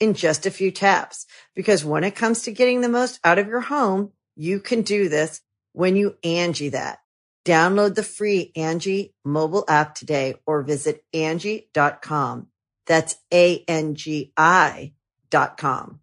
[0.00, 1.26] in just a few taps.
[1.54, 5.08] Because when it comes to getting the most out of your home, you can do
[5.08, 5.40] this
[5.72, 6.98] when you Angie that.
[7.44, 12.48] Download the free Angie mobile app today or visit Angie.com.
[12.86, 14.92] That's A-N-G-I
[15.30, 16.00] dot com.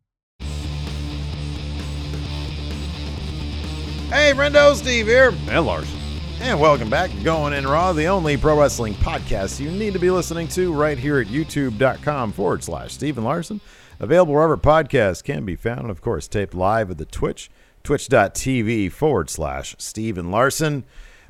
[4.09, 5.33] Hey, Brendo, Steve here.
[5.49, 5.93] And Lars.
[6.39, 9.99] And welcome back to Going In Raw, the only pro wrestling podcast you need to
[9.99, 13.59] be listening to right here at youtube.com forward slash Steven Larson.
[13.99, 17.49] Available wherever podcasts can be found, and of course, taped live at the Twitch,
[17.83, 20.83] twitch.tv forward slash Steven Larson.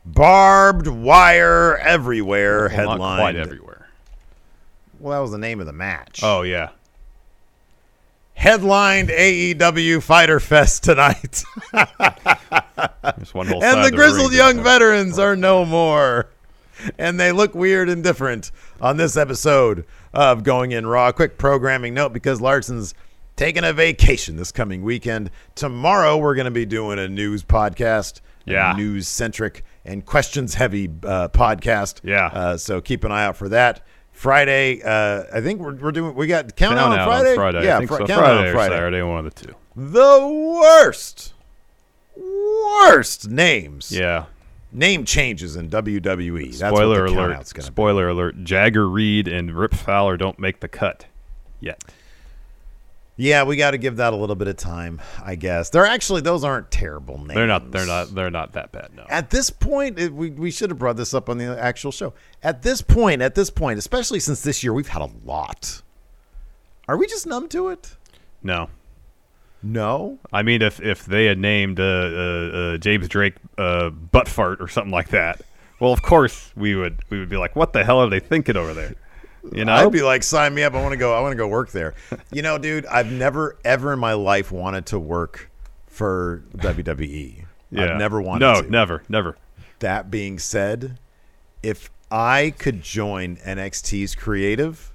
[0.06, 3.20] Barbed wire everywhere, Well, headline.
[3.20, 3.88] Quite everywhere.
[5.00, 6.22] Well, that was the name of the match.
[6.24, 6.70] Oh, yeah.
[8.34, 11.44] Headlined AEW Fighter Fest tonight.
[13.34, 16.28] One whole and the of grizzled ring young veterans are no more.
[17.00, 19.86] And they look weird and different on this episode
[20.18, 21.12] of Going In Raw.
[21.12, 22.96] Quick programming note because Larson's
[23.36, 25.30] taking a vacation this coming weekend.
[25.54, 28.74] Tomorrow, we're going to be doing a news podcast, Yeah.
[28.76, 32.00] news centric and questions heavy uh, podcast.
[32.04, 32.26] Yeah.
[32.34, 33.86] Uh, so keep an eye out for that.
[34.12, 37.30] Friday, uh, I think we're, we're doing, we got countdown, Count on Friday.
[37.30, 37.64] on Friday.
[37.66, 38.06] Yeah, I think Fri- so.
[38.08, 39.54] countdown Friday on or Friday Saturday, one of the two.
[39.76, 41.34] the worst,
[42.16, 43.92] worst names.
[43.92, 44.26] Yeah.
[44.72, 46.58] Name changes in WWE.
[46.58, 47.30] That's Spoiler what the alert.
[47.30, 47.62] gonna be.
[47.62, 48.44] Spoiler alert.
[48.44, 51.06] Jagger Reed and Rip Fowler don't make the cut
[51.60, 51.84] yet.
[53.20, 55.72] Yeah, we got to give that a little bit of time, I guess.
[55.72, 57.34] They're actually those aren't terrible names.
[57.34, 57.72] They're not.
[57.72, 58.14] They're not.
[58.14, 58.92] They're not that bad.
[58.96, 59.06] No.
[59.10, 62.14] At this point, it, we we should have brought this up on the actual show.
[62.44, 65.82] At this point, at this point, especially since this year we've had a lot.
[66.88, 67.96] Are we just numb to it?
[68.44, 68.70] No.
[69.64, 70.20] No.
[70.32, 73.90] I mean, if if they had named uh, uh, uh, James Drake uh,
[74.28, 75.42] butt fart or something like that,
[75.80, 78.58] well, of course we would we would be like, what the hell are they thinking
[78.58, 78.96] over there?
[79.54, 80.74] You know, I'd be like, sign me up.
[80.74, 81.16] I want to go.
[81.16, 81.94] I want to go work there.
[82.34, 85.50] You know, dude, I've never ever in my life wanted to work
[85.88, 87.46] for WWE.
[87.72, 87.84] yeah.
[87.84, 88.54] I've never wanted to.
[88.54, 88.70] No, to.
[88.70, 89.38] never, never.
[89.80, 91.00] That being said,
[91.64, 94.92] if I could join NXT's creative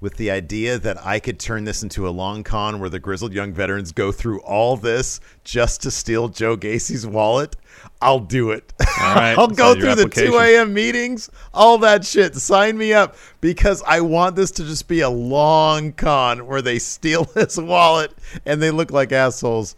[0.00, 3.32] with the idea that I could turn this into a long con where the grizzled
[3.32, 7.56] young veterans go through all this just to steal Joe Gacy's wallet,
[8.00, 8.72] I'll do it.
[8.80, 10.72] All right, I'll go through the 2 a.m.
[10.72, 12.34] meetings, all that shit.
[12.34, 16.78] Sign me up because I want this to just be a long con where they
[16.78, 18.12] steal his wallet
[18.46, 19.76] and they look like assholes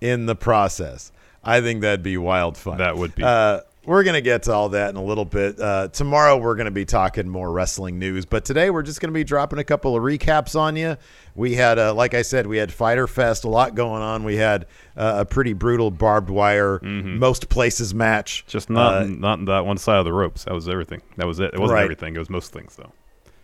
[0.00, 1.10] in the process.
[1.42, 2.78] I think that'd be wild fun.
[2.78, 3.22] That would be.
[3.22, 5.58] Uh, we're going to get to all that in a little bit.
[5.60, 9.10] Uh, tomorrow, we're going to be talking more wrestling news, but today we're just going
[9.10, 10.96] to be dropping a couple of recaps on you.
[11.34, 14.24] We had, uh, like I said, we had Fighter Fest, a lot going on.
[14.24, 14.66] We had
[14.96, 18.42] uh, a pretty brutal barbed wire, most places match.
[18.42, 18.50] Mm-hmm.
[18.50, 20.44] Just not uh, not that one side of the ropes.
[20.44, 21.02] That was everything.
[21.16, 21.54] That was it.
[21.54, 21.82] It wasn't Right.
[21.84, 22.16] everything.
[22.16, 22.92] It was most things though.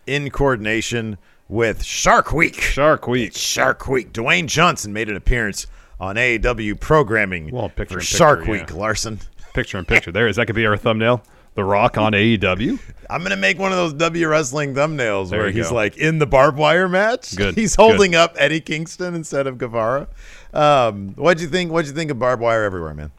[0.07, 1.17] in coordination
[1.49, 2.55] with Shark Week.
[2.59, 3.35] Shark Week.
[3.35, 4.11] Shark Week.
[4.11, 5.67] Dwayne Johnson made an appearance
[5.99, 8.75] on AEW programming Well, picture for in Shark picture, Week, yeah.
[8.75, 9.19] Larson.
[9.53, 10.11] Picture in picture.
[10.11, 10.35] There is.
[10.37, 11.23] That could be our thumbnail.
[11.55, 12.79] The Rock on AEW.
[13.11, 15.75] I'm gonna make one of those W wrestling thumbnails There where he's go.
[15.75, 17.35] like in the barbed wire match.
[17.35, 20.07] Good, He's holding up Eddie Kingston instead of Guevara.
[20.51, 21.71] Um, what'd you think?
[21.71, 23.11] What'd you think of barbed wire everywhere, man?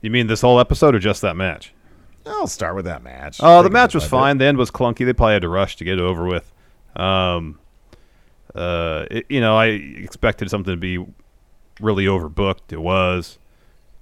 [0.00, 1.72] You mean this whole episode or just that match?
[2.26, 3.38] I'll start with that match.
[3.40, 4.08] Oh, the match was it.
[4.08, 4.38] fine.
[4.38, 5.04] The end was clunky.
[5.06, 6.52] They probably had to rush to get it over with.
[6.96, 7.60] Um,
[8.56, 11.04] uh, it- you know, I expected something to be
[11.80, 12.72] really overbooked.
[12.72, 13.38] It was.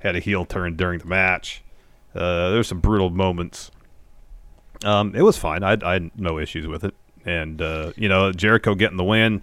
[0.00, 1.62] Had a heel turn during the match.
[2.14, 3.70] Uh, there were some brutal moments.
[4.84, 5.62] Um, it was fine.
[5.62, 6.94] I, I had no issues with it.
[7.24, 9.42] And uh, you know, Jericho getting the win.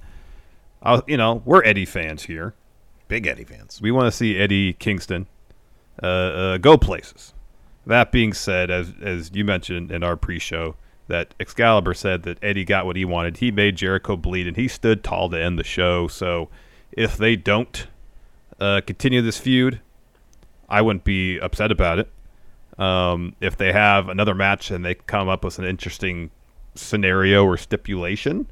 [0.82, 2.54] I, you know, we're Eddie fans here.
[3.08, 3.82] Big Eddie fans.
[3.82, 5.28] We want to see Eddie Kingston
[6.02, 7.34] uh, uh, go places.
[7.86, 10.76] That being said, as as you mentioned in our pre-show,
[11.08, 13.38] that Excalibur said that Eddie got what he wanted.
[13.38, 16.08] He made Jericho bleed, and he stood tall to end the show.
[16.08, 16.50] So,
[16.92, 17.88] if they don't
[18.60, 19.80] uh, continue this feud,
[20.70, 22.10] I wouldn't be upset about it.
[22.80, 26.30] Um, if they have another match and they come up with an interesting
[26.76, 28.48] scenario or stipulation,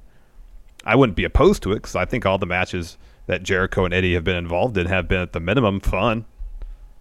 [0.84, 2.98] I wouldn't be opposed to it because I think all the matches
[3.28, 6.26] that Jericho and Eddie have been involved in have been at the minimum fun.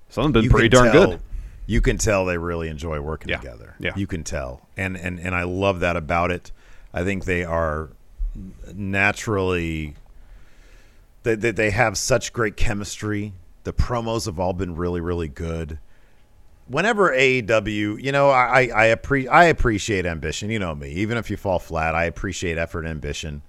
[0.08, 1.20] Some have been You pretty darn tell- good.
[1.66, 3.38] You can tell they really enjoy working Yeah.
[3.38, 3.75] together.
[3.78, 3.93] Yeah.
[3.96, 4.69] You can tell.
[4.76, 6.52] And and and I love that about it.
[6.93, 7.88] I think they are
[8.75, 9.94] naturally
[11.22, 13.32] they they, they have such great chemistry.
[13.64, 15.78] The promos have all been really really good.
[16.66, 20.49] Whenever AEW, you know, I I, I, appre- I appreciate ambition.
[20.49, 20.90] You know me.
[20.90, 23.43] Even if you fall flat, I appreciate effort and ambition.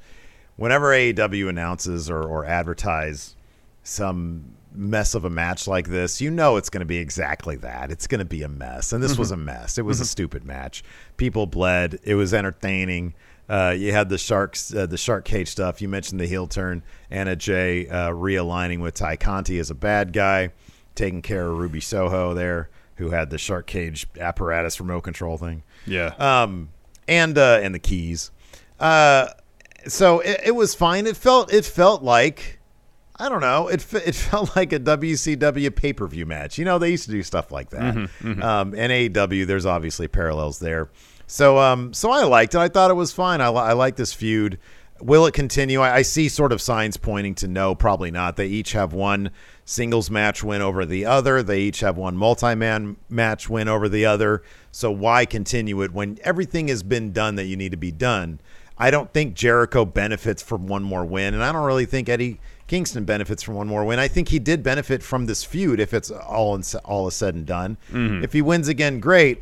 [0.57, 3.35] Whenever AEW announces or, or advertise
[3.83, 7.91] some mess of a match like this, you know it's going to be exactly that.
[7.91, 8.93] It's going to be a mess.
[8.93, 9.41] And this was mm-hmm.
[9.41, 9.77] a mess.
[9.77, 10.07] It was a mm-hmm.
[10.07, 10.83] stupid match.
[11.17, 11.99] People bled.
[12.03, 13.13] It was entertaining.
[13.47, 15.81] Uh, you had the sharks, uh, the shark cage stuff.
[15.81, 16.81] You mentioned the heel turn.
[17.11, 20.49] Anna Jay uh, realigning with Tay Conti as a bad guy,
[20.95, 25.61] taking care of Ruby Soho there, who had the shark cage apparatus remote control thing
[25.85, 26.13] Yeah.
[26.17, 26.69] um,
[27.07, 28.31] and uh, and the keys.
[28.79, 29.27] Uh,
[29.87, 31.05] so it, it was fine.
[31.05, 32.59] It felt it felt like
[33.17, 33.67] I don't know.
[33.67, 36.57] It it felt like a WCW pay per view match.
[36.57, 37.95] You know, they used to do stuff like that.
[38.23, 40.89] Um, and AEW, there's obviously parallels there.
[41.27, 42.59] So um, so I liked it.
[42.59, 43.41] I thought it was fine.
[43.41, 44.59] I, li- I like this feud.
[45.01, 45.81] Will it continue?
[45.81, 48.37] I, I see sort of signs pointing to no, probably not.
[48.37, 49.31] They each have one
[49.65, 51.43] singles match win over the other.
[51.43, 54.41] They each have one multi man match win over the other.
[54.71, 58.39] So why continue it when everything has been done that you need to be done?
[58.77, 62.39] I don't think Jericho benefits from one more win, and I don't really think Eddie
[62.67, 63.99] Kingston benefits from one more win.
[63.99, 67.35] I think he did benefit from this feud if it's all in, all is said
[67.35, 67.77] and done.
[68.23, 69.41] If he wins again, great.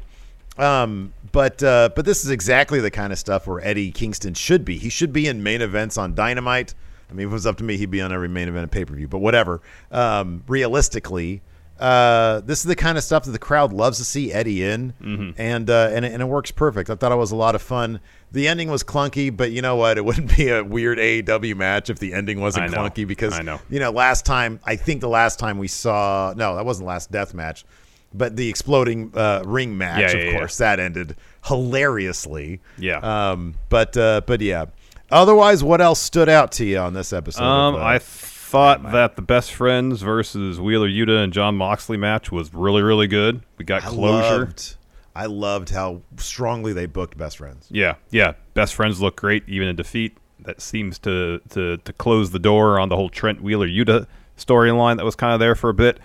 [0.58, 4.64] Um, but uh, but this is exactly the kind of stuff where Eddie Kingston should
[4.64, 4.78] be.
[4.78, 6.76] He should be in main events on Dynamite.
[7.10, 8.72] I mean, if it was up to me, he'd be on every main event of
[8.72, 9.08] pay per view.
[9.08, 9.62] But whatever.
[9.92, 11.42] Um, realistically,
[11.80, 14.94] uh, this is the kind of stuff that the crowd loves to see Eddie in,
[15.38, 16.90] and uh, and it- and it works perfect.
[16.92, 18.00] I thought it was a lot of fun.
[18.32, 19.98] The ending was clunky, but you know what?
[19.98, 23.60] It wouldn't be a weird AEW match if the ending wasn't clunky because I know.
[23.72, 26.90] you know, last time I think the last time we saw no, that wasn't the
[26.90, 27.66] last death match,
[28.14, 30.38] but the exploding uh, ring match, Yeah, of yeah, yeah.
[30.38, 31.16] course, that ended
[31.46, 32.62] hilariously.
[32.78, 32.98] Yeah.
[33.32, 33.56] Um.
[33.70, 34.22] But uh.
[34.26, 34.66] But yeah.
[35.12, 37.44] Otherwise, what else stood out to you on this episode?
[37.44, 41.98] Um, of, uh, I thought that the best friends versus Wheeler Yuta and John Moxley
[41.98, 43.42] match was really, really good.
[43.58, 44.40] We got I closure.
[44.40, 44.76] loved,
[45.16, 47.68] I loved how strongly they booked best friends.
[47.70, 48.34] Yeah, yeah.
[48.56, 50.18] Best friends look great even in defeat.
[50.40, 54.08] That seems to to to close the door on the whole Trent Wheeler Yuta
[54.38, 56.00] storyline that was kind of there for a bit.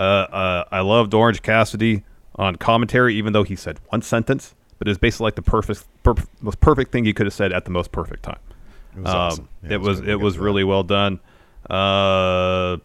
[0.00, 2.04] Uh, uh, I loved Orange Cassidy
[2.36, 5.84] on commentary, even though he said one sentence, but it was basically like the perfect,
[6.04, 8.38] perf- most perfect thing he could have said at the most perfect time.
[8.96, 9.48] It was awesome.
[9.62, 10.44] Yeah, Um, it was it was to that.
[10.44, 11.20] really well done.
[11.68, 12.78] Uh,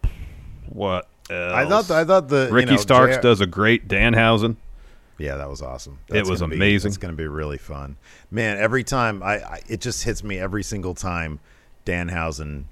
[0.68, 1.08] what?
[1.30, 1.54] Else?
[1.54, 1.90] I thought.
[1.90, 4.56] I thought the you Ricky know, Starks JR does a great Danhausen.
[5.18, 5.98] Yeah, that was awesome.
[6.08, 6.90] It was gonna be- amazing.
[6.90, 7.96] It's going to be really fun,
[8.30, 8.58] man.
[8.58, 11.40] Every time I, I, it just hits me every single time
[11.86, 12.64] Danhausen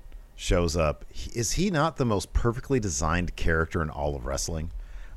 [0.44, 1.05] shows up.
[1.35, 4.70] Is he not the most perfectly designed character in all of wrestling?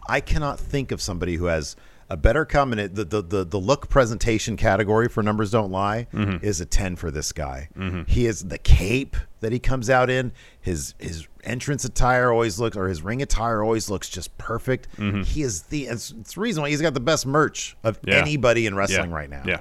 [0.09, 1.75] I cannot think of somebody who has
[2.09, 2.93] a better combination.
[2.95, 6.45] The, the the the look presentation category for numbers don't lie Mm-hmm.
[6.45, 7.67] is a ten for this guy.
[8.07, 10.31] He is the cape that he comes out in.
[10.61, 14.87] His his entrance attire always looks, or his ring attire always looks just perfect.
[15.25, 15.87] He is the.
[15.87, 18.09] It's, it's the reason why he's got the best merch of Mm-hmm.
[18.11, 18.15] Yeah.
[18.21, 19.15] anybody in wrestling Yeah.
[19.17, 19.43] right now.
[19.45, 19.59] Yeah.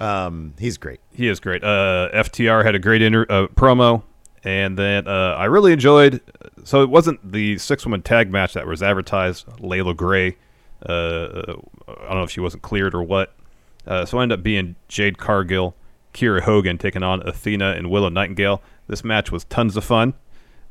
[0.00, 1.00] um, he's great.
[1.14, 1.64] He is great.
[1.64, 4.02] Uh, FTR had a great inter- uh, promo,
[4.44, 6.20] and then uh, I really enjoyed.
[6.64, 9.46] So it wasn't the six-woman tag match that was advertised.
[9.60, 10.36] Leila Grey,
[10.86, 11.54] uh,
[11.88, 13.34] I don't know if she wasn't cleared or what.
[13.86, 15.74] Uh, so it ended up being Jade Cargill,
[16.12, 18.62] Kiera Hogan taking on Athena and Willow Nightingale.
[18.86, 20.14] This match was tons of fun.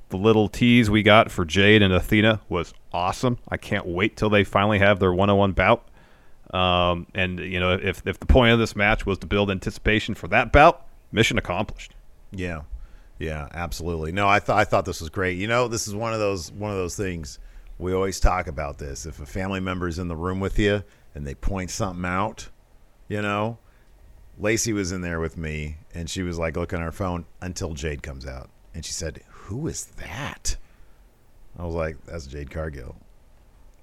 [0.10, 3.38] The little tease we got for Jade and Athena was awesome.
[3.48, 5.88] I can't wait till they finally have their one-on-one bout.
[6.52, 10.16] Um, and you know, if if the point of this match was to build anticipation
[10.16, 11.94] for that bout, mission accomplished.
[12.32, 12.62] Yeah,
[13.20, 14.14] yeah, absolutely.
[14.14, 15.38] No, I thought I thought this was great.
[15.38, 17.38] You know, this is one of those one of those things
[17.78, 18.78] we always talk about.
[18.78, 20.84] This if a family member is in the room with you
[21.14, 22.48] and they point something out,
[23.10, 23.58] you know,
[24.40, 27.74] Lacey was in there with me and she was like looking at her phone until
[27.74, 30.56] Jade comes out and she said, "Who is that?"
[31.58, 32.96] I was like, "That's Jade Cargill."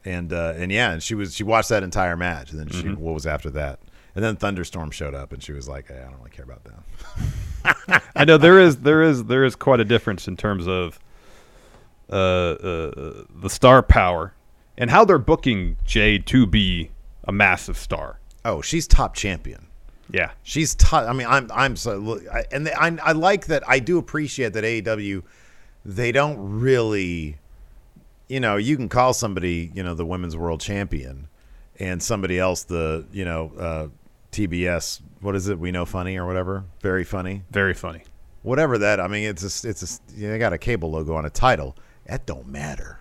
[0.06, 2.88] And uh, and yeah, and she was she watched that entire match, and then she
[2.88, 3.80] what was after that,
[4.14, 6.64] and then Thunderstorm showed up, and she was like, hey, "I don't really care about
[6.64, 6.84] them."
[8.14, 10.98] I know there is there is there is quite a difference in terms of
[12.10, 14.34] uh, uh, the star power
[14.78, 16.90] and how they're booking Jade to be
[17.24, 18.20] a massive star.
[18.44, 19.66] Oh, she's top champion.
[20.08, 21.08] Yeah, She's top.
[21.08, 23.68] I mean, I'm I'm so I, and they, I I like that.
[23.68, 25.24] I do appreciate that AEW
[25.84, 27.38] they don't really
[28.28, 31.28] you know, you can call somebody, you know, the women's world champion,
[31.78, 33.88] and somebody else the, you know, uh,
[34.36, 35.00] TBS.
[35.20, 35.58] What is it?
[35.58, 36.64] We know funny or whatever.
[36.80, 37.42] Very funny.
[37.50, 38.02] Very funny.
[38.42, 39.00] Whatever that.
[39.00, 41.30] I mean, it's just, it's just, you know, they got a cable logo on a
[41.30, 41.76] title.
[42.06, 43.00] That don't matter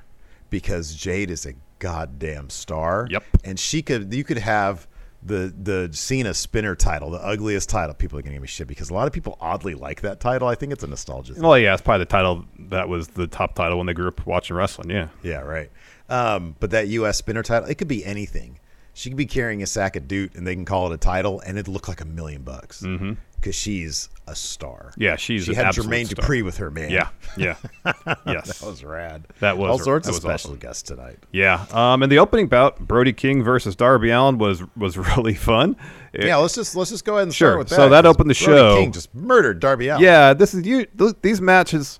[0.50, 3.08] because Jade is a goddamn star.
[3.10, 3.24] Yep.
[3.44, 4.88] And she could, you could have
[5.26, 7.96] the the Cena spinner title, the ugliest title.
[7.96, 10.48] People are gonna give me shit because a lot of people oddly like that title.
[10.48, 11.34] I think it's a nostalgia.
[11.34, 11.42] Thing.
[11.44, 14.26] Well, yeah, it's probably the title that was the top title when they grew up
[14.28, 14.92] watching wrestling.
[14.92, 15.08] Yeah.
[15.24, 15.72] Yeah, right.
[16.10, 17.18] Um, but that U.S.
[17.18, 18.60] spinner title, it could be anything.
[18.98, 21.42] She could be carrying a sack of doot, and they can call it a title,
[21.42, 23.50] and it'd look like a million bucks because mm-hmm.
[23.52, 24.94] she's a star.
[24.96, 26.26] Yeah, she's she had Jermaine star.
[26.26, 26.90] Dupri with her, man.
[26.90, 27.58] Yeah, yeah,
[28.26, 28.60] yes.
[28.60, 29.28] that was rad.
[29.42, 30.60] That was- all sorts of special awesome.
[30.60, 31.20] guests tonight.
[31.34, 31.66] Yeah.
[31.72, 35.76] Um, and the opening bout, Brody King versus Darby Allin was was really fun.
[36.14, 37.50] It- Yeah, let's just let's just go ahead and Sure.
[37.50, 37.76] start with that.
[37.76, 38.78] So that opened the Brody show.
[38.78, 40.04] King just murdered Darby Allin.
[40.04, 40.86] Yeah, this is you.
[40.86, 42.00] th- These matches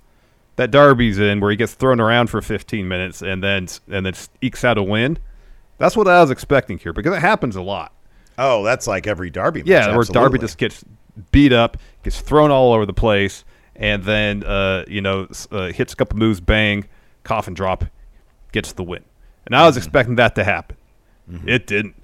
[0.56, 4.14] that Darby's in, where he gets thrown around for 15 minutes and then and then
[4.42, 5.18] ekes out a win.
[5.78, 7.92] That's what I was expecting here because it happens a lot.
[8.38, 9.62] Oh, that's like every Darby.
[9.62, 10.84] Match, Yeah, where Darby just gets
[11.32, 15.94] beat up, gets thrown all over the place, and then uh, you know uh, hits
[15.94, 16.86] a couple moves, bang,
[17.24, 17.86] coffin drop,
[18.52, 19.04] gets the win.
[19.46, 20.78] And I was expecting that to happen.
[21.48, 21.96] It didn't.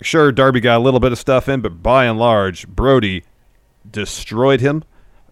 [0.00, 3.24] Sure, Darby got a little bit of stuff in, but by and large, Brody
[3.88, 4.82] destroyed him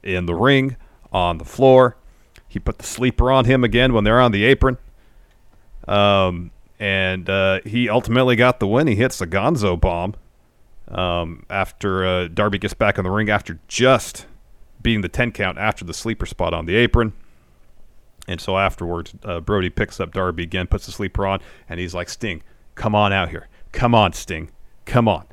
[0.03, 0.77] in the ring,
[1.13, 1.97] on the floor.
[2.49, 4.79] He put the sleeper on him again when they're on the apron.
[5.87, 8.87] Um, and uh, he ultimately got the win.
[8.87, 10.15] He hits the Gonzo bomb
[10.89, 14.27] um, after uh, Darby gets back in the ring after just
[14.83, 17.13] beating the 10 count after the sleeper spot on the apron.
[18.27, 21.95] And so afterwards, uh, Brody picks up Darby again, puts the sleeper on, and he's
[21.95, 22.43] like, Sting,
[22.75, 23.49] come on out here.
[23.73, 24.51] Come on, Sting.
[24.87, 25.27] Come on.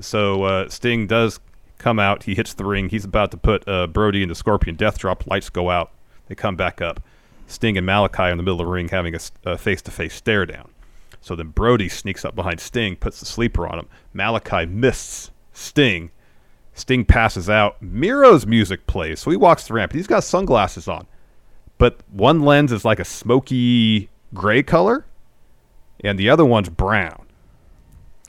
[0.00, 1.38] So uh, Sting does
[1.76, 2.22] come out.
[2.22, 2.88] He hits the ring.
[2.88, 5.26] He's about to put uh, Brody into Scorpion Death Drop.
[5.26, 5.90] Lights go out.
[6.28, 7.00] They come back up.
[7.46, 10.70] Sting and Malakai in the middle of the ring having a face-to-face stare down.
[11.20, 13.88] So then Brody sneaks up behind Sting, puts the sleeper on him.
[14.14, 16.10] Malakai misses Sting.
[16.74, 17.80] Sting passes out.
[17.82, 19.20] Miro's music plays.
[19.20, 19.92] So he walks the ramp.
[19.92, 21.06] He's got sunglasses on.
[21.78, 25.04] But one lens is like a smoky gray color,
[26.02, 27.26] and the other one's brown.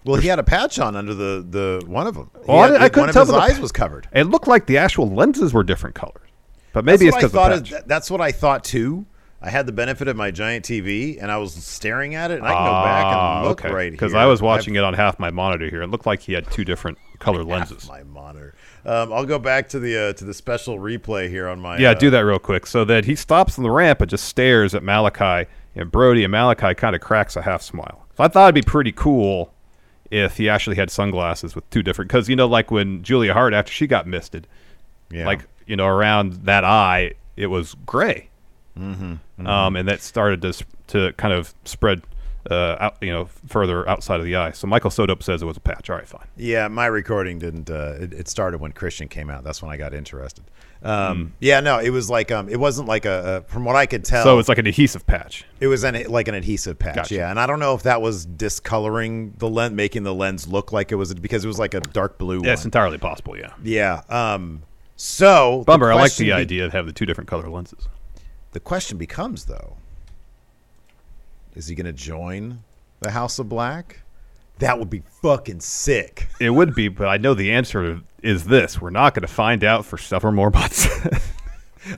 [0.05, 2.29] Well, he had a patch on under the the one of them.
[2.45, 4.07] Well, I had- didn't- I couldn't tell his the eyes pa- was covered.
[4.11, 6.22] It looked like the actual lenses were different colors.
[6.73, 7.51] But maybe that's it's what I because thought.
[7.53, 7.87] of the is- patch.
[7.87, 9.05] that's what I thought too.
[9.41, 12.47] I had the benefit of my giant TV, and I was staring at it, and
[12.47, 13.91] I can go back and look right here.
[13.91, 15.81] Because I was watching it on half my monitor here.
[15.81, 17.85] It looked like he had two different color lenses.
[17.89, 18.55] my monitor.
[18.85, 21.77] Um, I'll go back to the uh, to the special replay here on my.
[21.77, 22.65] Yeah, uh, do that real quick.
[22.65, 26.33] So that he stops on the ramp and just stares at Malakai and Brody, and
[26.33, 28.05] Malakai kind of cracks a half smile.
[28.15, 29.53] So I thought it'd be pretty cool
[30.09, 32.07] if he actually had sunglasses with two different.
[32.09, 34.47] Because you know, like when Julia Hart after she got misted,
[35.11, 35.25] Yeah.
[35.25, 38.29] like you know around that eye, it was gray,
[38.77, 42.03] mm-hmm, Um, and that started to to kind of spread.
[42.51, 44.51] Uh, out, you know, further outside of the eye.
[44.51, 45.89] So Michael Sodup says it was a patch.
[45.89, 46.27] All right, fine.
[46.35, 47.69] Yeah, my recording didn't.
[47.69, 49.45] Uh, it, it started when Christian came out.
[49.45, 50.43] That's when I got interested.
[50.83, 53.85] Um, Yeah, no, it was like um, it wasn't like a, a from what I
[53.85, 54.25] could tell.
[54.25, 55.45] So it's like an adhesive patch.
[55.61, 57.15] It was an like an adhesive patch, Gotcha.
[57.15, 57.29] yeah.
[57.29, 60.91] And I don't know if that was discoloring the lens, making the lens look like
[60.91, 63.37] it was because it was like a dark blue Yeah, it's entirely possible.
[63.37, 63.53] Yeah.
[63.63, 64.01] Yeah.
[64.09, 64.63] Um.
[64.95, 65.91] So Bummer.
[65.91, 67.87] I like the be- idea of having the two different color lenses.
[68.51, 69.77] The question becomes though:
[71.55, 72.59] Is he going to join
[72.99, 74.01] the House of Black?
[74.59, 76.27] That would be fucking sick.
[76.39, 79.63] It would be, but I know the answer is this: we're not going to find
[79.63, 80.87] out for several more months.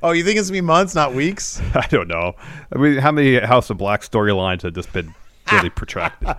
[0.01, 1.61] Oh, you think it's gonna be months, not weeks?
[1.75, 2.33] I don't know.
[2.73, 5.13] I mean, how many House of Black storylines have just been
[5.51, 6.35] really protracted?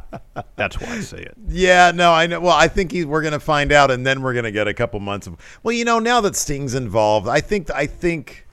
[0.57, 1.35] That's why I say it.
[1.49, 2.41] Yeah, no, I know.
[2.41, 4.69] Well, I think he, we're going to find out, and then we're going to get
[4.69, 5.37] a couple months of.
[5.63, 8.47] Well, you know, now that Sting's involved, I think, I think,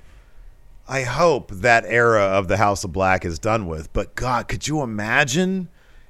[0.87, 3.91] I hope that era of the House of Black is done with.
[3.93, 5.69] But God, could you imagine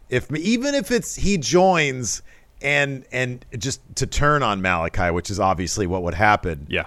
[0.10, 2.22] if even if it's he joins
[2.64, 6.66] and and just to turn on Malakai, which is obviously what would happen.
[6.70, 6.86] Yeah.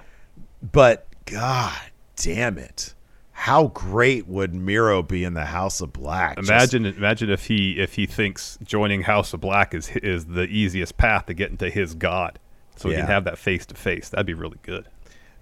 [0.73, 1.79] But God
[2.17, 2.95] damn it.
[3.39, 6.37] How great would Miro be in the House of Black?
[6.39, 10.45] Just- Imagine, imagine if he if he thinks joining House of Black is is the
[10.45, 12.39] easiest path to get into his God,
[12.77, 14.09] so he can have that face to face.
[14.09, 14.89] That'd be really good.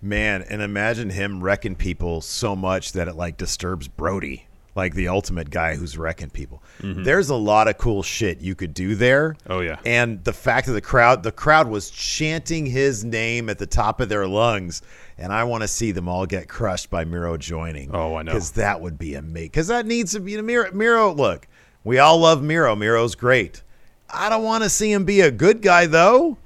[0.02, 5.08] Man, and imagine him wrecking people so much that it like disturbs Brody, like the
[5.08, 6.62] ultimate guy who's wrecking people.
[6.80, 9.36] There's a lot of cool shit you could do there.
[9.48, 9.78] Oh, yeah.
[9.86, 14.00] And the fact that the crowd the crowd was chanting his name at the top
[14.00, 14.82] of their lungs,
[15.16, 17.94] and I want to see them all get crushed by Miro joining.
[17.94, 18.32] Oh, I know.
[18.32, 19.48] Because that would be amazing.
[19.48, 20.70] Because that needs to be a Miro.
[20.72, 21.46] Miro, look,
[21.84, 22.74] we all love Miro.
[22.74, 23.62] Miro's great.
[24.10, 26.36] I don't want to see him be a good guy though.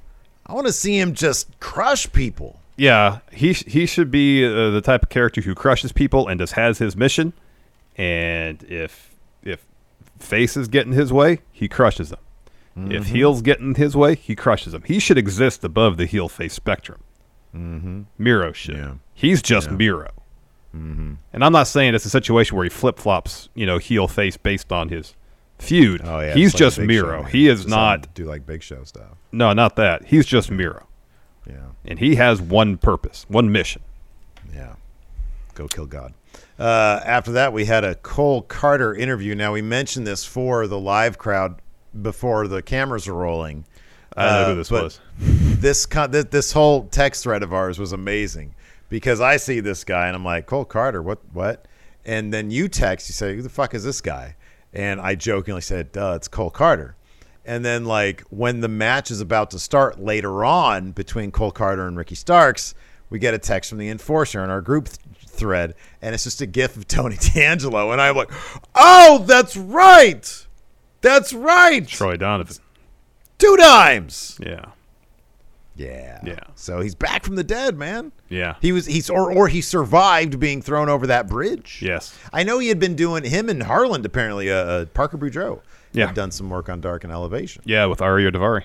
[0.46, 2.60] I want to see him just crush people.
[2.76, 6.52] Yeah, he he should be uh, the type of character who crushes people and just
[6.52, 7.32] has his mission,
[7.98, 9.66] and if if
[10.18, 12.20] face is getting his way, he crushes them.
[12.80, 14.84] If heel's getting his way, he crushes them.
[14.86, 17.00] He should exist above the heel face spectrum.
[17.52, 18.02] Mm-hmm.
[18.18, 18.76] Miro should.
[18.76, 18.94] Yeah.
[19.14, 20.12] He's just Miro.
[20.76, 21.14] Mm-hmm.
[21.32, 24.36] And I'm not saying it's a situation where he flip flops, you know, heel face
[24.36, 25.16] based on his
[25.58, 26.02] feud.
[26.04, 27.22] Oh yeah, he's like just Miro.
[27.22, 28.14] Show, he is Just not.
[28.14, 29.16] do like Big Show stuff.
[29.32, 30.04] No, not that.
[30.04, 30.86] He's just Miro,
[31.48, 33.82] Yeah, and he has one purpose, one mission.
[34.54, 34.74] yeah.
[35.54, 36.14] Go kill God.
[36.58, 39.34] Uh, after that, we had a Cole Karter interview.
[39.34, 41.60] Now we mentioned this for the live crowd
[42.02, 43.64] before the cameras were rolling.
[44.16, 45.00] I don't know Uh, who this was.
[45.58, 48.54] This con- th- this whole text thread of ours was amazing
[48.88, 51.66] because I see this guy and I'm like Cole Karter, what what?
[52.04, 54.36] And then you text, you say, who the fuck is this guy?
[54.72, 56.94] And I jokingly said, duh, it's Cole Karter.
[57.44, 61.88] And then like when the match is about to start later on between Cole Karter
[61.88, 62.72] and Ricky Starks,
[63.10, 64.88] we get a text from the enforcer in our group
[65.38, 68.30] thread, and it's just a gif of Tony D'Angelo, and I'm like,
[68.74, 70.46] oh, that's right,
[71.00, 72.56] that's right, Troy Donovan.
[73.38, 74.38] two times.
[74.44, 74.66] Yeah,
[75.76, 76.20] Yeah.
[76.24, 76.40] Yeah.
[76.56, 78.10] So he's back from the dead, man.
[78.28, 81.80] yeah, He was he's or or he survived being thrown over that bridge.
[81.82, 82.16] yes.
[82.32, 85.60] I know he had been doing him and Harland apparently uh, uh Parker Boudreaux
[85.92, 86.06] Yeah.
[86.06, 87.62] had done some work on Dark and Elevation.
[87.64, 88.64] Yeah, with Ari Daivari.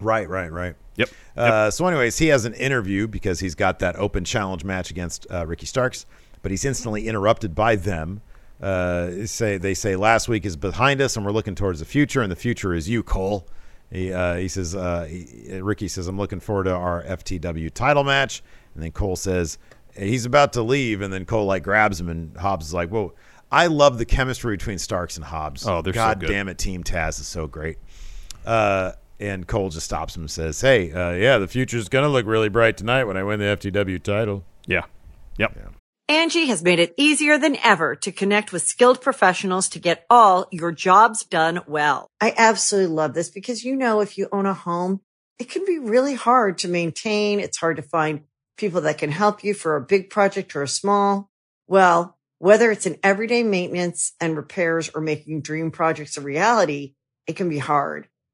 [0.00, 0.74] Right, right, right.
[0.98, 1.08] Yep.
[1.36, 5.26] Uh, so, anyways, he has an interview because he's got that open challenge match against
[5.30, 6.04] uh, Ricky Starks,
[6.42, 8.20] but he's instantly interrupted by them.
[8.60, 12.20] Uh, say they say last week is behind us, and we're looking towards the future,
[12.20, 13.46] and the future is you, Cole.
[13.90, 18.04] He, uh, he says, uh, he, Ricky says, I'm looking forward to our FTW title
[18.04, 18.42] match,
[18.74, 19.58] and then Cole says
[19.96, 23.14] he's about to leave, and then Cole like grabs him, and Hobbs is like, "Whoa."
[23.50, 25.66] I love the chemistry between Starks and Hobbs.
[25.66, 26.26] Oh, they're so God good.
[26.28, 27.78] damn it, Team Taz is so great.
[28.44, 32.26] Uh, and Cole just stops him and says, "Hey, uh, yeah, the future's gonna look
[32.26, 34.84] really bright tonight when I win the FTW title." Yeah.
[35.38, 35.56] Yep.
[36.08, 40.46] Angie has made it easier than ever to connect with skilled professionals to get all
[40.50, 42.10] your jobs done well.
[42.18, 45.02] I absolutely love this because, you know, if you own a home,
[45.38, 47.40] it can be really hard to maintain.
[47.40, 48.22] It's hard to find
[48.56, 51.30] people that can help you for a big project or a small.
[51.66, 56.94] Well, whether it's in everyday maintenance and repairs or making dream projects a reality,
[57.26, 58.08] it can be hard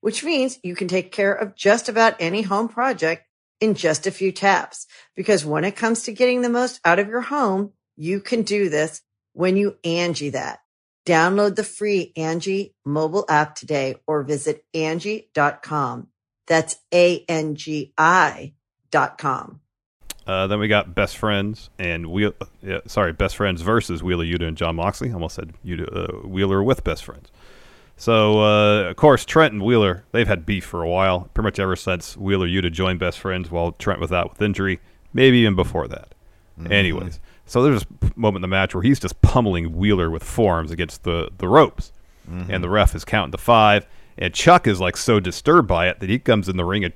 [0.00, 3.24] which means you can take care of just about any home project
[3.60, 4.86] in just a few taps.
[5.14, 8.68] Because when it comes to getting the most out of your home, you can do
[8.68, 10.60] this when you Angie that.
[11.06, 16.08] Download the free Angie mobile app today or visit Angie.com.
[16.46, 18.54] That's A-N-G-I
[18.90, 19.60] dot com.
[20.26, 22.34] Uh, then we got best friends and wheel.
[22.62, 25.12] Yeah, sorry, best friends versus Wheeler Yuta and John Moxley.
[25.12, 27.30] Almost said Yuta, uh, Wheeler with best friends.
[28.00, 31.58] So uh, of course Trent and Wheeler they've had beef for a while, pretty much
[31.58, 34.80] ever since Wheeler Yuta joined best friends while Trent was out with injury,
[35.12, 36.14] maybe even before that.
[36.58, 36.72] Mm-hmm.
[36.72, 40.70] Anyways, so there's this moment in the match where he's just pummeling Wheeler with forearms
[40.70, 41.92] against the the ropes,
[42.26, 42.50] mm-hmm.
[42.50, 43.86] and the ref is counting to five,
[44.16, 46.94] and Chuck is like so disturbed by it that he comes in the ring and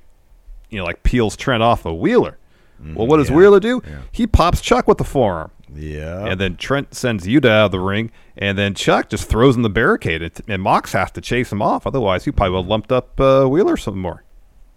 [0.70, 2.38] you know like peels Trent off of Wheeler.
[2.80, 2.94] Mm-hmm.
[2.94, 3.82] Well, what does yeah, Wheeler do?
[3.86, 4.00] yeah.
[4.10, 5.50] He pops Chuck with the forearm.
[5.74, 6.24] Yeah.
[6.24, 9.62] And then Trent sends Yuta out of the ring, and then Chuck just throws in
[9.62, 11.86] the barricade, and, and Mox has to chase him off.
[11.86, 14.24] Otherwise, he probably would have lumped up uh, Wheeler some more.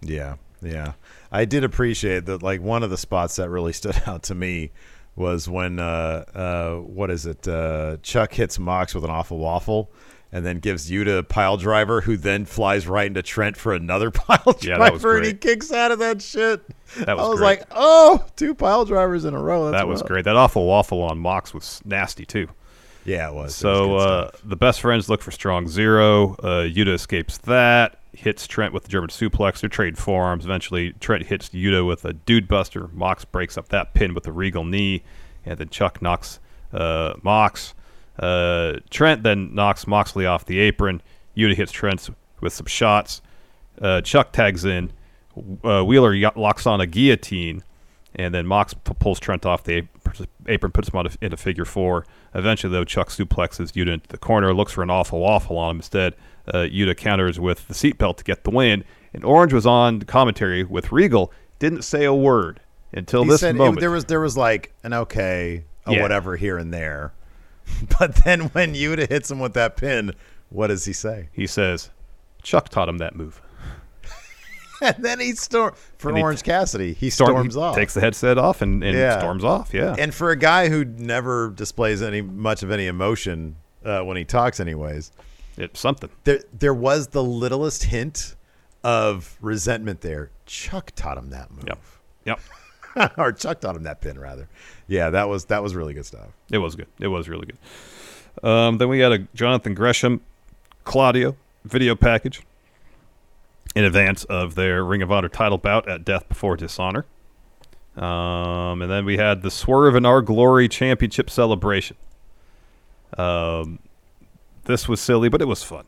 [0.00, 0.92] Yeah, yeah.
[1.30, 2.42] I did appreciate that.
[2.42, 4.70] Like one of the spots that really stood out to me
[5.16, 7.46] was when uh, uh, what is it?
[7.48, 9.90] Uh, Chuck hits Mox with an awful waffle,
[10.30, 14.38] and then gives Yuta pile driver, who then flies right into Trent for another pile
[14.52, 16.62] driver, Yeah, that was and he kicks out of that shit.
[16.98, 17.46] That was I was great.
[17.46, 19.70] like, oh, two pile drivers in a row.
[19.70, 20.24] That's that was great.
[20.24, 22.48] That awful waffle on Mox was nasty too.
[23.08, 23.62] Yeah, it was.
[23.62, 26.34] It was So uh, the best friends look for strong zero.
[26.34, 29.60] Uh, Yuta escapes that, hits Trent with the German suplex.
[29.60, 30.44] They trade forearms.
[30.44, 32.88] Eventually, Trent hits Yuta with a dude buster.
[32.92, 35.02] Mox breaks up that pin with a regal knee,
[35.46, 36.38] and then Chuck knocks
[36.72, 37.74] uh, Mox.
[38.18, 41.00] Uh, Trent then knocks Moxley off the apron.
[41.34, 43.22] Yuta hits Trent with some shots.
[43.80, 44.92] Uh, Chuck tags in.
[45.64, 47.62] Uh, Wheeler y- locks on a guillotine,
[48.14, 49.86] and then Mox p- pulls Trent off the
[50.46, 52.04] apron, puts him on a, into figure four.
[52.34, 55.76] Eventually, though, Chuck suplexes Yuta into the corner, looks for an awful waffle on him
[55.78, 56.14] instead.
[56.46, 58.84] Uh, Yuta counters with the seatbelt to get the win.
[59.12, 62.60] And Orange was on commentary with Regal, didn't say a word
[62.92, 63.80] until he this said it- moment.
[63.80, 66.02] there was there was like an okay, a Yeah.
[66.02, 67.12] whatever here and there.
[67.98, 70.14] But then when Yuta hits him with that pin,
[70.48, 71.28] what does he say?
[71.32, 71.90] He says,
[72.42, 73.42] "Chuck taught him that move."
[74.82, 76.92] And then he storm for And he- Orange Cassidy.
[76.92, 77.74] He Storm- storms he off.
[77.74, 79.18] takes the headset off and, and Yeah.
[79.18, 79.74] storms off.
[79.74, 84.16] Yeah, and for a guy who never displays any much of any emotion uh, when
[84.16, 85.10] he talks, anyways,
[85.56, 86.10] it's something.
[86.24, 88.36] there there was the littlest hint
[88.84, 90.30] of resentment there.
[90.46, 91.78] Chuck taught him that move, Yep,
[92.94, 93.12] yep.
[93.18, 94.48] or Chuck taught him that pin rather.
[94.86, 96.28] Yeah, that was that was really good stuff.
[96.50, 96.86] It was good.
[97.00, 98.48] It was really good.
[98.48, 100.20] Um, then we had a Jonathan Gresham,
[100.84, 102.40] Claudio video package
[103.74, 107.04] in advance of their Ring of Honor title bout at Death Before Dishonor.
[107.96, 111.96] Um, and then we had the Swerve in Our Glory Championship celebration.
[113.16, 113.80] Um,
[114.64, 115.84] this was silly, but it was fun.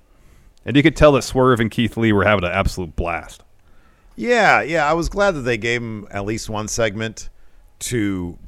[0.65, 3.43] And you could tell that Swerve and Keith Lee were having an absolute blast.
[4.17, 7.31] Yeah, yeah, I was glad that they gave him at least one segment
[7.81, 8.39] to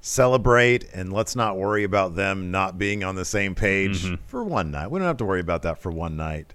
[0.00, 4.70] celebrate and let's not worry about them not being on the same page for one
[4.70, 4.90] night.
[4.90, 6.54] We don't have to worry about that for one night.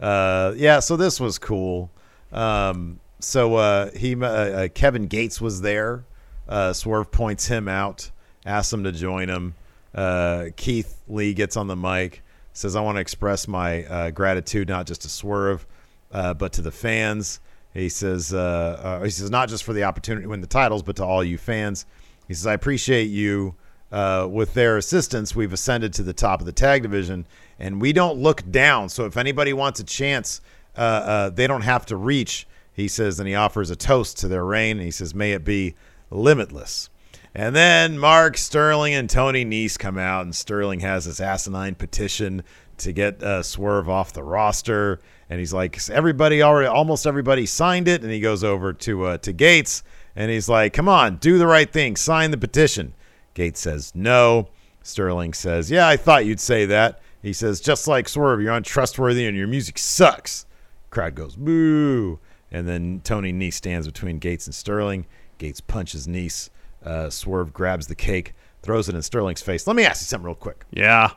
[0.00, 1.90] Uh, yeah, so this was cool.
[2.32, 6.04] Um, so uh, he uh, uh, Kevin Gates was there.
[6.48, 8.10] Uh, Swerve points him out,
[8.46, 9.54] asks him to join him.
[9.94, 14.86] Uh, Keith Lee gets on the mic, says, "I want to express my gratitude not
[14.86, 15.66] just to Swerve,
[16.12, 17.40] uh, but to the fans."
[17.74, 21.04] He says, "He says not just for the opportunity to win the titles, but to
[21.04, 21.86] all you fans."
[22.28, 23.54] He says, "I appreciate you.
[23.90, 27.24] Uh, with their assistance, we've ascended to the top of the tag division,
[27.58, 28.88] and we don't look down.
[28.88, 30.40] So if anybody wants a chance,
[30.76, 34.28] uh, uh, they don't have to reach." He says, and he offers a toast to
[34.28, 35.74] their reign, and he says, "May it be
[36.10, 36.90] limitless."
[37.34, 42.42] And then Mark Sterling and Tony Nese come out, and Sterling has this asinine petition
[42.78, 45.00] to get uh, Swerve off the roster.
[45.28, 48.02] And he's like, everybody already, almost everybody signed it.
[48.02, 49.82] And he goes over to uh, to Gates,
[50.16, 52.94] and he's like, come on, do the right thing, sign the petition.
[53.34, 54.48] Gates says no.
[54.82, 57.00] Sterling says, yeah, I thought you'd say that.
[57.22, 60.46] He says, just like Swerve, you're untrustworthy and your music sucks.
[60.90, 62.20] Crowd goes boo.
[62.50, 65.06] And then Tony Nese stands between Gates and Sterling.
[65.38, 66.50] Gates punches Nese.
[66.84, 69.66] Uh, Swerve grabs the cake, throws it in Sterling's face.
[69.66, 70.64] Let me ask you something real quick.
[70.70, 71.10] Yeah.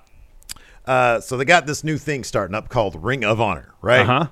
[0.85, 4.01] Uh, so they got this new thing starting up called Ring of Honor, right?
[4.01, 4.27] Uh huh.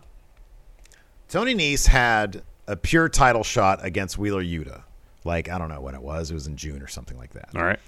[1.30, 4.82] Tony Nese had a pure title shot against Wheeler Yuta.
[5.24, 6.32] Like, I don't know when it was.
[6.32, 7.50] It was in June or something like that.
[7.56, 7.80] All right.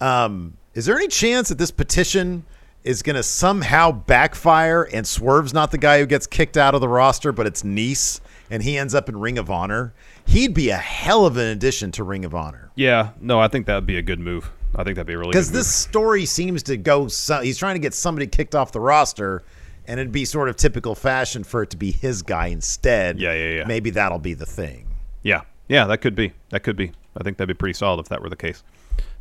[0.00, 2.44] Um, is there any chance that this petition
[2.84, 6.80] is going to somehow backfire and Swerve's not the guy who gets kicked out of
[6.80, 9.92] the roster, but it's Nice and he ends up in Ring of Honor?
[10.26, 12.70] He'd be a hell of an addition to Ring of Honor.
[12.74, 13.10] Yeah.
[13.20, 14.50] No, I think that'd be a good move.
[14.74, 17.74] I think that'd be a really Because this story seems to go, so, he's trying
[17.74, 19.42] to get somebody kicked off the roster,
[19.86, 23.18] and it'd be sort of typical fashion for it to be his guy instead.
[23.18, 23.64] Yeah, yeah, yeah.
[23.66, 24.86] Maybe that'll be the thing.
[25.22, 26.32] Yeah, yeah, that could be.
[26.50, 26.92] That could be.
[27.16, 28.62] I think that'd be pretty solid if that were the case.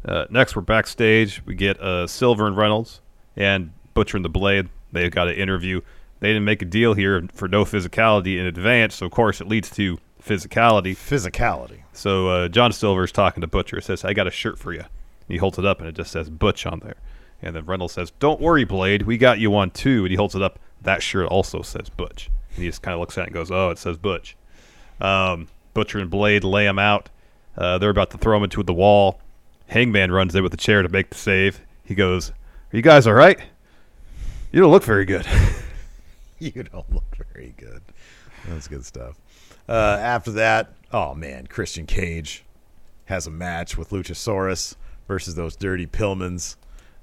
[0.03, 1.41] Uh, next, we're backstage.
[1.45, 2.99] We get uh, Silver and Reynolds
[3.37, 4.67] and Butcher and the Blade.
[4.91, 5.81] They've got an interview.
[6.19, 9.47] They didn't make a deal here for no physicality in advance, so of course it
[9.47, 10.95] leads to physicality.
[10.95, 11.81] Physicality.
[11.93, 13.79] So uh, John Silver's talking to Butcher.
[13.81, 16.11] Says, "I got a shirt for you." And he holds it up, and it just
[16.11, 16.95] says Butch on there.
[17.41, 19.03] And then Reynolds says, "Don't worry, Blade.
[19.03, 20.59] We got you one too." And he holds it up.
[20.81, 22.29] That shirt also says Butch.
[22.55, 24.35] And he just kind of looks at it and goes, "Oh, it says Butch."
[24.99, 27.09] Um, Butcher and Blade lay him out.
[27.55, 29.19] Uh, they're about to throw him into the wall.
[29.67, 31.61] Hangman runs in with a chair to make the save.
[31.83, 32.31] He goes,
[32.73, 33.39] "Are you guys all right?
[34.51, 35.25] You don't look very good."
[36.39, 37.81] You don't look very good.
[38.47, 39.19] That's good stuff.
[39.67, 42.43] Uh, after that, oh man, Christian Cage
[43.05, 44.75] has a match with Luchasaurus
[45.07, 46.55] versus those dirty Pillmans.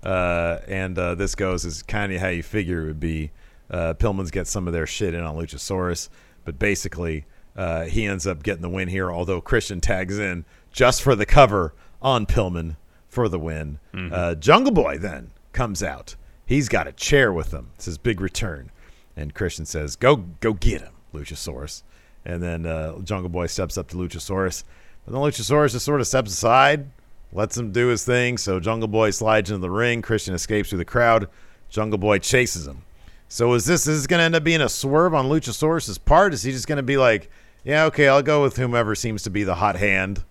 [0.04, 3.32] Uh, and uh, this goes is kind of how you figure it would be.
[3.68, 6.10] Uh, Pillmans get some of their shit in on Luchasaurus,
[6.44, 7.24] but basically
[7.56, 9.10] uh, he ends up getting the win here.
[9.10, 12.76] Although Christian tags in just for the cover on Pillman
[13.08, 13.80] for the win.
[14.12, 16.16] Uh, Jungle Boy then comes out.
[16.44, 17.70] He's got a chair with him.
[17.76, 18.70] It's his big return.
[19.16, 21.82] And Christian says, "Go, go get him, Luchasaurus."
[22.26, 24.64] And then uh, Jungle Boy steps up to Luchasaurus,
[25.04, 26.90] but then Luchasaurus just sort of steps aside,
[27.32, 28.38] lets him do his thing.
[28.38, 30.02] So Jungle Boy slides into the ring.
[30.02, 31.28] Christian escapes through the crowd.
[31.70, 32.82] Jungle Boy chases him.
[33.28, 36.34] So is this is this going to end up being a swerve on Luchasaurus's part?
[36.34, 37.30] Is he just going to be like,
[37.64, 40.24] "Yeah, okay, I'll go with whomever seems to be the hot hand,"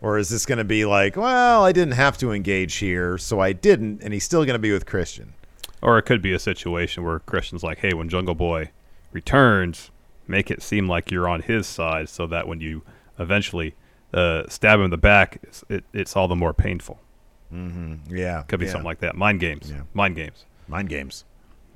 [0.00, 3.40] or is this going to be like, "Well, I didn't have to engage here, so
[3.40, 5.34] I didn't," and he's still going to be with Christian?
[5.82, 8.70] Or it could be a situation where Christian's like, hey, when Jungle Boy
[9.12, 9.90] returns,
[10.26, 12.82] make it seem like you're on his side so that when you
[13.18, 13.74] eventually
[14.12, 17.00] uh, stab him in the back, it's, it, it's all the more painful.
[18.08, 18.72] Yeah, Could be yeah.
[18.72, 19.16] something like that.
[19.16, 19.70] Mind games.
[19.70, 19.82] Yeah.
[19.92, 20.44] Mind games.
[20.68, 21.24] mind games.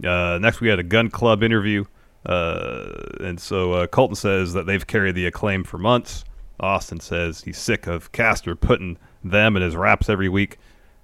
[0.05, 1.85] Uh, next, we had a gun club interview.
[2.25, 6.25] Uh, and so uh, Colton says that they've carried the acclaim for months.
[6.61, 10.59] Austin says he's sick of Caster putting them in his raps every week.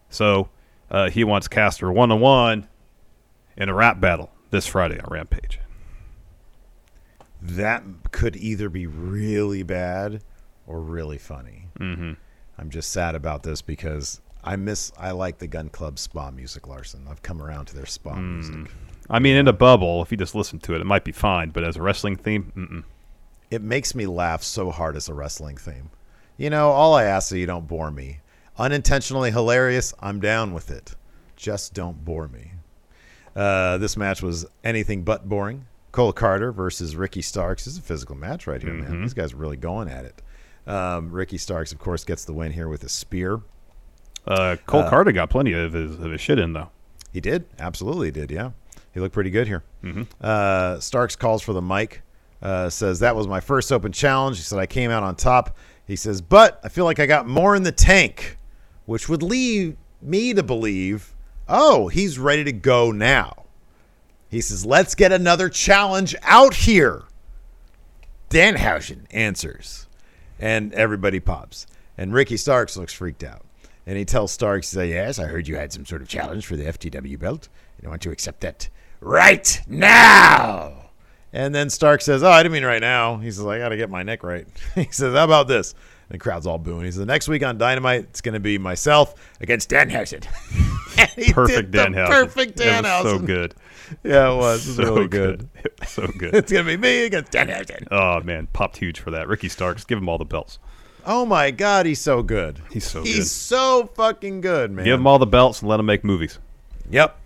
[0.09, 0.49] So
[0.91, 2.67] Uh, he wants Caster one on one
[3.57, 5.61] in a rap battle this Friday on Rampage.
[7.43, 10.23] That could either be really bad
[10.67, 11.69] or really funny.
[11.79, 12.13] Mm-hmm.
[12.59, 14.93] I'm just sad about this because I miss.
[14.99, 17.07] I like the Gun Club spa music, Larson.
[17.09, 18.33] I've come around to their spa Mm.
[18.35, 18.73] music.
[19.09, 21.51] I mean, in a bubble, if you just listen to it, it might be fine.
[21.51, 22.85] But as a wrestling theme, mm-mm.
[23.51, 25.91] It makes me laugh so hard as a wrestling theme.
[26.37, 28.21] You know, all I ask is you don't bore me.
[28.59, 30.95] Unintentionally hilarious, I'm down with it.
[31.37, 32.53] Just don't bore me.
[33.35, 35.67] Uh, this match was anything but boring.
[35.93, 39.03] Cole Karter versus Ricky Starks This is a physical match right here, man.
[39.03, 40.23] These guys are really going at it.
[40.67, 43.41] Um, Ricky Starks, of course, gets the win here with a spear.
[44.27, 46.71] uh, Cole Karter got plenty of his, of his shit in though.
[47.13, 48.31] He did, absolutely did.
[48.31, 48.51] Yeah,
[48.95, 49.65] he looked pretty good here.
[50.21, 52.03] Uh, Starks calls for the mic.
[52.43, 54.39] Uh, says that was my first open challenge.
[54.39, 55.57] He said I came out on top.
[55.87, 58.39] He says, but I feel like I got more in the tank,
[58.87, 61.15] which would lead me to believe,
[61.49, 63.45] oh, he's ready to go now.
[64.31, 67.03] He says, let's get another challenge out here.
[68.31, 69.89] Danhausen answers,
[70.39, 71.67] and everybody pops.
[71.99, 73.45] And Ricky Starks looks freaked out.
[73.87, 76.65] And he tells Starks, Yes, I heard you had some sort of challenge for the
[76.65, 77.49] FTW belt.
[77.79, 78.69] And I want to accept that
[79.01, 80.80] right now.
[81.33, 83.17] And then Stark says, Oh, I didn't mean right now.
[83.19, 84.47] He says, I got to get my neck right.
[84.75, 85.73] he says, How about this?
[86.09, 86.85] And the crowd's all booing.
[86.85, 90.25] He says, the Next week on Dynamite, it's going to be myself against Danhausen.
[90.99, 92.07] And Perfect the Danhausen.
[92.09, 93.03] Perfect was Danhausen.
[93.03, 93.55] so good.
[94.03, 94.67] Yeah, it was.
[94.67, 95.49] It was So really good.
[95.65, 96.35] It was so good.
[96.35, 97.87] It's going to be me against Dan Danhausen.
[97.93, 99.29] oh man, popped huge for that.
[99.29, 100.59] Ricky Starks, give him all the belts.
[101.07, 102.61] Oh my God, he's so good.
[102.71, 103.07] He's so good.
[103.09, 103.27] He's good.
[103.29, 104.85] so fucking good, man.
[104.85, 106.39] Give him all the belts and let him make movies.
[106.91, 107.19] Yep.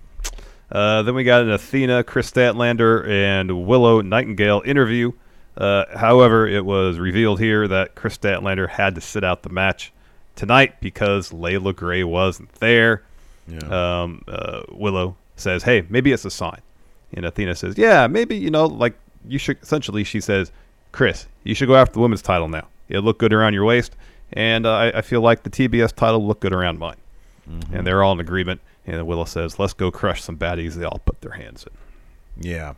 [0.71, 5.13] Uh, then we got an Athena, Kris Statlander, and Willow Nightingale interview.
[5.57, 9.93] Uh, however, it was revealed here that Kris Statlander had to sit out the match
[10.35, 13.03] tonight because Leila Grey wasn't there.
[13.47, 14.03] Yeah.
[14.03, 16.61] Um, uh, Willow says, "Hey, maybe it's a sign,"
[17.13, 18.95] and Athena says, "Yeah, maybe you know, like
[19.29, 20.51] you should." Essentially, she says,
[20.93, 22.67] "Kris, you should go after the women's title now.
[22.89, 23.95] It'll look good around your waist,
[24.33, 26.97] and uh, I, I feel like the TBS title will look good around mine."
[27.75, 28.63] And they're all in agreement.
[28.87, 32.47] And Willow says, "Let's go crush some baddies." They all put their hands in.
[32.47, 32.75] Yeah.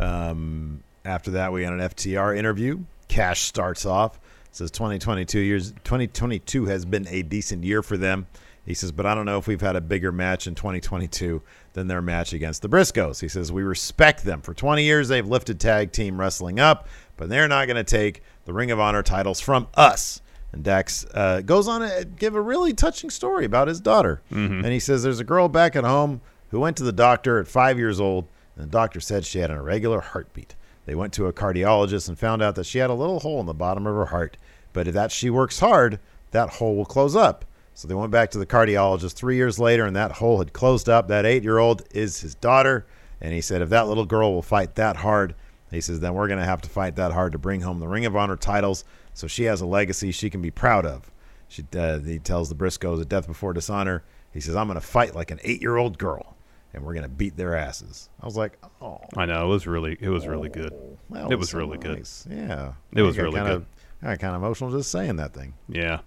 [0.00, 2.80] Um, after that, we had an FTR interview.
[3.08, 4.18] Cash starts off.
[4.50, 8.26] Says 2022 years 2022 has been a decent year for them.
[8.64, 11.40] He says, but I don't know if we've had a bigger match in 2022
[11.74, 13.20] than their match against the Briscoes.
[13.20, 14.40] He says we respect them.
[14.42, 18.22] For 20 years, they've lifted tag team wrestling up, but they're not going to take
[18.44, 20.20] the Ring of Honor titles from us.
[20.56, 24.22] And Dax uh, goes on to give a really touching story about his daughter.
[24.64, 27.46] And he says there's a girl back at home who went to the doctor at
[27.46, 30.56] five years old, and the doctor said she had an irregular heartbeat.
[30.86, 33.44] They went to a cardiologist and found out that she had a little hole in
[33.44, 34.38] the bottom of her heart,
[34.72, 37.44] but if that she works hard, that hole will close up.
[37.74, 40.88] So they went back to the cardiologist three years later, and that hole had closed
[40.88, 41.08] up.
[41.08, 42.86] That eight year old is his daughter.
[43.20, 45.34] And he said, if that little girl will fight that hard,
[45.70, 47.88] he says, then we're going to have to fight that hard to bring home the
[47.88, 48.84] Ring of Honor titles
[49.16, 51.10] so she has a legacy she can be proud of.
[51.48, 54.86] She, uh, he tells the Briscoes at Death Before Dishonor, he says, I'm going to
[54.86, 56.36] fight like an eight year old girl,
[56.74, 58.10] and we're going to beat their asses.
[58.20, 59.00] I was like, oh.
[59.16, 60.74] I know it was really, it was really good.
[61.10, 62.06] that It was so really good.
[62.28, 62.74] Yeah.
[62.92, 63.66] It was I really kinda, good.
[64.02, 65.54] I got kind of emotional just saying that thing.
[65.66, 66.00] Yeah.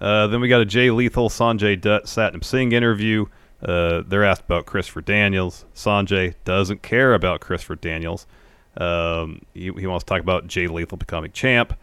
[0.00, 3.26] Uh, then we got a Jay Lethal, Sanjay Dutt, Satnam Singh interview.
[3.60, 5.64] Uh, they're asked about Christopher Daniels.
[5.74, 8.26] Sanjay doesn't care about Christopher Daniels.
[8.76, 11.76] Um, he, he wants to talk about Jay Lethal becoming champ.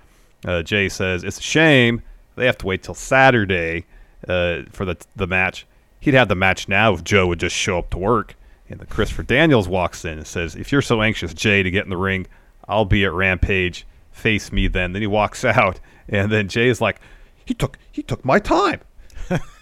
[0.45, 2.01] Uh, Jay says it's a shame
[2.35, 3.85] they have to wait till Saturday
[4.27, 5.65] uh, for the the match.
[5.99, 8.35] He'd have the match now if Joe would just show up to work.
[8.69, 11.83] And then Christopher Daniels walks in and says, "If you're so anxious, Jay, to get
[11.83, 12.27] in the ring,
[12.67, 13.85] I'll be at Rampage.
[14.11, 15.79] Face me then." Then he walks out,
[16.09, 16.99] and then Jay is like,
[17.45, 18.81] "He took he took my time.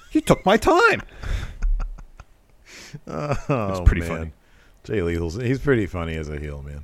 [0.10, 1.02] he took my time."
[3.08, 3.36] Oh,
[3.72, 4.10] It's pretty man.
[4.10, 4.32] funny.
[4.84, 6.84] Jay Lethal's he's pretty funny as a heel, man.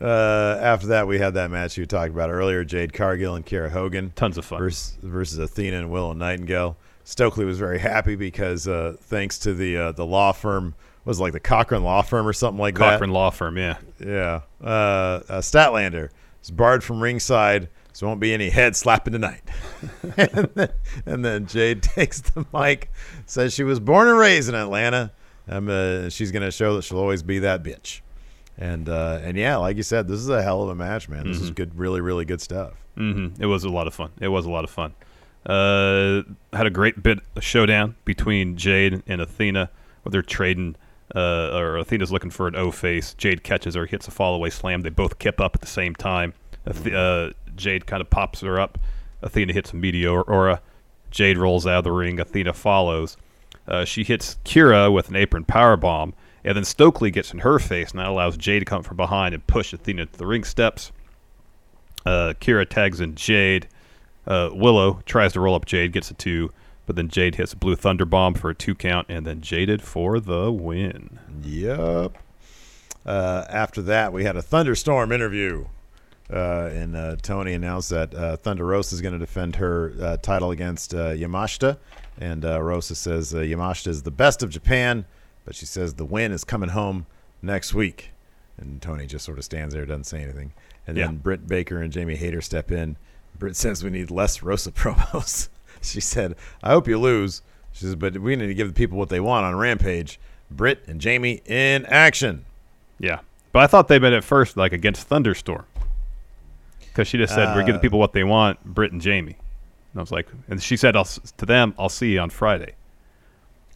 [0.00, 3.68] Uh, after that, we had that match you talked about earlier: Jade Cargill and Kara
[3.68, 4.58] Hogan Tons of fun.
[4.58, 6.76] versus, versus Athena and Willow Nightingale.
[7.04, 11.22] Stokely was very happy because uh, thanks to the uh, the law firm was it
[11.22, 12.92] like the Cochran Law Firm or something like that.
[12.92, 13.78] Cochran Law Firm, yeah.
[13.98, 16.10] Yeah, uh, uh, Statlander
[16.42, 19.42] is barred from ringside, so won't be any head slapping tonight.
[20.16, 20.68] and, then,
[21.06, 22.90] and then Jade takes the mic,
[23.26, 25.12] says she was born and raised in Atlanta.
[25.48, 28.02] Um, she's going to show that she'll always be that bitch.
[28.60, 31.26] And uh, and yeah, like you said, this is a hell of a match, man.
[31.26, 32.74] This is good, really, really good stuff.
[32.94, 34.10] hmm It was a lot of fun.
[34.20, 34.94] It was a lot of fun.
[35.46, 39.70] Uh, had a great bit of showdown between Jade and Athena,
[40.02, 40.76] where they're trading.
[41.12, 43.14] Uh, or Athena's looking for an O face.
[43.14, 44.82] Jade catches her, hits a fallaway slam.
[44.82, 46.34] They both kip up at the same time.
[46.66, 48.78] Ath- uh, Jade kind of pops her up.
[49.22, 50.60] Athena hits a Meteora.
[51.10, 52.20] Jade rolls out of the ring.
[52.20, 53.16] Athena follows.
[53.66, 57.58] Uh, she hits Kiera with an apron power bomb, and then Stokely gets in her
[57.58, 60.44] face, and that allows Jade to come from behind and push Athena to the ring
[60.44, 60.92] steps.
[62.06, 63.68] Uh, Kiera tags in Jade.
[64.26, 66.50] Uh, Willow tries to roll up Jade, gets a two,
[66.86, 69.82] but then Jade hits a blue thunder bomb for a two count, and then Jaded
[69.82, 71.18] for the win.
[71.42, 72.16] Yep.
[73.04, 75.66] Uh, after that, we had a thunderstorm interview,
[76.32, 80.16] uh, and uh, Tony announced that uh, Thunder Rosa is going to defend her uh,
[80.18, 81.78] title against uh, Yamashita,
[82.20, 85.06] and uh, Rosa says Yamashita is the best of Japan,
[85.44, 87.06] but she says the win is coming home
[87.42, 88.10] next week.
[88.58, 90.52] And Toni just sort of stands there, doesn't say anything.
[90.86, 91.06] And Yeah.
[91.06, 92.96] then Britt Baker and Jamie Hayter step in.
[93.38, 95.48] Britt says we need less Rosa promos.
[95.80, 98.98] she said, "I hope you lose." She says, "But we need to give the people
[98.98, 100.18] what they want on Rampage."
[100.50, 102.44] Britt and Jamie in action.
[102.98, 103.20] Yeah,
[103.52, 105.64] but I thought they meant at first like against Thunderstorm,
[106.80, 109.36] because she just said we give the uh, people what they want, Britt and Jamie.
[109.92, 112.74] And I was like, and she said I'll, to them, "I'll see you on Friday."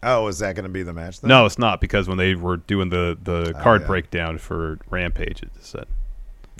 [0.05, 1.21] Oh, is that going to be the match?
[1.21, 1.29] Then?
[1.29, 3.87] No, it's not because when they were doing the the card yeah.
[3.87, 5.87] breakdown for Rampage, it said,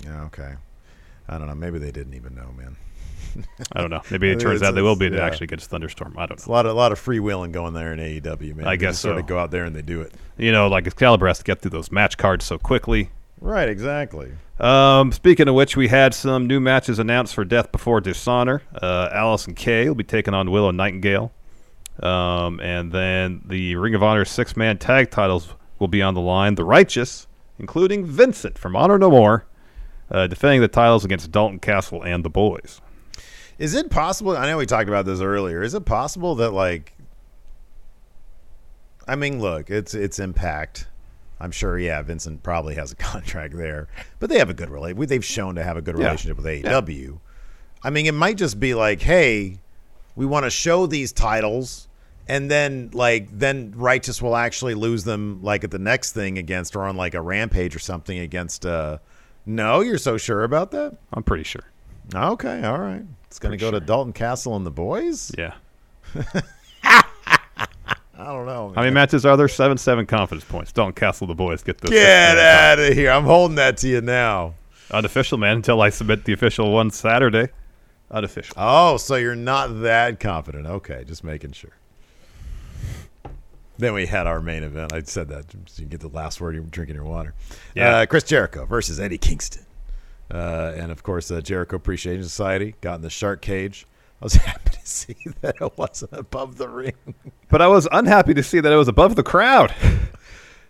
[0.03, 0.55] Yeah, okay.
[1.27, 1.55] I don't know.
[1.55, 2.77] Maybe they didn't even know, man.
[3.73, 4.01] I don't know.
[4.11, 5.25] Maybe it turns out they will be yeah.
[5.25, 6.15] actually against Thunderstorm.
[6.17, 8.67] I don't It's a lot of a lot of freewheeling going there in AEW, man.
[8.67, 10.13] I They guess just sort of go out there and they do it.
[10.37, 13.09] You know, like Excalibur has to get through those match cards so quickly.
[13.41, 14.31] Right, exactly.
[14.59, 18.61] Um, speaking of which, we had some new matches announced for Death Before Dishonor.
[18.73, 21.33] Uh, Allysin Kay will be taking on Willow Nightingale.
[22.03, 26.21] Um, and then the Ring of Honor six man tag titles will be on the
[26.21, 26.55] line.
[26.55, 27.27] The Righteous,
[27.59, 29.45] including Vincent from Honor No More,
[30.11, 32.81] uh, defending the titles against Dalton Castle and the Boys.
[33.57, 34.35] Is it possible?
[34.35, 35.61] I know we talked about this earlier.
[35.63, 36.93] Is it possible that like
[39.07, 40.87] I mean, look, it's it's Impact.
[41.39, 43.87] I'm sure, yeah, Vincent probably has a contract there,
[44.19, 45.09] but they have a good relationship.
[45.09, 46.05] They've shown to have a good Yeah.
[46.05, 47.19] relationship with AEW.
[47.83, 49.59] I mean, it might just be like, hey,
[50.15, 51.87] we want to show these titles,
[52.27, 56.75] and then like then Righteous will actually lose them like at the next thing against
[56.75, 58.65] or on like a Rampage or something against.
[58.65, 58.97] uh
[59.45, 60.95] No, you're so sure about that?
[61.13, 61.63] I'm pretty sure.
[62.13, 63.03] Okay, all right.
[63.27, 63.79] It's going to Pretty go sure.
[63.79, 65.31] to Dalton Castle and the boys.
[65.37, 65.53] Yeah.
[66.83, 67.03] I
[68.17, 68.71] don't know.
[68.73, 69.47] How many matches are there?
[69.49, 70.71] Seven, seven confidence points.
[70.71, 73.11] Dalton Castle, the Boys get the Get out of here!
[73.11, 74.53] I'm holding that to you now.
[74.91, 77.49] unofficial man until I submit the official one Saturday.
[78.11, 78.55] Unofficial.
[78.57, 80.67] Oh, so you're not that confident?
[80.67, 81.71] Okay, just making sure.
[83.77, 84.93] Then we had our main event.
[84.93, 86.55] I said that so you can get the last word.
[86.55, 87.33] You're drinking your water.
[87.73, 87.97] Yeah.
[87.97, 89.65] Uh, Chris Jericho versus Eddie Kingston,
[90.33, 93.85] uh, and of course, uh, Jericho Appreciation Society got in the shark cage.
[94.21, 96.93] I was happy to see that it wasn't above the ring.
[97.49, 99.73] But I was unhappy to see that it was above the crowd.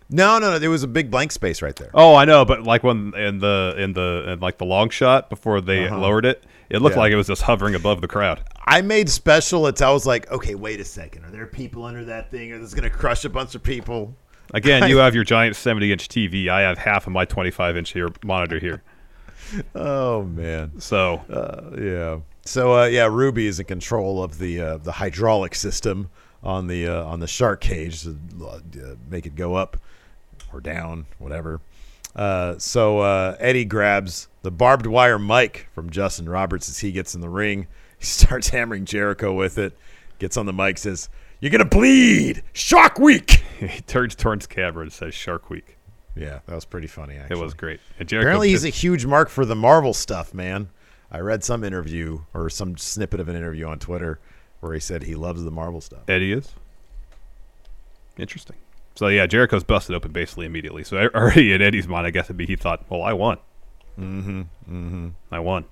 [0.08, 0.58] No, no, no.
[0.60, 1.90] There was a big blank space right there.
[1.92, 5.28] Oh, I know, but like when in the in the in like the long shot
[5.28, 6.96] before they lowered it, it looked.
[6.96, 7.02] Yeah.
[7.02, 8.42] like it was just hovering above the crowd.
[8.66, 9.66] I made special.
[9.66, 11.24] It's I was like, okay, wait a second.
[11.24, 12.52] Are there people under that thing?
[12.52, 14.14] Or this going to crush a bunch of people?
[14.54, 16.48] Again, you have your giant 70 inch TV.
[16.48, 18.82] I have half of my 25 inch here monitor here.
[19.74, 20.80] Oh man.
[20.80, 22.18] So Uh, yeah.
[22.44, 26.10] So uh, yeah, Ruby is in control of the uh, the hydraulic system
[26.42, 28.60] on the uh, on the shark cage to uh,
[29.08, 29.76] make it go up
[30.52, 31.60] or down, whatever.
[32.16, 37.14] Uh, so uh, Eddie grabs the barbed wire mic from Justin Roberts as he gets
[37.14, 37.68] in the ring.
[37.98, 39.74] He starts hammering Jericho with it.
[40.18, 41.08] Gets on the mic, says,
[41.40, 45.78] "You're gonna bleed, Shark Week." he turns towards camera and says Shark Week.
[46.14, 47.16] Yeah, that was pretty funny.
[47.16, 47.80] Actually, It was great.
[47.98, 50.68] Apparently, he's a huge mark for the Marvel stuff, man.
[51.10, 54.18] I read some interview or some snippet of an interview on Twitter
[54.60, 56.00] where he said he loves the Marvel stuff.
[56.08, 56.52] Eddie is.
[58.18, 58.56] Interesting.
[58.96, 60.82] So yeah, Jericho's busted open basically immediately.
[60.82, 63.38] So already in Eddie's mind, I guess it'd be he thought, well, I won.
[63.98, 64.40] Mm-hmm.
[64.40, 65.08] Mm-hmm.
[65.30, 65.64] I won.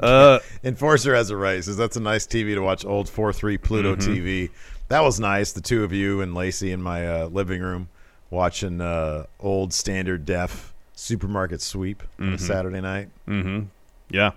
[0.00, 1.62] Uh, Enforcer has a right.
[1.62, 2.84] Says that's a nice TV to watch.
[2.84, 4.12] Old four three Pluto Mm-hmm.
[4.12, 4.50] TV.
[4.88, 5.52] That was nice.
[5.52, 7.88] The two of you and Lacey in my uh, living room
[8.30, 12.34] watching uh, old standard def supermarket sweep on Mm-hmm.
[12.34, 13.08] a Saturday night.
[13.28, 13.64] Mm-hmm.
[14.10, 14.30] Yeah,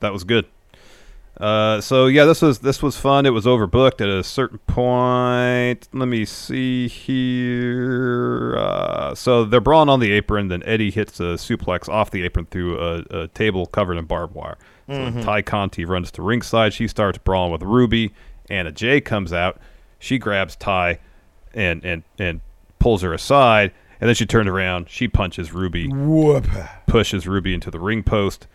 [0.00, 0.44] that was good.
[1.40, 3.24] Uh, so yeah, this was this was fun.
[3.24, 5.88] It was overbooked at a certain point.
[5.92, 8.56] Let me see here.
[8.58, 10.48] Uh, so they're brawling on the apron.
[10.48, 14.34] Then Eddie hits a suplex off the apron through a, a table covered in barbed
[14.34, 14.58] wire.
[14.88, 16.74] So Tay Conti runs to ringside.
[16.74, 18.12] She starts brawling with Ruby.
[18.48, 19.58] Anna Jay comes out.
[20.00, 20.98] She grabs Tay
[21.54, 22.40] and and and
[22.80, 23.72] pulls her aside.
[24.00, 24.88] And then she turns around.
[24.90, 26.46] She punches Ruby Whoop.
[26.86, 28.46] pushes Ruby into the ring post.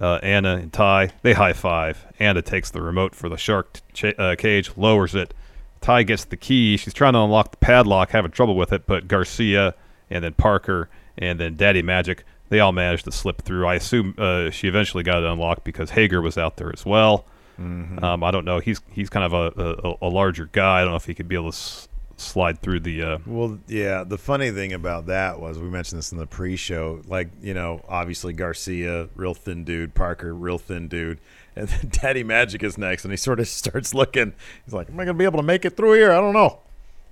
[0.00, 2.04] Uh, Anna and Tay they high five.
[2.18, 5.32] Anna takes the remote for the shark ch- uh, cage, lowers it.
[5.80, 6.76] Tay gets the key.
[6.76, 9.74] She's trying to unlock the padlock, having trouble with it, but Garcia
[10.10, 13.66] and then Parker and then Daddy Magic they all managed to slip through.
[13.66, 17.24] I assume uh, she eventually got it unlocked because Hager was out there as well.
[17.56, 18.58] Um, I don't know.
[18.58, 20.78] He's he's kind of a, a, a larger guy.
[20.80, 23.02] I don't know if he could be able to s- slide through the.
[23.02, 24.04] Uh, Well, yeah.
[24.04, 27.02] The funny thing about that was we mentioned this in the pre-show.
[27.06, 29.94] Like, you know, obviously Garcia, real thin dude.
[29.94, 31.18] Parker, real thin dude.
[31.56, 34.32] And then Daddy Magic is next, and he sort of starts looking.
[34.64, 36.10] He's like, "Am I going to be able to make it through here?
[36.10, 36.58] I don't know."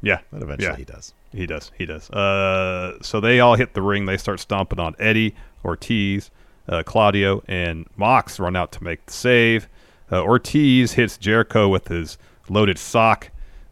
[0.02, 0.76] yeah, But eventually yeah.
[0.78, 1.14] he does.
[1.32, 1.70] He does.
[1.78, 2.10] He does.
[2.10, 4.06] Uh, so they all hit the ring.
[4.06, 6.32] They start stomping on Eddie, Ortiz,
[6.68, 9.68] uh, Claudio, and Mox run out to make the save.
[10.10, 13.30] Uh, Ortiz hits Jericho with his loaded sock.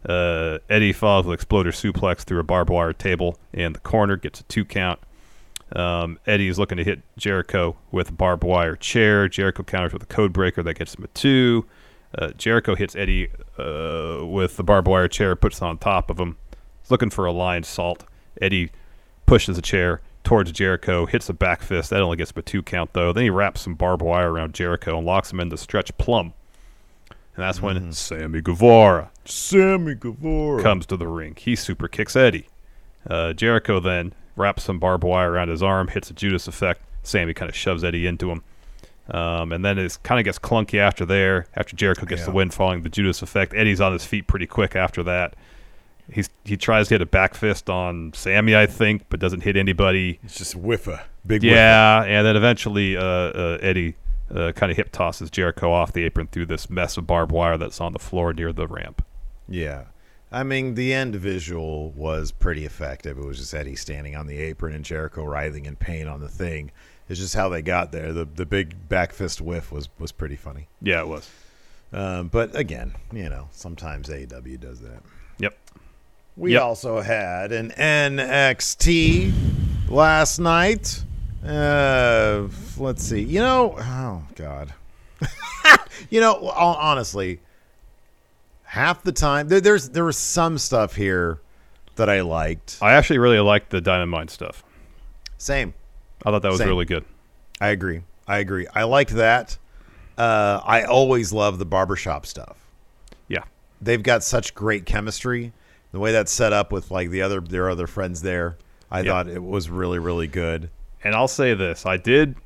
[0.09, 4.41] Uh, Eddie follows with exploder suplex through a barbed wire table in the corner, gets
[4.41, 4.99] a two count.
[5.73, 9.29] Um, Eddie is looking to hit Jericho with a barbed wire chair.
[9.29, 11.67] Jericho counters with a code breaker that gets him a two.
[12.17, 13.29] Uh, Jericho hits Eddie
[13.59, 16.37] uh, with the barbed wire chair, puts on top of him.
[16.83, 18.01] He's looking for a Lionsault.
[18.41, 18.71] Eddie
[19.27, 21.91] pushes a chair towards Jericho, hits a back fist.
[21.91, 23.13] That only gets him a two count, though.
[23.13, 26.33] Then he wraps some barbed wire around Jericho and locks him into stretch plum.
[27.37, 30.63] And that's when Sammy Guevara Sammy Guevara.
[30.63, 31.37] comes to the ring.
[31.39, 32.49] He super kicks Eddie.
[33.09, 36.83] Uh, Jericho then wraps some barbed wire around his arm, hits a Judas effect.
[37.03, 38.43] Sammy kind of shoves Eddie into him.
[39.11, 41.47] Um, and then it kind of gets clunky after there.
[41.57, 42.37] After Jericho gets the Yeah.
[42.37, 45.35] win following the Judas effect, Eddie's on his feet pretty quick after that.
[46.13, 49.57] He's he tries to hit a back fist on Sammy, I think, but doesn't hit
[49.57, 50.19] anybody.
[50.25, 51.03] It's just whiffa.
[51.27, 51.43] Big.
[51.45, 53.95] Yeah, and then eventually uh, uh, Eddie
[54.35, 57.57] uh, kind of hip tosses Jericho off the apron through this mess of barbed wire
[57.59, 59.05] that's on the floor near the ramp.
[59.49, 59.85] Yeah.
[60.33, 63.19] I mean, the end visual was pretty effective.
[63.19, 66.29] It was just Eddie standing on the apron and Jericho writhing in pain on the
[66.29, 66.71] thing.
[67.09, 68.13] It's just how they got there.
[68.13, 70.69] The the big back fist whiff was was pretty funny.
[70.81, 71.29] Yeah, it was.
[71.93, 75.03] Um, but again, you know, sometimes AEW does that.
[75.39, 75.59] Yep.
[76.37, 76.63] We Yep.
[76.63, 79.33] also had an NXT
[79.89, 81.03] last night.
[81.45, 83.23] Uh, let's see.
[83.23, 84.73] You know, oh god.
[86.11, 87.41] you know, honestly,
[88.65, 91.41] half the time there, there's there was some stuff here
[91.97, 92.79] that I liked.
[92.83, 94.63] I actually really liked the Diamond Mine stuff.
[95.39, 95.75] Same.
[96.25, 96.69] I thought that was Same.
[96.69, 97.05] really good.
[97.61, 98.03] I agree.
[98.29, 98.67] I agree.
[98.75, 99.57] I liked that.
[100.19, 102.59] Uh, I always love the barbershop stuff.
[103.29, 103.45] Yeah.
[103.81, 105.53] they've got such great chemistry.
[105.93, 108.59] The way that's set up with like the other their other friends there,
[108.91, 109.11] I Yeah.
[109.11, 110.69] thought it was really really good.
[111.05, 112.37] And I'll say this: I did.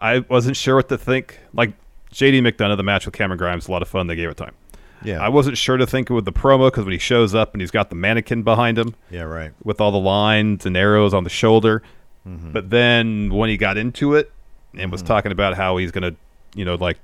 [0.00, 1.38] I wasn't sure what to think.
[1.52, 1.72] Like
[2.12, 4.06] JD McDonagh, the match with Cameron Grimes, a lot of fun.
[4.06, 4.54] They gave it time.
[5.02, 7.60] Yeah, I wasn't sure to think with the promo because when he shows up and
[7.62, 9.52] he's got the mannequin behind him yeah, right.
[9.64, 11.82] with all the lines and arrows on the shoulder.
[12.28, 12.52] Mm-hmm.
[12.52, 14.30] But then when he got into it
[14.76, 16.14] and was talking about how he's gonna,
[16.54, 16.98] you know, like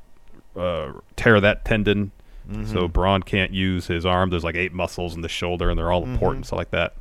[0.57, 2.12] uh, tear that tendon,
[2.49, 2.73] Mm-hmm.
[2.73, 4.31] so Bron can't use his arm.
[4.31, 6.12] There's like eight muscles in the shoulder, and they're all Mm-hmm.
[6.12, 6.95] important, stuff like that.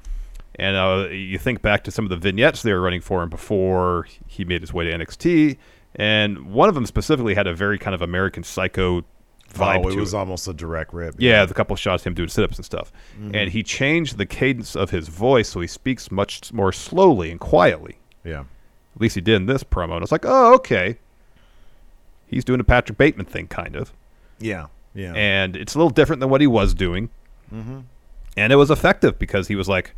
[0.57, 3.29] And uh, you think back to some of the vignettes they were running for him
[3.29, 5.57] before he made his way to NXT,
[5.95, 9.01] and one of them specifically had a very kind of American Psycho
[9.53, 10.17] vibe oh, it was it.
[10.17, 11.15] almost a direct rip.
[11.17, 13.35] Yeah, the couple shots of him doing sit-ups and stuff, Mm-hmm.
[13.35, 17.39] and he changed the cadence of his voice so he speaks much more slowly and
[17.39, 17.97] quietly.
[18.23, 18.39] yeah,
[18.95, 19.93] At least he did in this promo.
[19.95, 20.97] And it's like, oh, okay.
[22.27, 23.93] He's doing a Patrick Bateman thing, kind of,
[24.39, 25.13] yeah, yeah.
[25.15, 27.09] and it's a little different than what he was doing.
[27.53, 27.81] Mm-hmm.
[28.35, 29.93] And it was effective because he was like,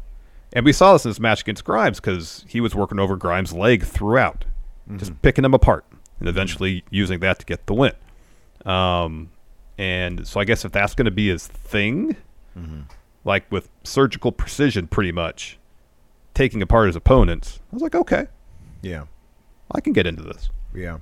[0.54, 3.54] and we saw this in his match against Grimes because he was working over Grimes'
[3.54, 4.46] leg throughout,
[4.88, 4.98] Mm-hmm.
[5.00, 5.84] just picking him apart,
[6.20, 7.92] and eventually using that to get the win.
[8.66, 9.32] Um,
[9.78, 12.16] and so I guess if that's going to be his thing,
[12.58, 12.82] Mm-hmm.
[13.24, 15.60] like with surgical precision, pretty much
[16.34, 18.28] taking apart his opponents, I was like, okay,
[18.82, 19.04] yeah,
[19.72, 20.50] I can get into this.
[20.74, 21.00] yeah.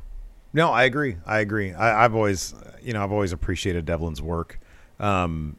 [0.54, 1.18] No, I agree.
[1.26, 1.74] I agree.
[1.74, 4.58] I, I've always, you know, I've always appreciated Devlin's work.
[5.02, 5.58] Um,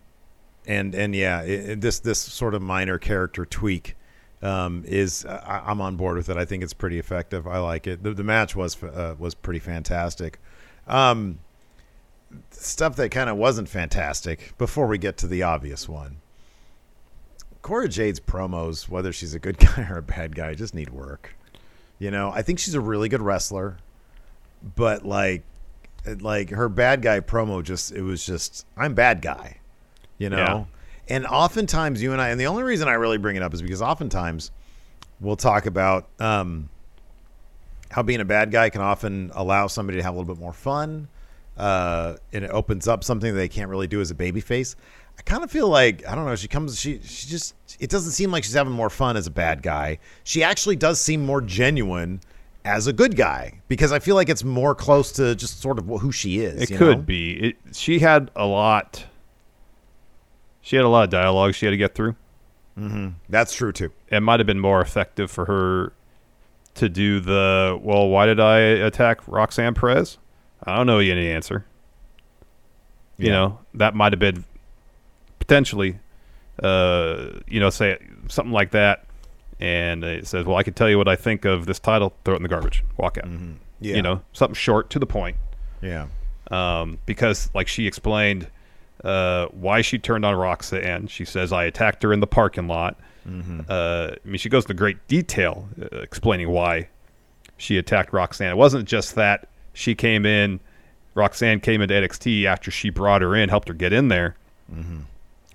[0.67, 3.97] and and yeah, it, this this sort of minor character tweak
[4.43, 6.37] um, is I, I'm on board with it.
[6.37, 7.47] I think it's pretty effective.
[7.47, 8.03] I like it.
[8.03, 10.39] The, the match was uh, was pretty fantastic.
[10.87, 11.39] Um,
[12.51, 16.17] stuff that kind of wasn't fantastic before we get to the obvious one.
[17.63, 21.35] Cora Jade's promos, whether she's a good guy or a bad guy, just need work.
[21.99, 23.79] You know, I think she's a really good wrestler,
[24.77, 25.43] but like,
[26.21, 29.59] like her bad guy promo just it was just I'm bad guy,
[30.19, 30.37] you know.
[30.37, 30.65] Yeah.
[31.09, 33.63] And oftentimes you and I, and the only reason I really bring it up is
[33.63, 34.51] because oftentimes
[35.21, 36.69] we'll talk about um,
[37.91, 40.53] how being a bad guy can often allow somebody to have a little bit more
[40.53, 41.09] fun,
[41.57, 44.75] uh, and it opens up something that they can't really do as a baby face.
[45.19, 46.37] I kind of feel like I don't know.
[46.37, 46.79] She comes.
[46.79, 47.55] She she just.
[47.79, 49.99] It doesn't seem like she's having more fun as a bad guy.
[50.25, 52.21] She actually does seem more genuine
[52.65, 55.87] as a good guy because I feel like it's more close to just sort of
[55.87, 56.63] who she is.
[56.63, 57.03] It could know?
[57.03, 57.33] be.
[57.33, 59.05] It, she had a lot.
[60.67, 62.17] She had a lot of dialogue she had to get through.
[63.29, 63.93] That's true too.
[64.09, 65.93] It might have been more effective for her
[66.75, 68.09] to do the well.
[68.09, 70.19] Why did I attack Roxanne Perez?
[70.65, 71.65] I don't know any answer.
[73.17, 73.33] You Yeah.
[73.33, 74.45] know that might have been
[75.39, 76.01] potentially
[76.63, 77.99] uh, you know, say
[78.29, 79.05] something like that,
[79.61, 82.15] and it says, "Well, I can tell you what I think of this title.
[82.25, 82.83] Throw it in the garbage.
[82.97, 83.29] Walk out."
[83.79, 83.97] Yeah.
[83.97, 85.37] You know, something short to the point.
[85.83, 86.07] Yeah.
[86.51, 88.49] Um, because, like she explained,
[89.05, 91.07] uh, why she turned on Roxanne.
[91.09, 92.97] She says, "I attacked her in the parking lot."
[93.69, 96.89] Uh, I mean, she goes into great detail uh, explaining why
[97.57, 98.51] she attacked Roxanne.
[98.51, 100.61] It wasn't just that she came in,
[101.15, 104.37] Roxanne came into NXT after she brought her in, helped her get in there,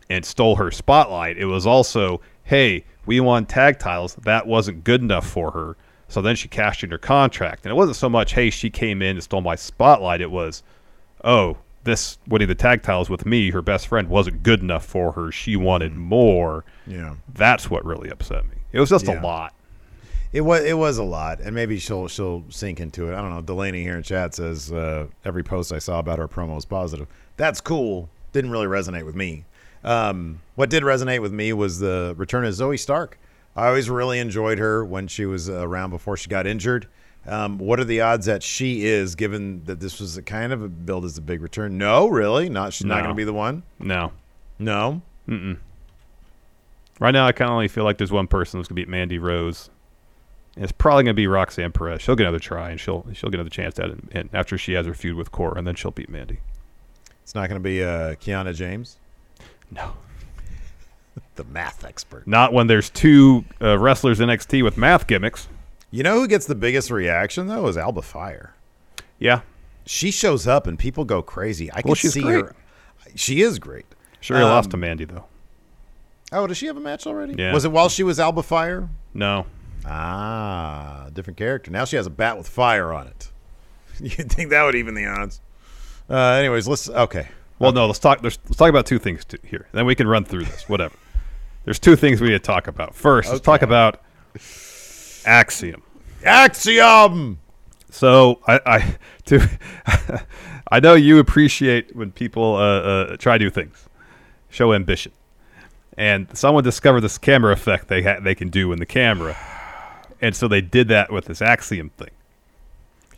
[0.09, 1.37] and stole her spotlight.
[1.37, 4.15] It was also, hey, we won tag titles.
[4.15, 5.77] That wasn't good enough for her.
[6.07, 7.63] So then she cashed in her contract.
[7.65, 10.19] And it wasn't so much, hey, she came in and stole my spotlight.
[10.19, 10.63] It was,
[11.23, 15.11] oh, this winning the tag titles with me, her best friend, wasn't good enough for
[15.13, 15.31] her.
[15.31, 16.63] She wanted more.
[16.85, 17.15] Yeah.
[17.33, 18.57] That's what really upset me.
[18.71, 19.19] It was just Yeah.
[19.19, 19.53] a lot.
[20.33, 23.15] It was it was a lot, and maybe she'll she'll sink into it.
[23.15, 23.41] I don't know.
[23.41, 27.07] Delaney here in chat says uh, every post I saw about her promo was positive.
[27.35, 28.09] That's cool.
[28.31, 29.43] Didn't really resonate with me.
[29.83, 33.17] Um, what did resonate with me was the return of Zoey Stark.
[33.57, 36.87] I always really enjoyed her when she was around before she got injured.
[37.27, 40.63] Um, what are the odds that she is, given that this was a kind of
[40.63, 41.77] a build as a big return?
[41.77, 42.73] No, really, not.
[42.73, 43.61] She's not going to be the one.
[43.79, 44.11] No.
[44.59, 45.01] No,
[46.99, 48.89] Right now, I kind of only feel like there's one person who's going to beat
[48.89, 49.69] Mandy Rose.
[50.55, 52.01] And it's probably going to be Roxanne Perez.
[52.01, 54.73] She'll get another try, and she'll she'll get another chance at it and after she
[54.73, 56.39] has her feud with Cora, and then she'll beat Mandy.
[57.23, 58.97] it's not going to be uh, Kiana James,
[59.71, 59.93] No.
[61.35, 62.27] the math expert.
[62.27, 65.47] Not when there's two uh, wrestlers in NXT with math gimmicks.
[65.91, 68.55] You know who gets the biggest reaction though is Alba Fire.
[69.19, 69.41] Yeah.
[69.85, 71.71] She shows up and people go crazy.
[71.71, 72.45] I can Well, see great.
[72.45, 72.55] her.
[73.15, 73.85] She is great.
[74.21, 75.25] Sure, he lost Um, to Mandy, though.
[76.31, 77.35] Oh, does she have a match already?
[77.37, 77.51] Yeah.
[77.53, 78.87] Was it while she was Alba Fire?
[79.13, 79.47] No.
[79.85, 81.71] Ah, different character.
[81.71, 83.31] Now she has a bat with fire on it.
[83.99, 85.41] You'd think that would even the odds.
[86.09, 86.87] Uh, anyways, let's.
[86.87, 87.27] Okay.
[87.59, 87.87] Well, no.
[87.87, 88.23] Let's talk.
[88.23, 89.67] Let's talk about two things to, here.
[89.71, 90.69] Then we can run through this.
[90.69, 90.95] Whatever.
[91.65, 92.95] There's two things we need to talk about.
[92.95, 93.99] First, let's talk about
[95.25, 95.83] Axiom.
[96.23, 97.39] Axiom.
[97.89, 99.49] So I, I to
[100.71, 103.87] I know you appreciate when people uh, uh, try new things,
[104.49, 105.11] show ambition,
[105.97, 109.35] and someone discovered this camera effect they ha- they can do in the camera,
[110.21, 112.11] and so they did that with this axiom thing,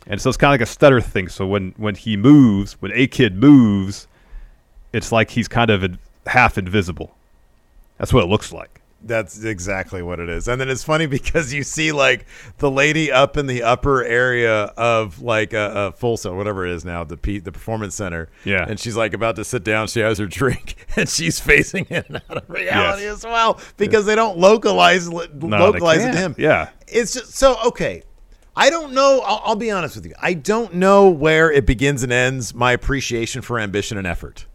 [0.06, 1.28] and so it's kind of like a stutter thing.
[1.28, 4.08] So when when he moves, when a kid moves,
[4.92, 7.14] it's like he's kind of in, half invisible.
[7.98, 8.80] That's what it looks like.
[9.06, 10.48] That's exactly what it is.
[10.48, 12.26] And then it's funny because you see like
[12.58, 16.72] the lady up in the upper area of like a, a full set, whatever it
[16.72, 18.28] is now, the P, the performance center.
[18.44, 18.64] Yeah.
[18.68, 19.88] And she's like about to sit down.
[19.88, 23.18] She has her drink and she's facing in and out of reality Yes.
[23.18, 26.34] as well because they don't localize No, localize it to him.
[26.38, 26.70] Yeah.
[26.88, 28.02] It's just so okay.
[28.56, 29.20] I don't know.
[29.24, 30.14] I'll, I'll be honest with you.
[30.22, 34.46] I don't know where it begins and ends my appreciation for ambition and effort.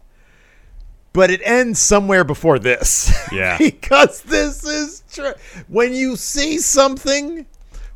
[1.12, 3.10] But it ends somewhere before this.
[3.32, 3.58] Yeah.
[3.58, 5.32] because this is true.
[5.68, 7.46] When you see something,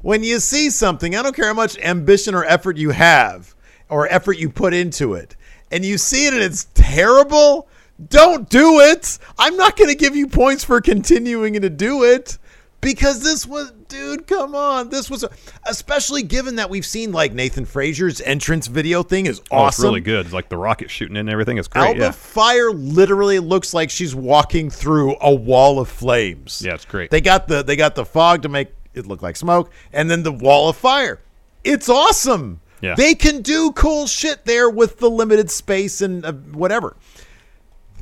[0.01, 3.53] when you see something, I don't care how much ambition or effort you have
[3.89, 5.35] or effort you put into it,
[5.73, 7.67] and you see it and it's terrible,
[8.11, 9.19] don't do it.
[9.39, 12.39] I'm not going to give you points for continuing to do it
[12.81, 14.89] because this was, dude, come on.
[14.89, 15.25] This was,
[15.67, 19.85] especially given that we've seen like Nathan Frazer's entrance video thing is Oh, it's awesome.
[19.87, 20.27] really good.
[20.27, 21.59] It's like the rocket shooting in and everything.
[21.59, 21.87] It's great.
[21.89, 22.11] Alba yeah.
[22.11, 26.63] Fire literally looks like she's walking through a wall of flames.
[26.65, 27.11] Yeah, it's great.
[27.11, 30.23] They got the they got the fog to make it look like smoke, and then
[30.23, 31.21] the wall of fire.
[31.65, 32.61] It's awesome.
[32.81, 32.95] Yeah.
[32.97, 36.97] They can do cool shit there with the limited space and uh, whatever.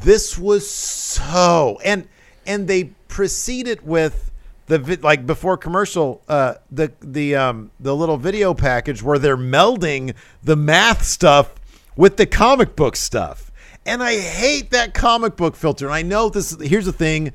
[0.02, 2.08] This was so and
[2.46, 4.31] and they proceeded with
[4.66, 9.36] the vi- like before commercial uh the the um the little video package where they're
[9.36, 11.54] melding the math stuff
[11.96, 13.50] with the comic book stuff.
[13.84, 15.86] And I hate that comic book filter.
[15.86, 17.32] And I know this here's the thing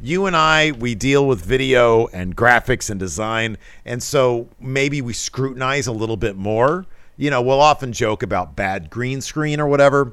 [0.00, 3.56] you and I, we deal with video and graphics and design.
[3.84, 6.84] And so maybe we scrutinize a little bit more.
[7.16, 10.12] You know, we'll often joke about bad green screen or whatever.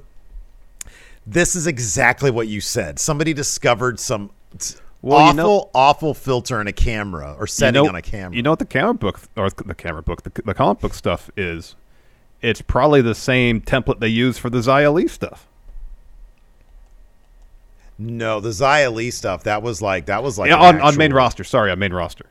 [1.28, 2.97] This is exactly what you said.
[2.97, 4.30] Somebody discovered some
[5.04, 8.01] Well, awful, you know- awful filter in a camera or setting you know, on a
[8.01, 8.36] camera.
[8.36, 11.30] You know what the comic book or the camera book, the, the comic book stuff
[11.38, 11.76] is?
[12.41, 15.47] It's probably the same template they use for the Xia Li stuff.
[17.97, 21.14] no, the Xia Li stuff, that was like, that was like Yeah, on, on main
[21.14, 21.43] roster.
[21.43, 22.26] Sorry, on main roster.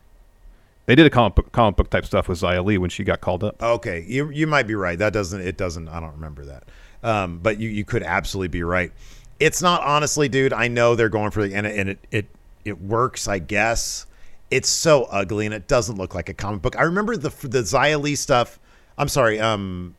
[0.87, 3.21] They did a comic book, comic book type stuff with Xia Li when she got
[3.21, 3.63] called up.
[3.63, 4.99] Okay, you you might be right.
[4.99, 6.65] That doesn't it doesn't I don't remember that.
[7.05, 8.93] Um, but you you could absolutely be right.
[9.39, 10.53] It's not honestly, dude.
[10.53, 12.27] I know they're going for the and it and it it,
[12.65, 13.29] it works.
[13.29, 14.07] I guess
[14.51, 16.77] it's so ugly and it doesn't look like a comic book.
[16.79, 18.59] I remember the the Xia Li stuff.
[18.99, 19.41] I'm sorry.
[19.41, 19.95] Um,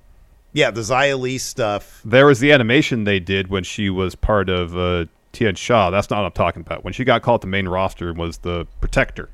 [0.54, 2.02] yeah, the Xia Li stuff.
[2.06, 5.90] There was the animation they did when she was part of uh, Tian Sha.
[5.90, 6.84] That's not what I'm talking about.
[6.84, 9.30] When she got called to main roster and was the protector.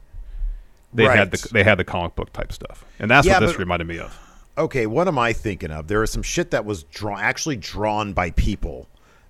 [0.93, 3.51] They had the they had the comic book type stuff, and that's Yeah, what this
[3.51, 4.17] but- reminded me of.
[4.57, 5.87] okay, what am I thinking of?
[5.87, 8.87] There was some shit that was drawn, actually drawn by people.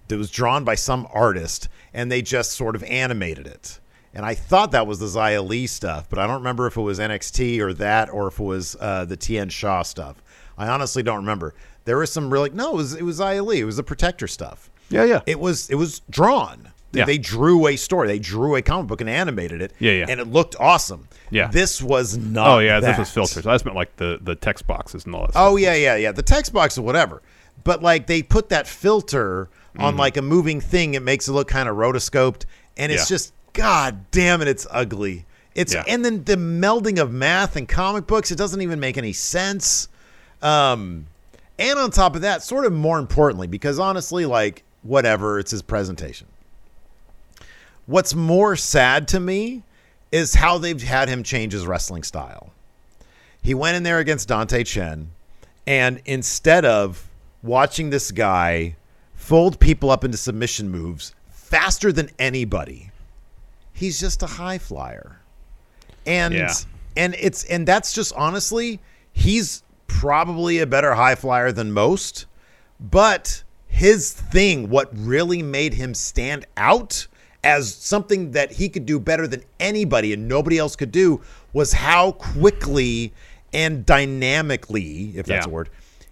[0.08, 3.80] That was drawn by some artist, and they just sort of animated it.
[4.14, 6.82] And I thought that was the Xia Li stuff, but I don't remember if it
[6.82, 10.22] was NXT or that, or if it was uh, the Tian Sha stuff.
[10.58, 11.54] I honestly don't remember.
[11.86, 13.60] There was some really no, it was it was Xia Li.
[13.60, 14.70] It was the Protector stuff.
[14.90, 15.22] Yeah, yeah.
[15.28, 16.70] It was it was drawn.
[16.92, 17.06] They- Yeah.
[17.06, 18.08] They drew a story.
[18.08, 19.74] They drew a comic book and animated it.
[19.78, 20.06] Yeah, yeah.
[20.10, 21.08] And it looked awesome.
[21.30, 21.48] Yeah.
[21.50, 22.48] This was not.
[22.48, 22.88] oh yeah, that.
[22.90, 23.46] this was filters.
[23.46, 25.34] I just meant like the the text boxes and all that.
[25.36, 26.12] Oh yeah, yeah, yeah.
[26.12, 27.22] The text box or whatever.
[27.64, 30.00] But like they put that filter on Mm-hmm.
[30.00, 32.46] like a moving thing, it makes it look kind of rotoscoped,
[32.76, 33.16] and it's Yeah.
[33.16, 35.26] just god damn it, it's ugly.
[35.56, 35.84] It's Yeah.
[35.88, 39.88] and then the melding of math and comic books, it doesn't even make any sense.
[40.42, 41.08] Um,
[41.58, 45.62] and on top of that, sort of more importantly, because honestly, like whatever, it's his
[45.62, 46.28] presentation.
[47.86, 49.64] What's more sad to me
[50.12, 52.52] is how they've had him change his wrestling style.
[53.42, 55.12] He went in there against Dante Chen,
[55.66, 57.08] and instead of
[57.42, 58.76] watching this guy
[59.16, 62.89] fold people up into submission moves faster than anybody,
[63.80, 65.22] he's just a high flyer.
[66.06, 66.54] And Yeah.
[66.98, 68.80] and it's and that's just honestly,
[69.12, 72.26] he's probably a better high flyer than most,
[72.80, 77.08] but his thing, what really made him stand out
[77.44, 81.22] as something that he could do better than anybody and nobody else could do,
[81.54, 83.14] was how quickly
[83.54, 85.50] and dynamically, if that's Yeah.
[85.50, 85.70] a word,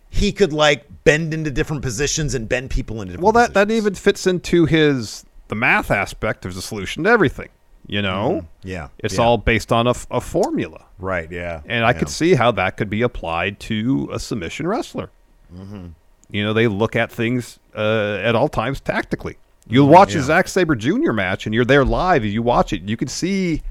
[0.10, 3.70] he could like bend into different positions and bend people into different Well, that that
[3.72, 7.50] even fits into his the math aspect of the solution to everything.
[7.88, 9.22] You know, Yeah, it's yeah.
[9.24, 11.32] all based on a formula, right.
[11.32, 12.00] Yeah, and I yeah.
[12.00, 15.10] could see how that could be applied to a submission wrestler.
[15.56, 15.88] Mm-hmm.
[16.30, 19.38] You know, they look at things uh, at all times tactically.
[19.70, 20.18] You watch Mm-hmm.
[20.18, 20.24] yeah.
[20.24, 21.14] a Zack Sabre Jr.
[21.14, 22.82] match, and you're there live, and you watch it.
[22.90, 23.62] You can see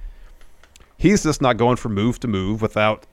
[0.96, 3.04] he's just not going from move to move without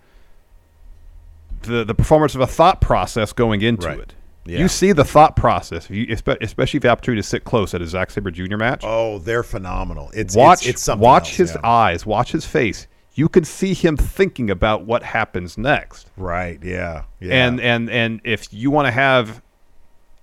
[1.63, 3.99] the the performance of a thought process going into Right.
[3.99, 4.13] it.
[4.45, 4.59] Yeah.
[4.59, 7.45] You see the thought process, if you, especially if you have the opportunity to sit
[7.45, 8.57] close at a Zack Sabre Jr.
[8.57, 8.81] match.
[8.83, 10.11] Oh, they're phenomenal.
[10.13, 11.61] It's watch It's, it's something watch else, his yeah.
[11.69, 12.87] eyes, watch his face.
[13.15, 16.09] You can see him thinking about what happens next.
[16.17, 16.59] Right.
[16.63, 17.03] Yeah.
[17.21, 17.45] Yeah.
[17.47, 19.41] And and and if you want to have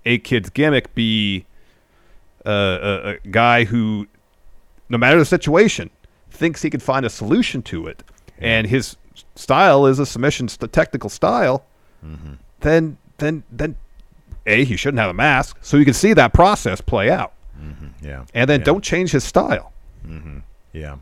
[0.05, 1.45] a kid's gimmick be
[2.45, 4.07] uh, a, a guy who,
[4.89, 5.89] no matter the situation,
[6.29, 8.03] thinks he can find a solution to it,
[8.39, 8.97] and his
[9.35, 11.65] style is a submission st- technical style,
[12.05, 12.33] Mm-hmm.
[12.61, 13.75] then then then
[14.45, 17.33] a he shouldn't have a mask, so you can see that process play out,
[18.01, 18.25] yeah.
[18.33, 18.65] and then yeah.
[18.65, 19.71] don't change his style.
[20.73, 20.97] Yeah.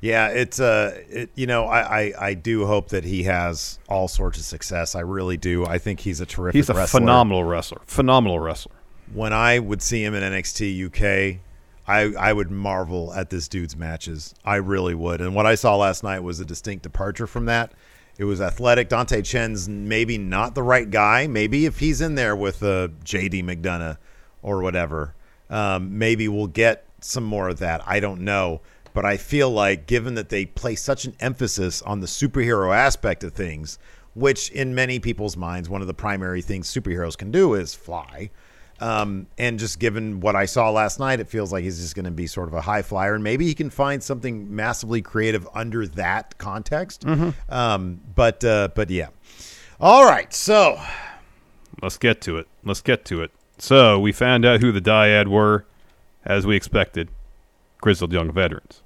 [0.00, 4.06] Yeah, it's uh it, you know, I, I I do hope that he has all
[4.06, 4.94] sorts of success.
[4.94, 5.64] I really do.
[5.64, 7.00] I think he's a terrific He's a wrestler.
[7.00, 7.80] phenomenal wrestler.
[7.86, 8.74] Phenomenal wrestler.
[9.14, 11.40] When I would see him in NXT UK,
[11.88, 14.34] I I would marvel at this dude's matches.
[14.44, 15.22] I really would.
[15.22, 17.72] And what I saw last night was a distinct departure from that.
[18.16, 18.88] It was athletic.
[18.88, 21.26] Dante Chen's maybe not the right guy.
[21.26, 23.96] Maybe if he's in there with uh, JD McDonough
[24.42, 25.14] or whatever,
[25.50, 27.82] um, maybe we'll get some more of that.
[27.86, 28.60] I don't know.
[28.92, 33.24] But I feel like, given that they place such an emphasis on the superhero aspect
[33.24, 33.78] of things,
[34.14, 38.30] which in many people's minds, one of the primary things superheroes can do is fly.
[38.84, 42.04] Um, and just given what I saw last night, it feels like he's just going
[42.04, 45.48] to be sort of a high flyer, and maybe he can find something massively creative
[45.54, 47.06] under that context.
[47.48, 49.08] Um, but uh, but yeah,
[49.80, 50.32] all right.
[50.34, 50.78] So
[51.82, 52.46] Let's get to it.
[52.62, 53.30] Let's get to it.
[53.58, 55.64] So we found out who the dyad were,
[56.24, 57.08] as we expected,
[57.80, 58.82] grizzled young veterans.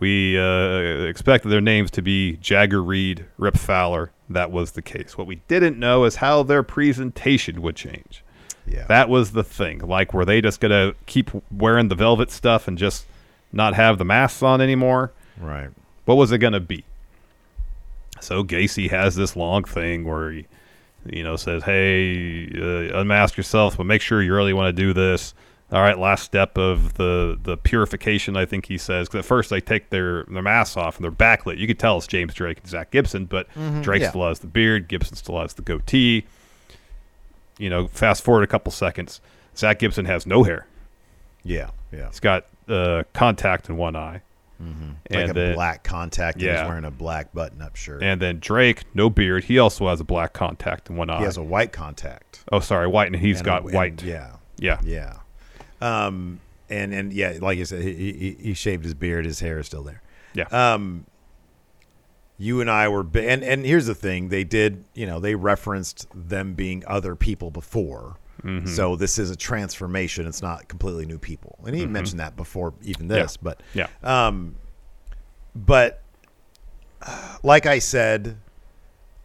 [0.00, 4.10] We uh, expected their names to be Jagger Reed, Rip Fowler.
[4.28, 5.16] That was the case.
[5.16, 8.23] What we didn't know is how their presentation would change.
[8.66, 9.78] Yeah, That was the thing.
[9.78, 13.06] Like, were they just gonna keep wearing the velvet stuff and just
[13.52, 15.12] not have the masks on anymore?
[15.40, 15.70] right.
[16.04, 16.84] what was it going to be?
[18.20, 20.46] So Gacy has this long thing where he,
[21.04, 24.92] you know, says, "Hey, uh, unmask yourself, but make sure you really want to do
[24.92, 25.34] this."
[25.72, 29.08] All right, last step of the the purification, I think he says.
[29.08, 31.58] Because at first they take their their masks off and they're backlit.
[31.58, 33.48] You could tell it's James Drake and Zach Gibson, but
[33.82, 34.10] Drake yeah.
[34.10, 34.88] still has the beard.
[34.88, 36.24] Gibson still has the goatee.
[37.58, 39.20] You know, fast forward a couple seconds,
[39.56, 40.66] Zach Gibson has no hair.
[41.42, 42.08] Yeah, yeah.
[42.08, 44.22] He's got uh, contact in one eye,
[44.58, 46.36] and like a then black contact.
[46.36, 46.60] and Yeah.
[46.62, 48.02] he's wearing a black button-up shirt.
[48.02, 49.44] And then Drake, no beard.
[49.44, 51.18] He also has a black contact in one eye.
[51.18, 52.42] he has a white contact.
[52.50, 54.02] oh, sorry, white, and he's and got a- and- white.
[54.02, 55.16] yeah, yeah, yeah.
[55.80, 56.40] Um,
[56.70, 59.26] and and yeah, like you said, he, he, he shaved his beard.
[59.26, 60.00] His hair is still there.
[60.32, 60.44] yeah.
[60.50, 61.04] Um,
[62.38, 66.06] you and I were, and and here's the thing: they did, you know, they referenced
[66.14, 68.16] them being other people before.
[68.66, 70.26] So this is a transformation.
[70.26, 71.58] It's not completely new people.
[71.66, 73.86] And he mentioned that before even this, but Yeah.
[74.02, 74.56] um,
[75.54, 76.02] but
[77.00, 78.36] uh, like I said,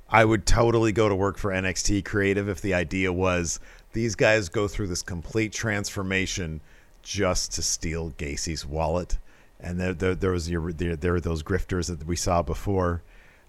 [0.09, 3.59] I would totally go to work for NXT Creative if the idea was
[3.91, 6.61] these guys go through this complete transformation
[7.03, 9.17] just to steal Gacy's wallet.
[9.59, 13.03] And there, there, there was your, there, there were those grifters that we saw before.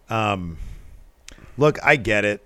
[0.09, 0.59] Um,
[1.57, 2.45] look, I get it.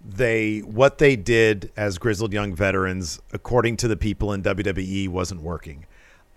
[0.00, 5.42] They what they did as grizzled young veterans, according to the people in WWE, wasn't
[5.42, 5.86] working.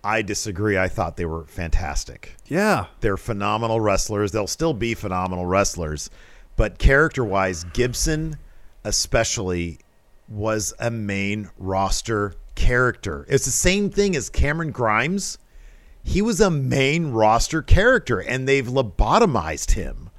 [0.04, 0.76] I disagree.
[0.76, 2.34] I thought they were fantastic.
[2.46, 2.86] Yeah.
[3.00, 4.32] They're phenomenal wrestlers.
[4.32, 6.10] They'll still be phenomenal wrestlers.
[6.56, 8.36] But character wise, Gibson,
[8.84, 9.78] especially,
[10.28, 13.24] was a main roster character.
[13.28, 15.38] It's the same thing as Cameron Grimes.
[16.02, 20.10] He was a main roster character, and they've lobotomized him.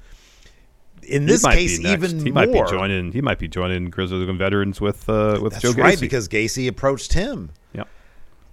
[1.02, 2.46] In this case, even he more.
[2.46, 3.12] might be joining.
[3.12, 6.00] He might be joining Grizzlies and Veterans with uh, with That's Joe right, Gacy.
[6.00, 7.50] because Gacy approached him.
[7.74, 7.84] yeah.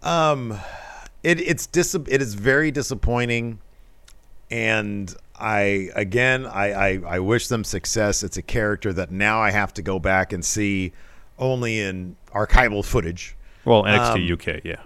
[0.04, 0.60] Um,
[1.24, 3.60] it it's dis- it is very disappointing
[4.50, 9.50] and i again I, I i wish them success it's a character that now i
[9.52, 10.92] have to go back and see
[11.40, 14.82] only in archival footage Well, NXT Um, UK, yeah.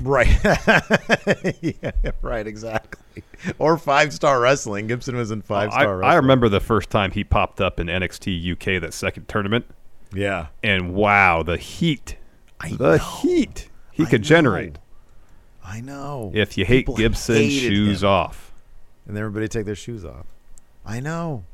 [0.02, 0.28] right
[1.62, 1.90] yeah
[2.22, 3.22] right exactly
[3.58, 6.88] or five star wrestling gibson was in five I, star I wrestling remember the first
[6.90, 9.66] time he popped up in NXT UK that second tournament,
[10.14, 12.16] yeah and wow, the heat,
[12.60, 13.04] I the know.
[13.22, 14.26] heat he I could know.
[14.26, 14.76] generate.
[15.64, 18.08] i know If you hate People Gibson, shoes him.
[18.08, 18.52] off.
[19.06, 20.26] and everybody take their shoes off.
[20.86, 21.44] I know,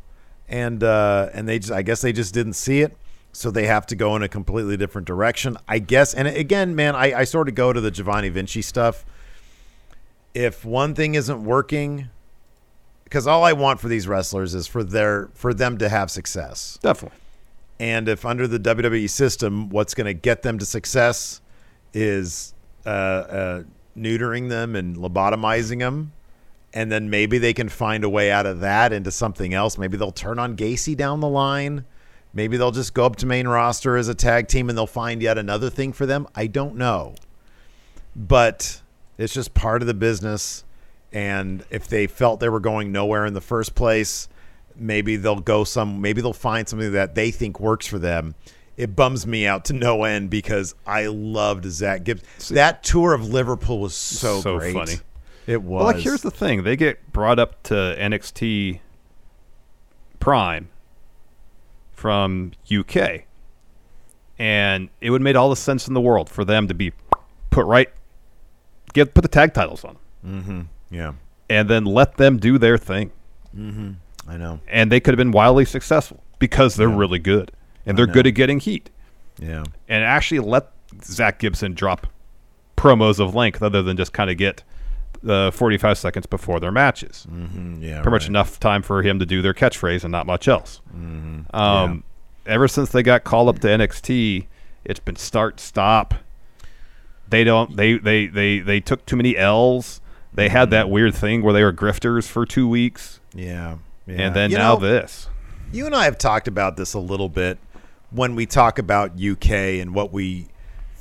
[0.49, 2.97] and uh, and they just I guess they just didn't see it,
[3.35, 5.57] so they have to go in a completely different direction.
[5.67, 9.05] I guess, and again, man, I, I sort of go to the Giovanni Vinci stuff.
[10.35, 12.11] If one thing isn't working,
[13.05, 16.79] because all I want for these wrestlers is for their for them to have success.
[16.81, 17.19] Definitely.
[17.81, 21.41] And if under the WWE system, what's going to get them to success
[21.93, 22.55] is
[22.87, 23.63] uh, uh,
[23.97, 26.13] neutering them and lobotomizing them,
[26.73, 29.77] and then maybe they can find a way out of that into something else.
[29.77, 31.85] Maybe they'll turn on Gacy down the line.
[32.35, 35.23] Maybe they'll just go up to main roster as a tag team and they'll find
[35.23, 36.27] yet another thing for them.
[36.35, 37.15] I don't know,
[38.17, 38.81] but
[39.19, 40.65] it's just part of the business.
[41.13, 44.29] And if they felt they were going nowhere in the first place,
[44.77, 48.35] maybe they'll go some maybe they'll find something that they think works for them
[48.77, 53.29] it bums me out to no end because i loved zach gibbs that tour of
[53.29, 54.95] liverpool was so, So great funny.
[55.47, 58.81] it was Well, like here's the thing: they get brought up to NXT
[60.19, 60.69] Prime
[62.05, 63.23] from UK,
[64.39, 66.93] and it would have made all the sense in the world for them to be
[67.49, 67.89] put right,
[68.93, 70.95] get put the tag titles on them, mm-hmm.
[70.95, 71.15] yeah.
[71.49, 73.11] And then let them do their thing,
[73.57, 73.93] mm-hmm.
[74.29, 74.61] i know.
[74.69, 77.53] And they could have been wildly successful because they're really good.
[77.87, 78.91] And they're good at getting heat,
[79.39, 79.65] yeah.
[79.89, 82.07] And actually let Zach Gibson drop
[82.77, 84.63] promos of length other than just kind of get
[85.25, 87.27] the 45 seconds before their matches.
[87.31, 90.47] Mm, yeah pretty much enough time for him to do their catchphrase and not much
[90.49, 90.81] else.
[91.53, 92.05] Um,
[92.47, 94.47] Ever since they got called up to NXT,
[94.85, 96.15] it's been start stop.
[97.29, 97.75] They don't.
[97.75, 100.03] They they they they took too many L's.
[100.35, 104.15] They had that weird thing where they were grifters for two weeks, yeah, yeah.
[104.21, 105.29] and then You now know, this.
[105.73, 107.59] You and I have talked about this a little bit
[108.11, 109.51] when we talk about UK
[109.81, 110.49] and what we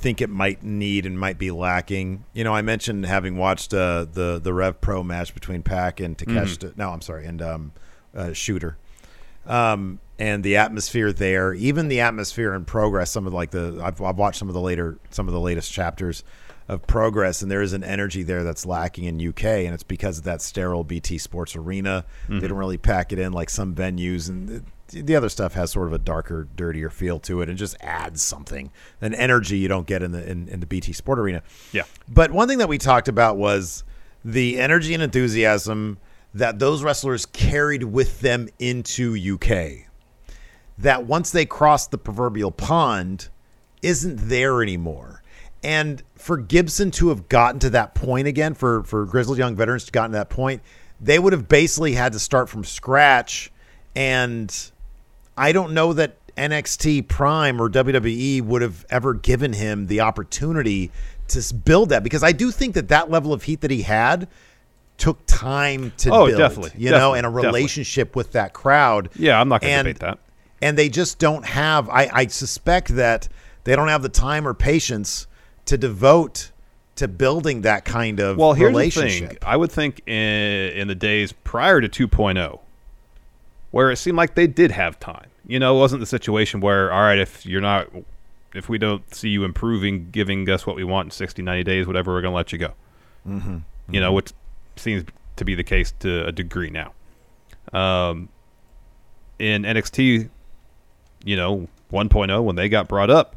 [0.04, 2.26] think it might need and might be lacking.
[2.34, 6.16] You know, I mentioned having watched uh, the the Rev Pro match between Pac and
[6.16, 6.76] Takeshita.
[6.76, 7.72] No, I'm sorry, and um,
[8.14, 8.76] uh, Shooter.
[9.46, 13.10] Um, and the atmosphere there, even the atmosphere in progress.
[13.10, 15.72] Some of like the I've, I've watched some of the later some of the latest
[15.72, 16.22] chapters
[16.68, 20.18] of progress, and there is an energy there that's lacking in UK, and it's because
[20.18, 22.04] of that sterile BT Sports Arena.
[22.40, 25.72] They don't really pack it in like some venues, and the, the other stuff has
[25.72, 28.70] sort of a darker, dirtier feel to it, and just adds something,
[29.00, 31.42] an energy you don't get in the in, in the BT Sport Arena.
[31.72, 31.82] Yeah.
[32.08, 33.84] But one thing that we talked about was
[34.24, 35.98] the energy and enthusiasm
[36.32, 39.88] that those wrestlers carried with them into UK.
[40.78, 43.28] That once they crossed the proverbial pond,
[43.82, 45.22] isn't there anymore.
[45.62, 49.84] And for Gibson to have gotten to that point again, for for grizzled young veterans
[49.84, 50.62] to gotten to that point,
[51.00, 53.50] they would have basically had to start from scratch.
[53.94, 54.72] And
[55.36, 60.90] I don't know that NXT Prime or WWE would have ever given him the opportunity
[61.28, 64.28] to build that because I do think that that level of heat that he had
[64.98, 67.46] took time to Oh, build, definitely, you know, definitely, and a definitely.
[67.60, 69.10] relationship with that crowd.
[69.16, 70.18] Yeah, I'm not going to debate that.
[70.62, 71.88] And they just don't have.
[71.88, 73.28] I, I suspect that
[73.64, 75.26] they don't have the time or patience
[75.66, 76.50] to devote
[76.96, 79.36] to building that kind of Well, here's the thing.
[79.42, 82.60] I would think in, in the days prior to 2.0,
[83.74, 85.26] where it seemed like they did have time.
[85.48, 87.88] You know, it wasn't the situation where, all right, if you're not
[88.54, 91.84] if we don't see you improving, giving us what we want in 60, 90 days,
[91.84, 92.72] whatever, we're going to let you go.
[93.28, 93.58] Mm-hmm.
[93.90, 94.32] You know, which
[94.76, 95.02] seems
[95.34, 96.92] to be the case to a degree now.
[97.72, 98.28] Um,
[99.40, 100.30] in NXT,
[101.24, 103.34] you know, 1.0, when they got brought up,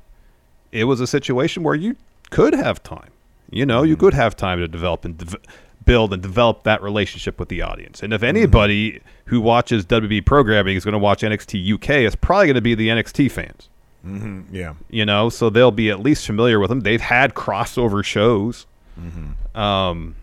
[0.71, 1.95] it was a situation where you
[2.29, 3.09] could have time.
[3.49, 5.41] You know, you could have time to develop and dev-
[5.87, 8.03] build and develop that relationship with the audience.
[8.03, 8.37] And if mm-hmm.
[8.37, 12.61] anybody who watches WB programming is going to watch NXT UK, it's probably going to
[12.61, 13.69] be the NXT fans.
[14.05, 14.75] Mm-hmm, yeah.
[14.89, 16.81] You know, so they'll be at least familiar with them.
[16.81, 18.67] They've had crossover shows.
[18.99, 19.57] Mm-hmm.
[19.57, 20.15] Um,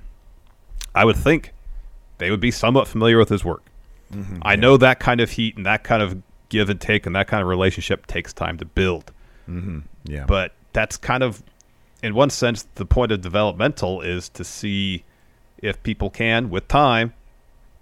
[0.94, 1.52] I would think
[2.18, 3.62] they would be somewhat familiar with his work.
[4.42, 7.26] I know that kind of heat and that kind of give and take and that
[7.26, 9.10] kind of relationship takes time to build.
[10.04, 10.24] Yeah.
[10.26, 11.42] But that's kind of,
[12.02, 15.04] in one sense, the point of developmental is to see
[15.64, 17.14] if people can, with time,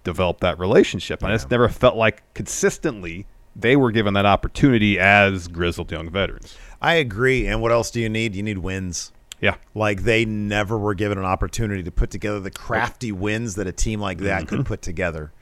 [0.04, 1.22] develop that relationship.
[1.22, 6.56] And it's never felt like consistently they were given that opportunity as grizzled young veterans.
[6.80, 7.46] I agree.
[7.46, 8.34] And what else do you need?
[8.34, 9.12] You need wins.
[9.40, 9.56] Yeah.
[9.74, 13.72] Like they never were given an opportunity to put together the crafty wins that a
[13.72, 14.56] team like that Mm-hmm.
[14.56, 15.32] could put together.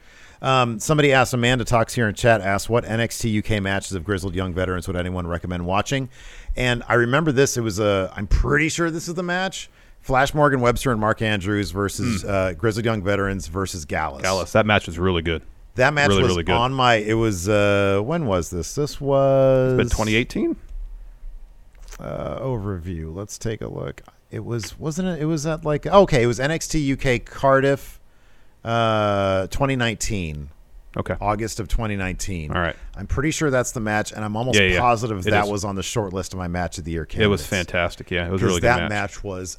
[0.41, 4.33] Um, somebody asked Amanda talks here in chat asked what NXT UK matches of grizzled
[4.33, 6.09] young veterans would anyone recommend watching?
[6.55, 7.57] And I remember this.
[7.57, 8.11] It was a.
[8.15, 9.69] I'm pretty sure this is the match.
[10.01, 14.23] Flash Morgan Webster and Mark Andrews versus uh, grizzled young veterans versus Gallus.
[14.23, 15.43] Dallas, that match was really good.
[15.75, 16.55] That match Really, was really good.
[16.55, 16.95] on my.
[16.95, 17.47] It was.
[17.47, 18.75] Uh, when was this?
[18.75, 19.77] This was.
[19.77, 20.55] But 2018?
[21.99, 23.13] uh, overview.
[23.15, 24.01] Let's take a look.
[24.31, 25.21] It was wasn't it?
[25.21, 26.23] It was at like okay.
[26.23, 27.99] It was NXT UK Cardiff,
[28.63, 30.49] uh, 2019,
[30.97, 31.15] Okay.
[31.21, 32.51] August of 2019.
[32.51, 32.75] All right.
[32.95, 34.79] I'm pretty sure that's the match, and I'm almost Yeah, yeah.
[34.79, 35.51] positive It that is.
[35.51, 37.07] was on the short list of my match of the year.
[37.15, 38.09] It was fantastic.
[38.11, 39.23] Yeah, it was really good that match.
[39.23, 39.57] was,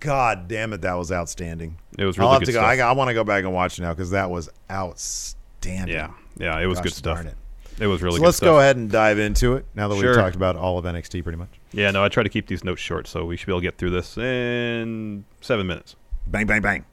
[0.00, 1.76] God damn it, that was outstanding.
[1.98, 2.58] It was I'll really have good to go.
[2.60, 2.68] stuff.
[2.70, 5.94] I, I want to go back and watch it now because that was outstanding.
[5.94, 7.16] yeah, yeah, it was Gosh good stuff.
[7.16, 7.36] darn it.
[7.78, 8.46] It was really so good let's stuff.
[8.46, 11.38] go ahead and dive into it now that we've talked about all of NXT pretty
[11.38, 11.48] much.
[11.72, 13.66] Yeah, no, I try to keep these notes short, so we should be able to
[13.66, 15.96] get through this in seven minutes.
[16.26, 16.84] Bang, bang, bang.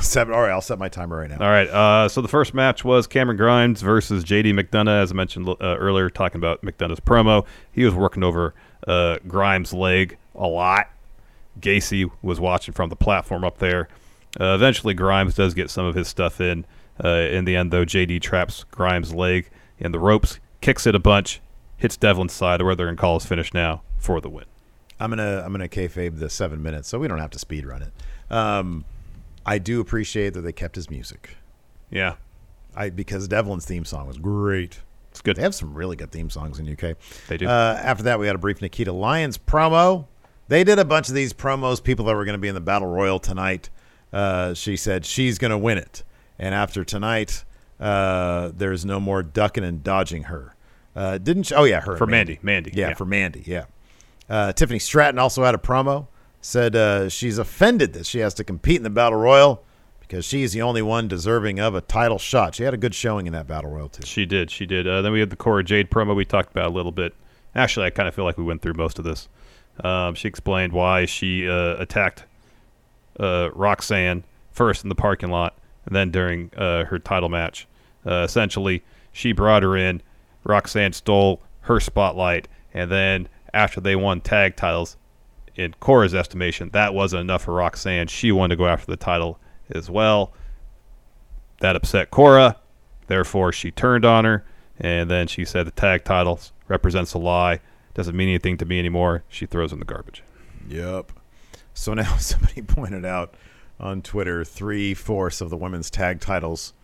[0.00, 0.32] Seven.
[0.32, 1.38] All right, I'll set my timer right now.
[1.44, 1.68] All right.
[1.68, 5.54] Uh, so the first match was Cameron Grimes versus JD McDonough, as I mentioned uh,
[5.60, 7.44] earlier, talking about McDonough's promo.
[7.72, 8.54] He was working over
[8.86, 10.88] uh, Grimes' leg a lot.
[11.60, 13.88] Gacy was watching from the platform up there.
[14.40, 16.64] Uh, eventually, Grimes does get some of his stuff in.
[17.02, 20.98] Uh, in the end, though, JD traps Grimes' leg in the ropes, kicks it a
[20.98, 21.40] bunch,
[21.76, 24.44] hits Devlin's side, where they're going to call his finish now for the win.
[25.00, 27.82] I'm gonna I'm gonna kayfabe the seven minutes, so we don't have to speed run
[27.82, 27.92] it.
[28.32, 28.84] Um,
[29.46, 31.36] I do appreciate that they kept his music.
[31.88, 32.16] Yeah,
[32.74, 34.80] I because Devlin's theme song was great.
[35.12, 35.36] it's good.
[35.36, 36.96] They have some really good theme songs in UK.
[37.28, 37.46] They do.
[37.46, 40.06] Uh, after that, we had a brief Nikita Lyons promo.
[40.48, 41.82] They did a bunch of these promos.
[41.82, 43.70] People that were going to be in the battle royal tonight.
[44.12, 46.02] Uh, she said she's going to win it,
[46.38, 47.44] and after tonight,
[47.78, 50.54] uh, there's no more ducking and dodging her.
[50.96, 51.54] Uh, didn't she?
[51.54, 52.38] Oh yeah, her For and Mandy.
[52.42, 52.94] Mandy, Yeah, yeah.
[52.94, 53.42] for Mandy.
[53.46, 53.66] Yeah.
[54.28, 56.08] Uh, Tiffany Stratton also had a promo.
[56.40, 59.64] Said uh, she's offended that she has to compete in the battle royal
[60.00, 62.54] because she's the only one deserving of a title shot.
[62.54, 64.06] She had a good showing in that battle royal too.
[64.06, 64.50] She did.
[64.50, 64.86] She did.
[64.86, 67.14] Uh, then we had the Cora Jade promo we talked about a little bit.
[67.54, 69.28] Actually, I kind of feel like we went through most of this.
[69.84, 72.24] Um, she explained why she uh, attacked
[73.18, 75.56] uh, Roxanne first in the parking lot
[75.86, 77.66] and then during uh, her title match.
[78.06, 80.02] Uh, essentially, she brought her in.
[80.44, 84.96] Roxanne stole her spotlight, and then after they won tag titles,
[85.58, 88.06] in Cora's estimation, that wasn't enough for Roxanne.
[88.06, 90.32] She wanted to go after the title as well.
[91.60, 92.56] That upset Cora.
[93.08, 94.44] Therefore, she turned on her,
[94.78, 97.60] and then she said the tag titles represents a lie.
[97.98, 99.24] Doesn't mean anything to me anymore.
[99.28, 100.22] She throws in the garbage.
[100.68, 101.10] Yep.
[101.74, 103.34] So now somebody pointed out
[103.80, 106.74] on Twitter three fourths of the women's tag titles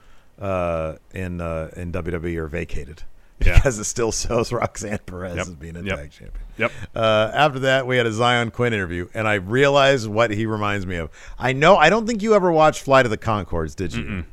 [0.40, 3.04] uh, in uh, in WWE are vacated
[3.38, 3.54] Yeah.
[3.54, 5.46] because it still shows Roxanne Perez Yep.
[5.46, 5.96] as being a Yep.
[5.98, 6.44] tag champion.
[6.58, 6.72] Yep.
[6.96, 10.84] Uh, after that, we had a Zion Quinn interview, and I realized what he reminds
[10.84, 11.10] me of.
[11.38, 11.76] I know.
[11.76, 14.24] I don't think you ever watched Flight of the Conchords, did you?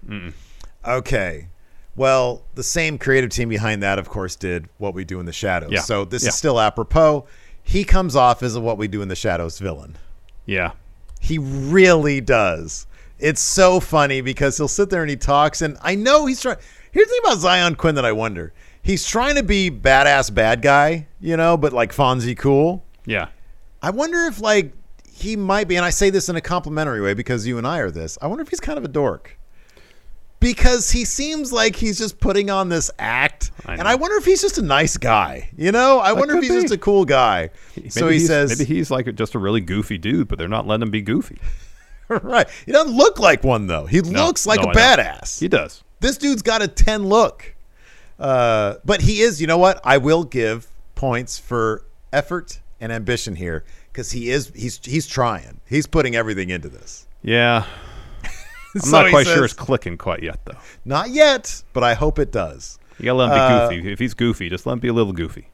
[0.84, 1.48] Okay.
[1.96, 5.34] Well, the same creative team behind that, of course, did What We Do in the
[5.34, 5.72] Shadows.
[5.72, 5.82] Yeah.
[5.82, 6.30] So this Yeah.
[6.30, 7.26] is still apropos.
[7.64, 9.98] He comes off as a What We Do in the Shadows villain.
[10.46, 10.72] Yeah.
[11.20, 12.88] He really does.
[13.20, 16.58] It's so funny because he'll sit there and he talks, and I know he's trying.
[16.92, 18.52] Here's the thing about Zion Quinn that I wonder.
[18.82, 22.84] He's trying to be badass bad guy, you know, but like Fonzie cool.
[23.06, 23.28] Yeah.
[23.84, 24.74] I wonder if like
[25.14, 27.78] he might be, and I say this in a complimentary way because you and I
[27.80, 28.18] are this.
[28.22, 29.38] I wonder if he's kind of a dork.
[30.42, 33.88] Because he seems like he's just putting on this act, I and.
[33.88, 35.50] I wonder if he's just a nice guy.
[35.56, 36.62] You know, I wonder if he's be.
[36.62, 37.52] just a cool guy.
[37.90, 40.82] so he says, maybe he's like just a really goofy dude, but they're not letting
[40.82, 41.40] him be goofy.
[42.10, 42.50] right.
[42.66, 43.86] He doesn't look like one though.
[43.86, 45.40] He looks like no, a I badass.
[45.40, 45.84] He does.
[46.02, 47.56] this dude's got a 10 look.
[48.20, 49.80] Uh, but he is, you know what?
[49.84, 55.62] I will give points for effort and ambition here because he is he's he's trying.
[55.68, 57.08] He's putting everything into this.
[57.24, 57.66] Yeah.
[58.76, 60.58] I'm So not quite sure says- it's clicking quite yet, though.
[60.86, 62.80] Not yet, but I hope it does.
[63.00, 63.92] You gotta let him be Uh, goofy.
[63.92, 65.48] If he's goofy, just let him be a little goofy.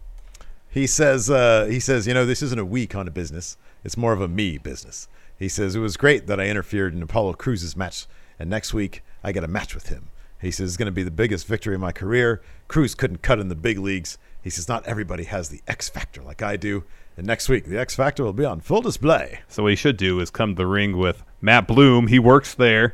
[0.70, 3.58] He says, uh, he says, you know, this isn't a we kind of business.
[3.84, 5.08] It's more of a me business.
[5.40, 8.06] He says, it was great that I interfered in Apollo Crews's match,
[8.38, 10.10] and next week I get a match with him.
[10.40, 12.42] He says, it's going to be the biggest victory of my career.
[12.68, 14.18] Cruz couldn't cut in the big leagues.
[14.44, 16.84] He says, not everybody has the X factor like I do.
[17.18, 19.40] And next week, the X factor will be on full display.
[19.48, 22.06] So what he should do is come to the ring with Matt Bloom.
[22.08, 22.94] He works there,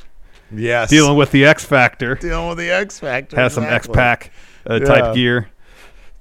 [0.54, 0.90] Yes.
[0.90, 2.16] dealing with the X Factor.
[2.16, 3.36] Dealing with the X factor.
[3.36, 4.32] Has some X-Pac
[4.70, 4.86] uh, Yeah.
[4.86, 5.50] type gear.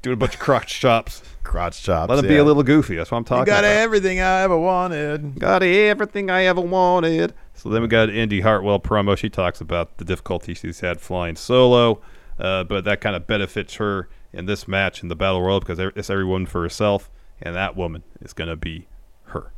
[0.03, 1.23] Doing a bunch of crotch chops.
[1.45, 2.09] Crotch chops.
[2.11, 2.97] Let him be a little goofy.
[2.97, 3.69] That's what I'm You talking got about.
[3.75, 5.39] Got everything I ever wanted.
[5.39, 7.35] Got everything I ever wanted.
[7.55, 9.17] So then we got Indy Hartwell promo.
[9.17, 12.01] She talks about the difficulty she's had flying solo,
[12.41, 15.79] uh, but that kind of benefits her in this match in the Battle Royal because
[15.79, 17.11] it's every woman for herself,
[17.41, 18.87] and that woman is going to be
[19.27, 19.53] her.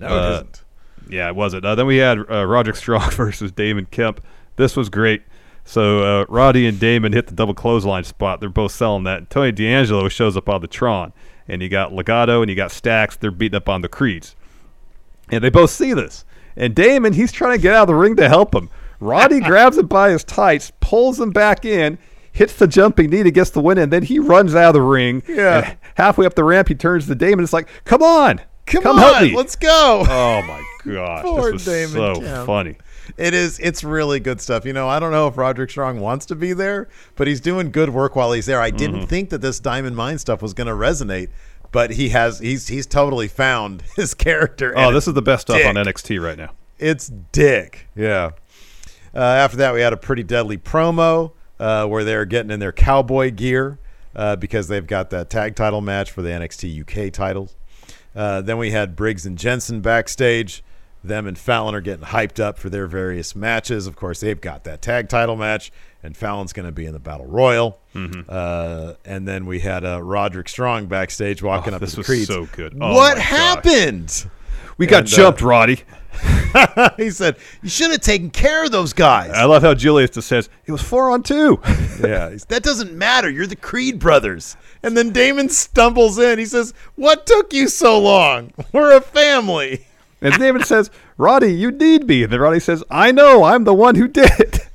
[0.00, 0.63] No, Uh, it isn't.
[1.08, 1.64] Yeah, it wasn't.
[1.64, 4.24] Uh, then we had uh, Roderick Strong versus Damon Kemp.
[4.56, 5.22] This was great.
[5.64, 8.40] So uh, Roddy and Damon hit the double clothesline spot.
[8.40, 9.30] They're both selling that.
[9.30, 11.12] Tony D'Angelo shows up on the Tron,
[11.48, 13.16] and you got Legato and you got Stacks.
[13.16, 14.36] They're beating up on the Creeds,
[15.30, 16.24] and they both see this.
[16.56, 18.70] And Damon, he's trying to get out of the ring to help him.
[19.00, 21.98] Roddy grabs him by his tights, pulls him back in,
[22.30, 24.82] hits the jumping knee to get the win, and then he runs out of the
[24.82, 25.22] ring.
[25.26, 25.74] Yeah.
[25.94, 27.42] Halfway up the ramp, he turns to Damon.
[27.42, 30.04] It's like, "Come on, Come, come on, help me." let's go.
[30.08, 30.62] Oh my
[30.92, 32.46] gosh, Poor this was Damon so Kemp.
[32.46, 32.76] funny.
[33.18, 33.58] It is.
[33.58, 34.64] It's really good stuff.
[34.64, 37.70] You know, I don't know if Roderick Strong wants to be there, but he's doing
[37.70, 38.60] good work while he's there.
[38.60, 39.06] I didn't Mm-hmm.
[39.06, 41.28] think that this Diamond Mine stuff was going to resonate,
[41.70, 42.38] but he has.
[42.38, 44.72] He's he's totally found his character.
[44.76, 46.52] Oh, this is the best stuff on NXT right now.
[46.78, 47.88] It's dick.
[47.94, 48.30] Yeah.
[49.14, 52.72] Uh, after that, we had a pretty deadly promo uh, where they're getting in their
[52.72, 53.78] cowboy gear
[54.16, 57.54] uh, because they've got that tag title match for the NXT UK titles.
[58.14, 60.62] Uh, then we had Briggs and Jensen backstage.
[61.02, 63.86] Them and Fallon are getting hyped up for their various matches.
[63.86, 65.70] Of course, they've got that tag title match,
[66.02, 67.78] and Fallon's going to be in the Battle Royal.
[67.94, 68.22] Mm-hmm.
[68.26, 72.06] Uh, and then we had uh, Roderick Strong backstage walking Oh, up this the was
[72.06, 72.28] Creeds.
[72.28, 72.78] so good.
[72.80, 74.30] Oh, what happened?
[74.78, 75.82] We got And, uh, jumped, Roddy.
[76.96, 80.28] he said, "You should have taken care of those guys." I love how Julius just
[80.28, 81.60] says it was four on two.
[82.00, 83.28] yeah, that doesn't matter.
[83.30, 84.56] You're the Creed brothers.
[84.82, 86.38] And then Damon stumbles in.
[86.38, 88.52] He says, "What took you so long?
[88.72, 89.86] We're a family."
[90.20, 93.44] and Damon says, "Roddy, you need me." And then Roddy says, "I know.
[93.44, 94.68] I'm the one who did it."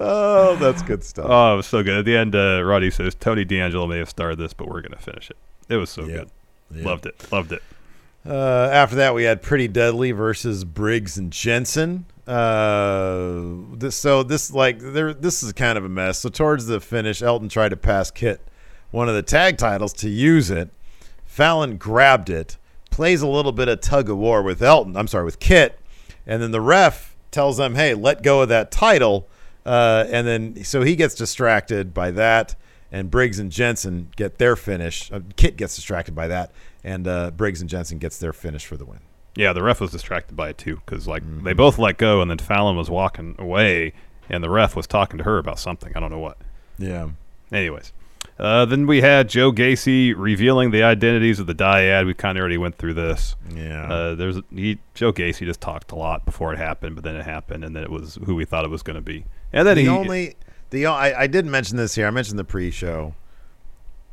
[0.00, 1.26] Oh, that's good stuff.
[1.28, 1.98] Oh, it was so good.
[1.98, 4.98] At the end, uh, Roddy says, "Tony D'Angelo may have started this, but we're gonna
[5.00, 5.36] finish it."
[5.68, 6.16] It was so Yeah.
[6.16, 6.30] good.
[6.74, 6.84] Yeah.
[6.86, 7.32] Loved it.
[7.32, 7.62] Loved it.
[8.24, 12.06] Uh, after that, we had Pretty Deadly versus Briggs and Jensen.
[12.26, 13.42] Uh,
[13.74, 16.20] this so this like there this is kind of a mess.
[16.20, 18.40] So towards the finish, Elton tried to pass Kit
[18.92, 20.70] one of the tag titles to use it.
[21.24, 22.58] Fallon grabbed it,
[22.90, 24.96] plays a little bit of tug of war with Elton.
[24.96, 25.80] I'm sorry, with Kit,
[26.26, 29.26] and then the ref tells them, "Hey, let go of that title."
[29.64, 32.54] Uh, and then so he gets distracted by that,
[32.92, 35.10] and Briggs and Jensen get their finish.
[35.10, 36.52] Uh, Kit gets distracted by that,
[36.84, 39.00] and uh, Briggs and Jensen gets their finish for the win.
[39.34, 41.44] Yeah, the ref was distracted by it too because like Mm-hmm.
[41.44, 43.94] they both let go, and then Fallon was walking away,
[44.28, 45.90] and the ref was talking to her about something.
[45.96, 46.36] I don't know what.
[46.78, 47.08] Yeah.
[47.50, 47.92] Anyways,
[48.38, 52.06] uh, then we had Joe Gacy revealing the identities of the dyad.
[52.06, 53.36] We kind of already went through this.
[53.54, 53.90] Yeah.
[53.90, 57.24] Uh, there's he Joe Gacy just talked a lot before it happened, but then it
[57.24, 59.24] happened, and then it was who we thought it was going to be.
[59.52, 60.36] And then the he only
[60.72, 62.06] the I, I did mention this here.
[62.06, 63.14] I mentioned the pre-show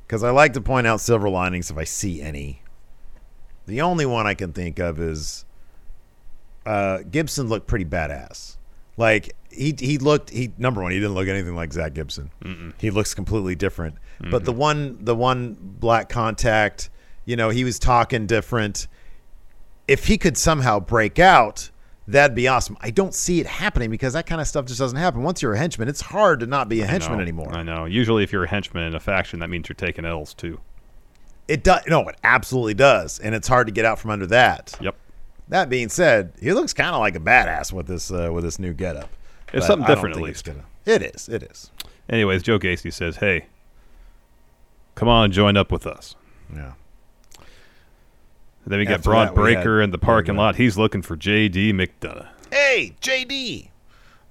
[0.06, 2.62] because I like to point out silver linings if I see any.
[3.66, 5.46] The only one I can think of is
[6.66, 8.58] uh, Gibson looked pretty badass.
[8.98, 12.30] Like he he looked he number one he didn't look anything like Zack Gibson.
[12.78, 13.96] He looks completely different.
[14.30, 16.90] But the one the one black contact,
[17.26, 18.88] you know, he was talking different.
[19.88, 21.72] If he could somehow break out,
[22.12, 22.78] that'd be awesome.
[22.82, 25.24] I don't see it happening because that kind of stuff just doesn't happen.
[25.24, 27.54] Once you're a henchman, it's hard to not be a henchman know, anymore.
[27.54, 27.86] I know.
[27.86, 30.60] Usually, if you're a henchman in a faction, that means you're taking L's too.
[31.48, 34.76] It does no, it absolutely does, and it's hard to get out from under that.
[34.82, 34.96] Yep.
[35.48, 38.60] That being said, he looks kind of like a badass with this uh, with this
[38.60, 39.10] new getup.
[39.52, 40.46] It's But something different, at least.
[40.46, 41.28] gonna- It is.
[41.28, 41.72] It is.
[42.08, 43.48] Anyways, Joe Gacy says, "Hey,
[44.96, 46.16] come on, join up with us."
[46.56, 46.74] Yeah.
[48.70, 50.56] Then we got After Bron Breakker had- in the parking lot.
[50.56, 52.28] He's looking for JD McDonagh.
[52.52, 53.72] Hey, JD.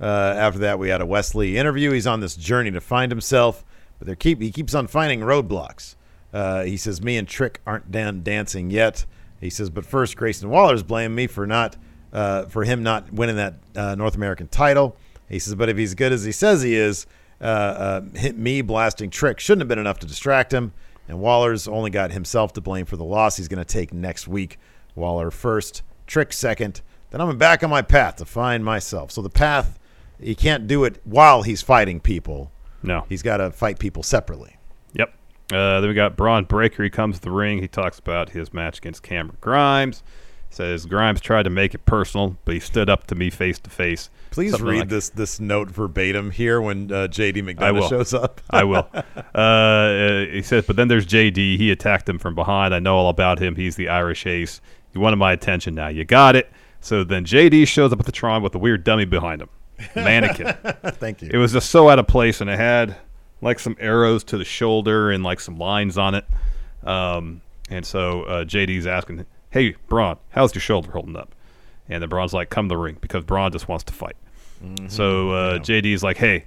[0.01, 1.91] Uh, after that, we had a Wes Lee interview.
[1.91, 3.65] He's on this journey to find himself,
[3.99, 5.97] but they keep he keeps on finding roadblocks.
[6.33, 9.05] Uh, he says, "Me and Trick aren't done dancing yet."
[9.41, 11.75] He says, "But first, Grayson Waller's blamed me for not
[12.13, 14.97] uh, for him not winning that uh, North American title."
[15.29, 17.07] He says, "But if he's good as he says he is,
[17.41, 20.73] uh, uh, hit me blasting Trick shouldn't have been enough to distract him."
[21.09, 24.29] And Waller's only got himself to blame for the loss he's going to take next
[24.29, 24.59] week.
[24.95, 26.83] Waller first, Trick second.
[27.11, 29.11] Then I'm back on my path to find myself.
[29.11, 29.79] So the path,
[30.21, 32.53] he can't do it while he's fighting people.
[32.83, 33.07] No.
[33.09, 34.57] He's got to fight people separately.
[34.95, 35.15] Yep.
[35.51, 36.83] Uh, then we got Bron Breakker.
[36.85, 37.61] He comes to the ring.
[37.61, 40.03] He talks about his match against Cameron Grimes.
[40.51, 43.71] Says Grimes tried to make it personal, but he stood up to me face to
[43.71, 44.09] face.
[44.31, 47.43] Please Something read like- this this note verbatim here when uh, JD.
[47.55, 48.41] McDonagh shows up.
[48.51, 48.89] I will.
[49.35, 51.59] Uh, uh, he says, but then there's JD.
[51.59, 52.75] He attacked him from behind.
[52.75, 53.55] I know all about him.
[53.55, 54.61] He's the Irish ace.
[54.93, 55.75] You wanted my attention.
[55.77, 56.51] Now you got it.
[56.81, 59.49] So then JD shows up at the Tron with a weird dummy behind him,
[59.95, 60.55] mannequin.
[60.95, 61.31] Thank you.
[61.33, 62.97] it was just so out of place, and it had
[63.41, 66.25] like some arrows to the shoulder and like some lines on it.
[66.83, 69.25] Um, and so uh, JD's asking,
[69.59, 71.35] "Hey, Bron, how's your shoulder holding up?"
[71.89, 74.17] And then Bron's like, "Come to the ring," because Bron just wants to fight.
[74.89, 76.47] So uh, JD's like, "Hey,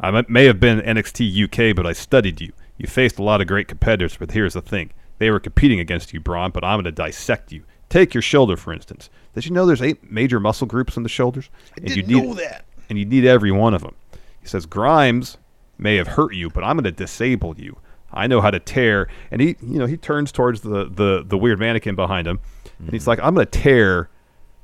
[0.00, 2.52] I may have been NXT UK, but I studied you.
[2.76, 6.12] You faced a lot of great competitors, but here's the thing: they were competing against
[6.12, 6.50] you, Bron.
[6.50, 7.64] But I'm going to dissect you.
[7.88, 9.10] Take your shoulder, for instance.
[9.34, 11.50] Did you know there's eight major muscle groups in the shoulders?
[11.76, 12.64] I didn't you need, know that.
[12.88, 13.94] And you need every one of them.
[14.40, 15.38] He says Grimes
[15.78, 17.76] may have hurt you, but I'm going to disable you.
[18.12, 19.08] I know how to tear.
[19.30, 22.40] And he, you know, he turns towards the the, the weird mannequin behind him,
[22.78, 24.10] and he's like, I'm going to tear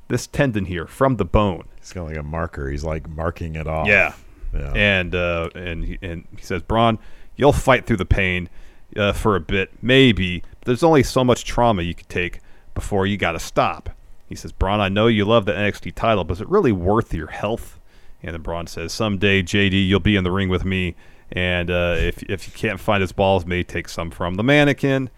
[0.07, 1.65] this tendon here from the bone.
[1.79, 2.69] He's got like a marker.
[2.69, 3.87] He's like marking it off.
[3.87, 4.13] Yeah.
[4.53, 4.73] Yeah.
[4.73, 6.99] And uh, and he, and he says, Bron,
[7.35, 8.49] you'll fight through the pain
[8.97, 10.39] uh, for a bit, maybe.
[10.59, 12.39] But there's only so much trauma you could take
[12.73, 13.89] before you got to stop.
[14.27, 17.13] He says, Bron, I know you love the NXT title, but is it really worth
[17.13, 17.79] your health?
[18.21, 20.95] And then Bron says, Someday, JD, you'll be in the ring with me,
[21.31, 25.09] and uh, if if you can't find his balls, may take some from the mannequin.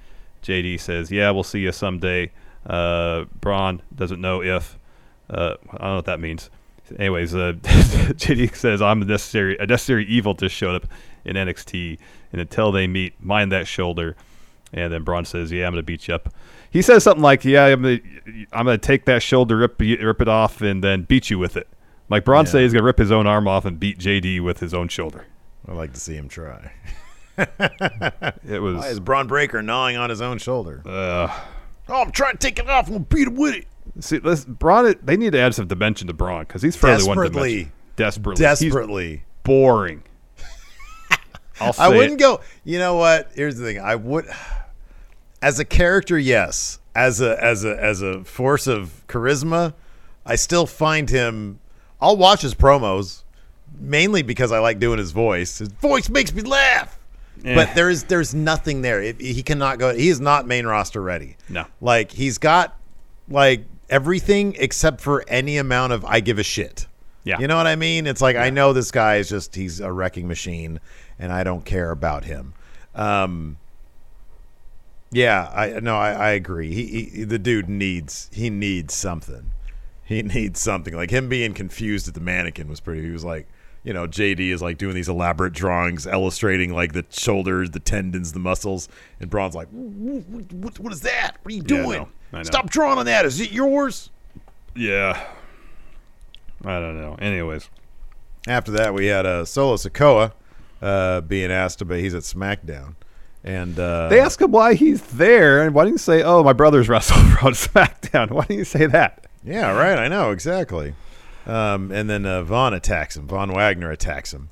[0.44, 2.32] JD says, Yeah, we'll see you someday.
[2.66, 4.78] Uh, Bron doesn't know if.
[5.30, 6.50] Uh, I don't know what that means.
[7.00, 10.88] Anyways, uh, JD says I'm a necessary a necessary evil just showed up
[11.24, 11.98] in NXT,
[12.32, 14.16] and until they meet, mind that shoulder.
[14.74, 16.34] And then Bron says, "Yeah, I'm gonna beat you up."
[16.70, 18.00] He says something like, "Yeah, I'm gonna
[18.52, 21.68] I'm gonna take that shoulder, rip rip it off, and then beat you with it."
[22.10, 22.52] Like Bron Yeah.
[22.52, 25.26] says, he's gonna rip his own arm off and beat JD with his own shoulder.
[25.68, 26.72] I'd like to see him try.
[27.38, 30.82] It was Why is Bron Breakker gnawing on his own shoulder?
[30.86, 31.40] uh,
[31.90, 32.88] oh, I'm trying to take it off.
[32.88, 33.68] I'm gonna beat him with it.
[34.04, 34.96] see, let's, Bron.
[35.04, 37.72] They need to add some dimension to Bron because he's fairly one Desperately.
[37.96, 39.24] Desperately, He's Desperately.
[39.44, 40.04] boring.
[41.60, 42.24] I'll say I wouldn't it.
[42.24, 42.42] go.
[42.64, 43.32] You know what?
[43.36, 43.80] Here's the thing.
[43.80, 44.26] I would,
[45.42, 46.80] as a character, yes.
[46.94, 49.74] As a as a as a force of charisma,
[50.26, 51.60] I still find him.
[52.02, 53.21] I'll watch his promos
[53.82, 55.58] mainly because I like doing his voice.
[55.58, 56.98] His voice makes me laugh.
[57.44, 57.56] Eh.
[57.56, 59.02] But there is there's nothing there.
[59.02, 59.94] It, he cannot go.
[59.96, 61.38] He is not main roster ready.
[61.50, 61.66] No.
[61.80, 62.78] like he's got
[63.28, 66.88] like everything except for any amount of I give a shit.
[67.24, 67.40] Yeah.
[67.40, 68.08] You know what I mean?
[68.08, 70.80] It's like I know this guy is just he's a wrecking machine
[71.20, 72.54] and I don't care about him.
[72.94, 73.58] Um
[75.12, 76.74] Yeah, I no, I, I agree.
[76.74, 79.52] He, he the dude needs he needs something.
[80.04, 80.96] He needs something.
[80.96, 83.48] Like him being confused at the mannequin was pretty he was like
[83.84, 88.32] you know, JD is like doing these elaborate drawings illustrating like the shoulders, the tendons,
[88.34, 88.88] the muscles,
[89.20, 91.38] and Bron's like, "What, what, what is that?
[91.42, 92.00] What are you Yeah, I doing?
[92.02, 92.10] know.
[92.34, 92.44] I know.
[92.44, 93.26] Stop drawing on that.
[93.26, 94.10] Is it yours?"
[94.76, 95.22] Yeah.
[96.64, 97.16] I don't know.
[97.16, 97.70] Anyways,
[98.48, 100.32] After that, we had uh, Solo Sikoa
[100.82, 101.98] uh, being asked about.
[102.00, 102.96] He's at SmackDown,
[103.44, 106.54] and uh, they ask him why he's there, and why didn't you say, "Oh, my
[106.54, 108.30] brother's wrestled on SmackDown"?
[108.32, 109.26] Why didn't you say that?
[109.44, 109.98] Yeah, right.
[109.98, 110.94] I know exactly.
[111.46, 113.28] Um, and then uh, Von attacks him.
[113.28, 114.50] Von Wagner attacks him,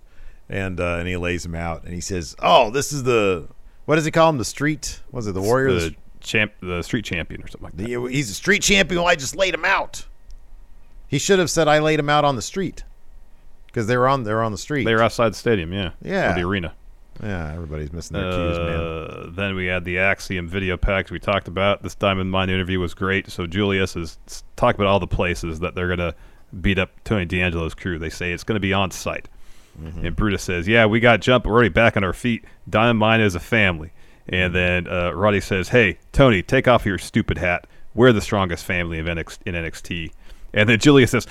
[0.49, 1.84] and uh, and he lays him out.
[1.84, 3.48] And he says, "Oh, this is the
[3.86, 4.38] what does he call him?
[4.38, 5.02] The street?
[5.11, 5.72] Was it the Warrior?
[5.74, 7.84] the champ, the street champion, or something like that.
[7.88, 9.02] The- he's a street champion.
[9.02, 10.06] Well, I just laid him out.
[11.07, 12.84] He should have said I laid him out on the street
[13.68, 14.84] because they were on they were on the street.
[14.84, 16.32] They were outside the stadium, yeah, Yeah.
[16.32, 16.74] or the arena.
[17.24, 18.80] yeah, everybody's missing their cues, man.
[18.80, 21.82] Uh, then we had the Axiom video packs we talked about.
[21.84, 23.30] This Diamond Mine interview was great.
[23.32, 24.18] So Julius is
[24.56, 26.14] talking about all the places that they're going to
[26.62, 27.98] beat up Tony D'Angelo's crew.
[28.00, 29.28] They say it's going to be on site.
[29.82, 30.06] Mm-hmm.
[30.08, 31.46] And Brutus says, Yeah, we got jump.
[31.46, 32.44] We're already back on our feet.
[32.70, 33.92] Diamond Mine is a family.
[34.28, 37.66] And then uh, Roddy says, Hey, Tony, take off your stupid hat.
[37.96, 40.12] We're the strongest family of NXT, in NXT.
[40.54, 41.28] And then Julius says,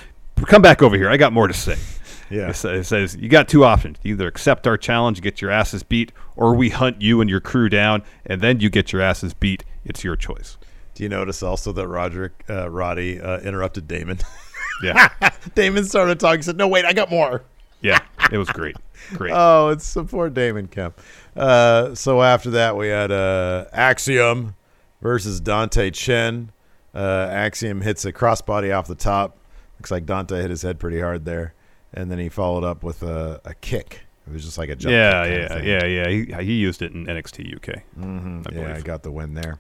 [0.47, 1.09] Come back over here.
[1.11, 1.77] I got more to say.
[2.31, 2.51] Yeah.
[2.51, 5.83] It sa- It says you got two options: either accept our challenge, get your asses
[5.83, 9.33] beat, or we hunt you and your crew down, and then you get your asses
[9.33, 9.65] beat.
[9.87, 10.59] It's your choice.
[10.95, 14.19] Do you notice also that Roderick uh, Roddy uh, interrupted Damon?
[14.83, 15.09] Yeah,
[15.55, 16.43] Damon started talking.
[16.43, 17.43] Said, "No, wait, I got more."
[17.81, 17.99] yeah,
[18.33, 18.77] it was great,
[19.15, 19.33] great.
[19.35, 20.99] Oh, it's support Damon Kemp.
[21.37, 24.55] Uh, so after that, we had uh, Axiom
[25.01, 26.51] versus Dante Chen.
[26.95, 29.39] Uh, Axiom hits a crossbody off the top.
[29.79, 31.55] Looks like Dante hit his head pretty hard there,
[31.95, 34.93] and then he followed up with a, a kick It was just like a jump.
[34.93, 36.39] Yeah, kick yeah, yeah, yeah.
[36.41, 37.83] He, he used it in NXT UK.
[37.97, 38.47] Mhm.
[38.53, 39.59] I yeah, I got the win there.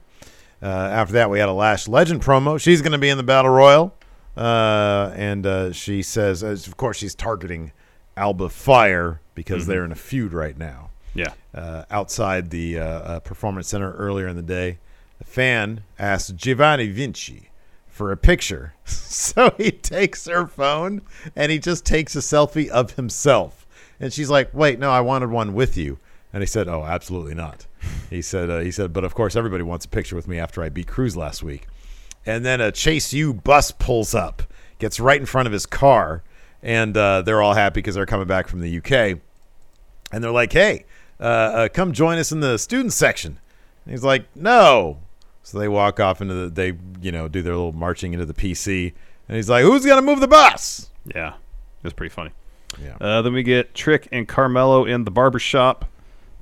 [0.60, 2.60] Uh, after that, we had a Lash Legend promo.
[2.60, 3.94] She's going to be in the Battle Royal,
[4.38, 7.72] uh, and uh, she says, of course, she's targeting
[8.16, 9.70] Alba Fyre because Mm-hmm.
[9.70, 10.90] they're in a feud right now.
[11.14, 11.32] Yeah.
[11.54, 14.78] uh, outside the uh, uh, performance center earlier in the day.
[15.20, 17.50] A fan asked Giovanni Vinci
[17.88, 18.74] for a picture.
[18.84, 21.02] so he takes her phone
[21.34, 23.66] and he just takes a selfie of himself.
[23.98, 25.98] And she's like, "Wait, no, I wanted one with you."
[26.32, 27.66] And he said, "Oh, absolutely not."
[28.10, 30.62] He said, uh, "He said, but of course, everybody wants a picture with me after
[30.62, 31.66] I beat Crews last week."
[32.26, 34.42] And then a Chase U bus pulls up,
[34.78, 36.22] gets right in front of his car,
[36.62, 39.18] and uh, they're all happy because they're coming back from the UK
[40.12, 40.84] and they're like, "Hey,
[41.20, 43.38] uh, uh, come join us in the student section."
[43.84, 44.98] And he's like, "No."
[45.42, 48.34] So they walk off into the they you know do their little marching into the
[48.34, 48.92] PC,
[49.28, 51.34] and he's like, "Who's gonna move the bus?" Yeah.
[51.34, 52.32] It was pretty funny.
[52.82, 55.86] Yeah, Uh, then we get Trick and Carmelo in the barber shop.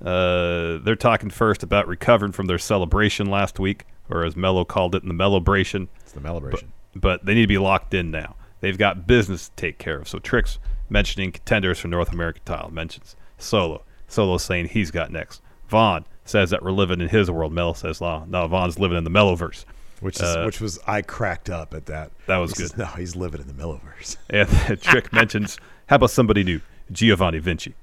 [0.05, 4.95] Uh, they're talking first about recovering from their celebration last week, or as Mello called
[4.95, 5.89] it, in the Mellobration.
[6.01, 6.73] it's the celebration.
[6.95, 8.37] But they need to be locked in now.
[8.61, 10.09] They've got business to take care of.
[10.09, 10.59] So Trick's
[10.89, 12.73] mentioning contenders for North American title.
[12.73, 13.83] Mentions Solo.
[14.09, 15.43] Solo saying he's got next.
[15.69, 17.53] Von says that we're living in his world.
[17.53, 19.65] Mello says, no, no Von's living in the Melloverse.
[20.01, 22.13] which is uh, which was I cracked up at that.
[22.27, 22.79] That was He says, good.
[22.81, 24.17] no, he's living in the Melloverse.
[24.31, 25.59] And Trick mentions,
[25.89, 26.61] how about somebody new?
[26.93, 27.75] Giovanni Vinci.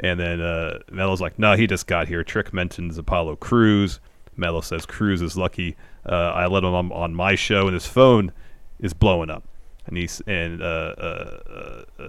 [0.00, 2.22] And then uh, Mello's like, no, he just got here.
[2.22, 3.98] Trick mentions Apollo Crews.
[4.38, 5.76] Mello says Crews is lucky.
[6.06, 8.32] Uh, I let him on, on my show, and his phone
[8.78, 9.44] is blowing up.
[9.86, 12.04] And he's and uh, uh, uh,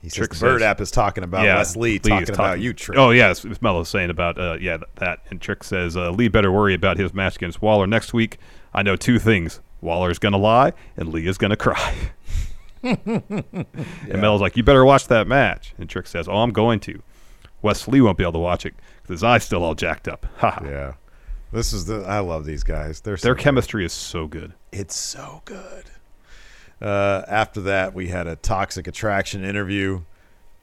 [0.00, 2.22] He says Trick the Bird says- app is talking about yeah, Les Lee Lee talking
[2.22, 2.96] is about you, Trick.
[2.98, 6.28] Oh yeah, it's, it's Mello saying about uh, yeah that, and Trick says uh, Lee
[6.28, 8.38] better worry about his match against Waller next week.
[8.72, 11.94] I know two things: Waller's gonna lie, and Lee is gonna cry.
[12.82, 15.74] And Mello's like, you better watch that match.
[15.78, 17.02] And Trick says, oh, I'm going to.
[17.62, 20.26] Wes Lee won't be able to watch it because his eye's still all jacked up.
[20.38, 20.62] Ha.
[20.64, 20.94] Yeah,
[21.52, 23.00] this is the I love these guys.
[23.00, 23.42] They're so Their good.
[23.44, 24.54] chemistry is so good.
[24.72, 25.84] It's so good.
[26.80, 30.02] Uh, after that, we had a toxic attraction interview.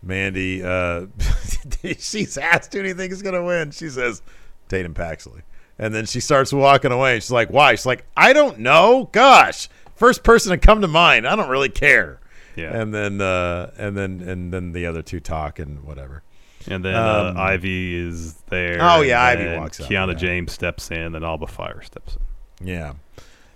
[0.01, 1.07] Mandy, uh,
[1.97, 3.71] she's asked who do you think is going to win.
[3.71, 4.21] She says
[4.69, 5.41] Tatum Paxley,
[5.79, 7.15] and then she starts walking away.
[7.15, 9.09] She's like, "Why?" She's like, "I don't know.
[9.11, 11.27] Gosh, first person to come to mind.
[11.27, 12.19] I don't really care."
[12.55, 12.75] Yeah.
[12.79, 16.23] And then, uh, and then, and then the other two talk and whatever.
[16.69, 18.77] And then Um, uh, Ivy is there.
[18.81, 20.13] Oh, yeah, Ivy walks up, Kiana yeah.
[20.15, 22.17] James steps in, then Alba Fyre steps
[22.59, 22.67] in.
[22.67, 22.93] Yeah,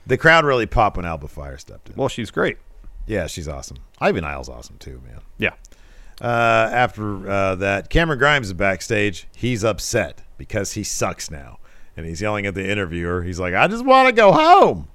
[0.08, 1.96] the crowd really popped when Alba Fyre stepped in.
[1.96, 2.58] Well, she's great.
[3.08, 3.78] Yeah, she's awesome.
[4.00, 5.22] Ivy Niles awesome too, man.
[5.38, 5.54] Yeah.
[6.22, 9.28] Uh, after uh, that, Cameron Grimes is backstage.
[9.36, 11.58] He's upset because he sucks now,
[11.98, 13.24] and he's yelling at the interviewer.
[13.24, 14.88] He's like, "I just want to go home."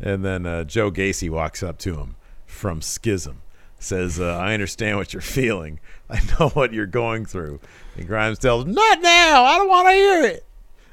[0.00, 3.42] And then uh, Joe Gacy walks up to him from Schism,
[3.84, 5.78] says, uh, "I understand what you're feeling.
[6.10, 7.60] I know what you're going through."
[7.96, 9.44] And Grimes tells, him, "Not now.
[9.44, 10.44] I don't want to hear it.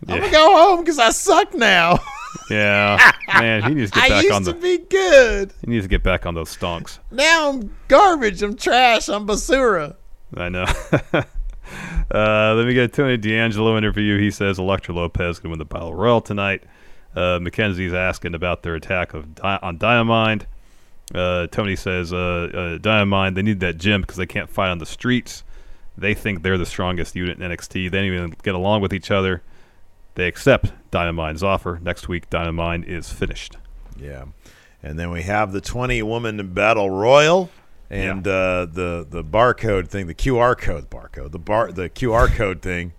[0.08, 2.00] I'm gonna go home because I suck now.
[2.50, 3.12] Yeah.
[3.28, 5.54] Man, he needs to get back I used on to the be good.
[5.62, 7.00] he needs to get back on those stonks.
[7.12, 8.42] Now I'm garbage.
[8.42, 9.10] I'm trash.
[9.10, 9.96] I'm basura."
[10.36, 10.64] I know.
[12.12, 14.18] uh, then we get a Tony D'Angelo interview.
[14.18, 16.64] He says Elektra Lopez can win the Battle Royal tonight.
[17.16, 20.46] Uh, Mackenzie's asking about their attack of Di- on Diamond.
[21.14, 22.18] Uh, Tony says uh,
[22.54, 25.44] uh, Diamond they need that gym because they can't fight on the streets.
[25.98, 27.92] They think they're the strongest unit in NXT.
[27.92, 29.42] They don't even get along with each other.
[30.16, 31.80] They accept Dynamite's offer.
[31.82, 33.58] Next week, Dynamite is finished.
[33.98, 34.26] Yeah,
[34.82, 37.50] and then we have the twenty woman battle royal,
[37.90, 42.62] and uh, the the barcode thing, the QR code barcode, the bar the QR code
[42.62, 42.94] thing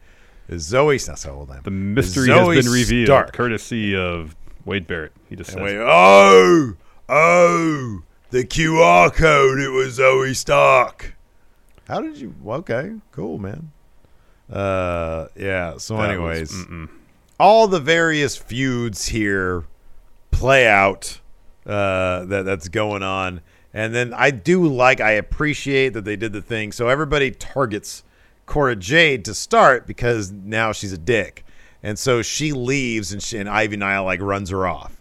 [0.48, 1.06] is Zoey.
[1.09, 1.60] Not so hold on.
[1.64, 3.32] The mystery has been revealed, Stark.
[3.32, 5.12] courtesy of Wade Barrett.
[5.28, 6.76] He just says, oh
[7.09, 9.59] oh the QR code.
[9.61, 11.15] It was Zoey Stark.
[11.87, 12.35] How did you?
[12.47, 13.70] Okay, cool, man.
[14.51, 15.77] Uh, yeah.
[15.79, 16.89] So, That was- anyways, mm-mm.
[17.39, 19.65] all the various feuds here
[20.31, 21.20] play out
[21.66, 23.41] uh, that that's going on,
[23.74, 26.73] and then I do like I appreciate that they did the thing.
[26.73, 28.03] So everybody targets
[28.47, 31.45] Cora Jade to start because now she's a dick,
[31.83, 34.97] and so she leaves, and she, and Ivy Nile like runs her off.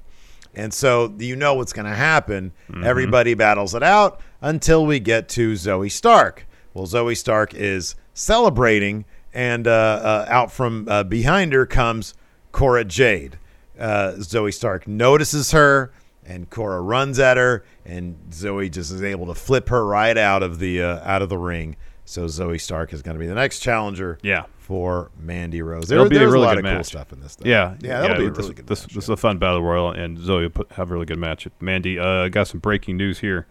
[0.53, 2.51] And so you know what's going to happen.
[2.83, 6.45] Everybody battles it out until we get to Zoey Stark.
[6.73, 12.13] Well, Zoey Stark is celebrating, and uh, uh, out from uh, behind her comes
[12.51, 13.37] Cora Jade.
[13.79, 15.91] Uh, Zoey Stark notices her,
[16.25, 20.43] and Cora runs at her, and Zoey just is able to flip her right out
[20.43, 21.75] of the uh, out of the ring.
[22.11, 24.43] So Zoey Stark is going to be the next challenger Yeah.
[24.57, 25.87] for Mandy Rose.
[25.87, 26.85] There, It'll be a really a lot good of cool match.
[26.87, 27.35] stuff in this.
[27.35, 27.47] Thing.
[27.49, 29.63] Yeah, yeah, that'll be a this, really good This, match, this is a fun battle
[29.63, 31.47] royal, and Zoey will put, have a really good match.
[31.61, 33.47] Mandy, uh, got some breaking news here.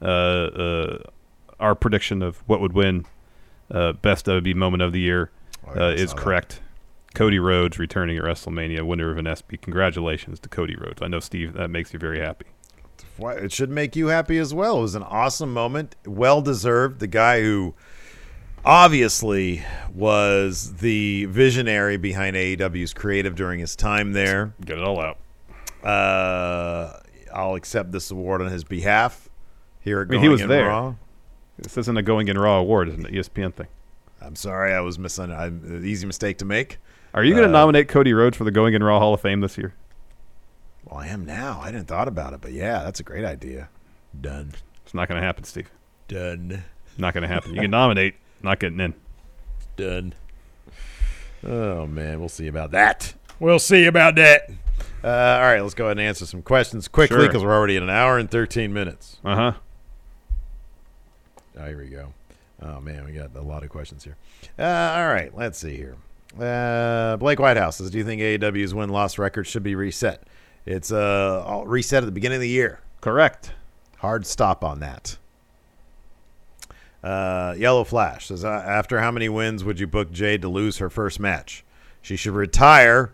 [0.00, 0.98] Uh, uh,
[1.58, 3.06] our prediction of what would win
[3.72, 5.32] uh, best WB moment of the year
[5.66, 6.22] Oh, yeah, uh, is saw that.
[6.22, 6.60] correct.
[7.14, 9.56] Cody Rhodes returning at WrestleMania, winner of an ESPY.
[9.56, 11.02] Congratulations to Cody Rhodes.
[11.02, 12.46] I know Steve that makes you very happy.
[13.18, 14.78] It should make you happy as well.
[14.78, 17.00] It was an awesome moment, well deserved.
[17.00, 17.74] The guy who
[18.64, 19.64] obviously
[19.94, 24.54] was the visionary behind AEW's creative during his time there.
[24.64, 25.18] Get it all out.
[25.84, 26.98] Uh,
[27.32, 29.28] I'll accept this award on his behalf.
[29.80, 30.66] Here at I mean, Going he was in there.
[30.68, 30.94] Raw.
[31.58, 33.14] This isn't a Going in Raw award, isn't it?
[33.14, 33.68] E ESPN thing.
[34.20, 35.30] I'm sorry, I was missing.
[35.30, 36.78] an easy mistake to make.
[37.14, 39.20] Are you going to Uh, nominate Cody Rhodes for the Going in Raw Hall of
[39.20, 39.74] Fame this year?
[40.84, 41.60] Well, I am now.
[41.62, 43.68] I didn't thought about it, but yeah, that's a great idea.
[44.20, 44.52] Done.
[44.84, 45.70] It's not going to happen, Steve.
[46.08, 46.64] Done.
[46.98, 47.54] Not going to happen.
[47.54, 48.94] You can nominate, not getting in.
[49.76, 50.14] Done.
[51.44, 53.14] Oh man, we'll see about that.
[53.38, 54.48] We'll see about that.
[55.04, 57.26] Uh, all right, let's go ahead and answer some questions quickly Sure.
[57.26, 59.18] because we're already at an hour and 13 minutes.
[59.24, 59.52] Uh huh.
[61.58, 62.12] Oh, here we go.
[62.62, 64.16] Oh man, we got a lot of questions here.
[64.58, 64.62] Uh,
[64.96, 65.96] all right, let's see here.
[66.38, 70.22] Uh, Blake Whitehouse says, "Do you think AEW's win loss record should be reset?
[70.64, 72.80] It's uh all reset at the beginning of the year.
[73.00, 73.52] Correct.
[73.98, 75.18] Hard stop on that."
[77.02, 80.78] Uh, Yellow Flash says, uh, "After how many wins would you book Jade to lose
[80.78, 81.64] her first match?
[82.02, 83.12] She should retire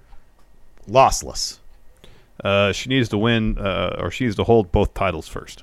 [0.89, 1.59] lossless."
[2.43, 5.63] Uh, she needs to win, uh, or she needs to hold both titles first.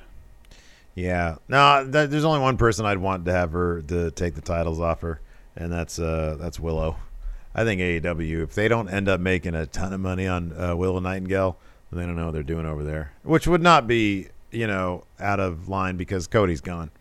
[0.96, 1.36] Yeah.
[1.48, 4.80] No, th- there's only one person I'd want to have her to take the titles
[4.80, 5.22] off her,
[5.56, 6.98] and that's uh that's Willow.
[7.56, 10.76] I think AEW, if they don't end up making a ton of money on uh,
[10.76, 11.58] Willow Nightingale,
[11.90, 15.04] then they don't know what they're doing over there, which would not be you know
[15.20, 16.92] out of line because Cody's gone.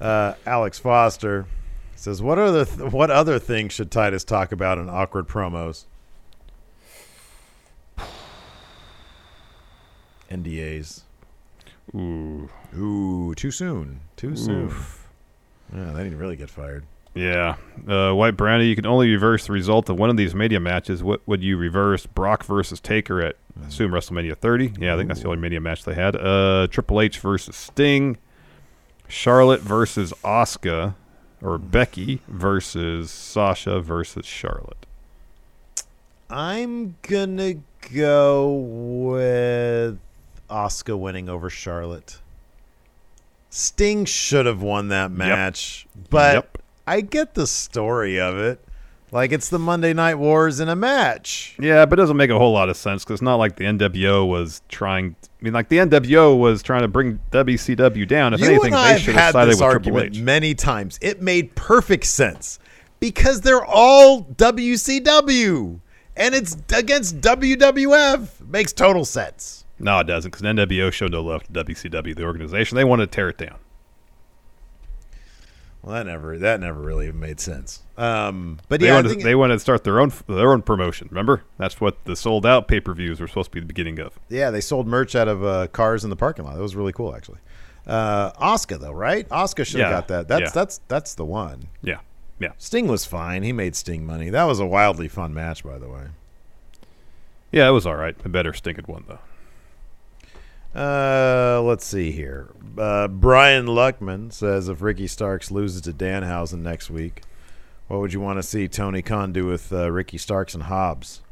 [0.00, 1.46] Uh, Alex Foster
[1.94, 5.84] says, "What other th- what other things should Titus talk about in awkward promos?"
[10.30, 11.02] NDAs.
[11.94, 12.48] Ooh.
[12.76, 14.00] Ooh, too soon.
[14.16, 14.72] Too soon.
[15.74, 16.84] Yeah, they didn't really get fired.
[17.14, 17.56] Yeah.
[17.88, 21.02] Uh, White Brownie, you can only reverse the result of one of these media matches.
[21.02, 22.06] What would you reverse?
[22.06, 24.74] Brock versus Taker at, I assume, WrestleMania 30?
[24.78, 26.14] Yeah, I think that's the only media match they had.
[26.14, 28.16] Uh, Triple H versus Sting.
[29.10, 30.94] Charlotte versus Oscar,
[31.42, 31.66] Or hmm.
[31.68, 34.86] Becky versus Sasha versus Charlotte.
[36.28, 37.54] I'm gonna
[37.92, 39.98] go with
[40.48, 42.18] Oscar winning over Charlotte.
[43.50, 46.58] Sting should have won that match, but Yep.
[46.86, 48.60] I get the story of it.
[49.12, 51.56] Like it's the Monday Night Wars in a match.
[51.58, 53.64] Yeah, but it doesn't make a whole lot of sense because it's not like the
[53.64, 55.16] NWO was trying.
[55.22, 58.34] I mean, like the NWO was trying to bring WCW down.
[58.34, 60.22] If you anything, and they should had have sided this with Triple argument H.
[60.22, 60.98] many times.
[61.02, 62.60] It made perfect sense
[63.00, 65.80] because they're all WCW
[66.16, 68.46] and it's against WWF.
[68.48, 69.64] Makes total sense.
[69.80, 72.76] No, it doesn't because NWO showed no love to WCW, the organization.
[72.76, 73.56] They wanted to tear it down.
[75.82, 77.82] Well, that never that never really even made sense.
[77.96, 81.08] Um, but They, yeah, wanted, they wanted to start their own their own promotion.
[81.10, 83.98] Remember, that's what the sold out pay per views were supposed to be the beginning
[83.98, 84.18] of.
[84.28, 86.54] yeah they sold merch out of uh, cars in the parking lot.
[86.56, 87.38] That was really cool, actually.
[87.86, 89.26] Uh, Oscar though, right?
[89.30, 90.28] Oscar should have Yeah, got that.
[90.28, 90.50] That's yeah.
[90.50, 91.68] that's that's the one.
[91.82, 92.00] Yeah,
[92.38, 93.42] yeah, Sting was fine.
[93.42, 94.28] He made Sting money.
[94.28, 96.08] That was a wildly fun match, by the way.
[97.52, 97.66] yeah.
[97.68, 98.14] It was all right.
[98.24, 99.18] A better stinking one though.
[100.74, 102.48] Uh, let's see here.
[102.78, 107.22] Uh, Brian Luckman says if Ricky Starks loses to Danhausen next week,
[107.88, 111.22] what would you want to see Tony Khan do with uh, Ricky Starks and Hobbs?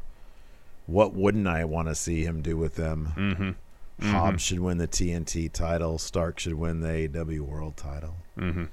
[0.87, 3.13] What wouldn't I want to see him do with them?
[3.15, 4.11] Mm-hmm.
[4.11, 5.97] Hobbs should win the TNT title.
[5.97, 8.15] Stark should win the AW World title.
[8.37, 8.65] Mm-hmm.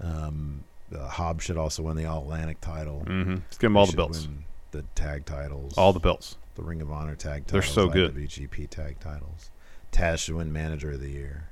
[0.00, 0.64] Um,
[0.94, 3.04] uh, Hobbs should also win the All Atlantic title.
[3.06, 3.34] Mm-hmm.
[3.34, 4.28] Let's give them all He the belts.
[4.70, 5.74] The tag titles.
[5.76, 6.36] All the belts.
[6.54, 7.52] the Ring of Honor tag titles.
[7.52, 8.14] They're so good.
[8.14, 9.50] IWGP tag titles.
[9.92, 11.48] Taz should win Manager of the Year.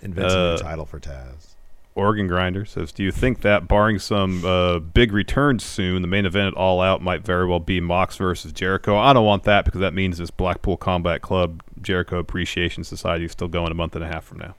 [0.00, 1.48] Invents a Uh, new title for Taz.
[1.94, 6.24] Organ Grinder says, "Do you think that, barring some uh, big returns soon, the main
[6.24, 8.96] event at All Out might very well be Mox versus Jericho?
[8.96, 13.32] I don't want that because that means this Blackpool Combat Club Jericho Appreciation Society is
[13.32, 14.54] still going a month and a half from now.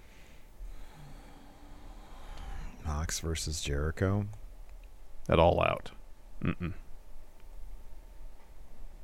[2.86, 4.26] Mox versus Jericho.
[5.30, 5.92] At All Out,
[6.44, 6.74] Mm-mm.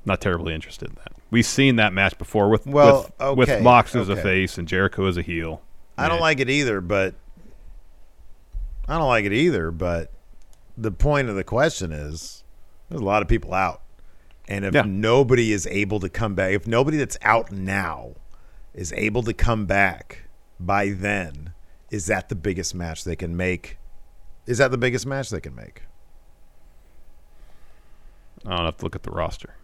[0.06, 1.14] not terribly interested in that.
[1.31, 4.68] We've seen that match before with Well, with, okay, with Mox as a face and
[4.68, 5.61] Jericho as a heel.
[5.97, 7.15] I don't like it either, but
[8.88, 10.11] I don't like it either, but
[10.77, 12.43] the point of the question is
[12.89, 13.81] there's a lot of people out.
[14.47, 14.84] And if Yeah.
[14.88, 18.15] nobody is able to come back, if nobody that's out now
[18.73, 20.23] is able to come back
[20.60, 21.53] by then,
[21.91, 23.77] is that the biggest match they can make?
[24.47, 25.84] Is that the biggest match they can make?
[28.45, 29.56] I don't have to look at the roster.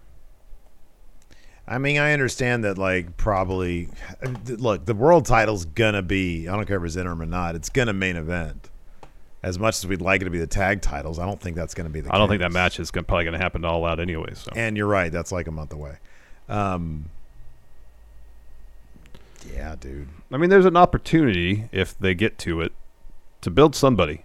[1.67, 3.89] I mean, I understand that, like, probably.
[4.47, 6.47] Look, the world title's gonna be.
[6.47, 7.55] I don't care if it's interim or not.
[7.55, 8.69] It's gonna main event
[9.45, 11.75] as much as we'd like it to be the tag titles, I don't think that's
[11.75, 12.13] going to be the.
[12.13, 14.33] I don't think that match is gonna, probably going to happen all out anyway.
[14.33, 15.11] So And you're right.
[15.11, 15.97] That's like a month away.
[16.49, 17.11] Um,
[19.53, 20.07] yeah, dude.
[20.31, 22.73] I mean, there's an opportunity if they get to it
[23.41, 24.23] to build somebody.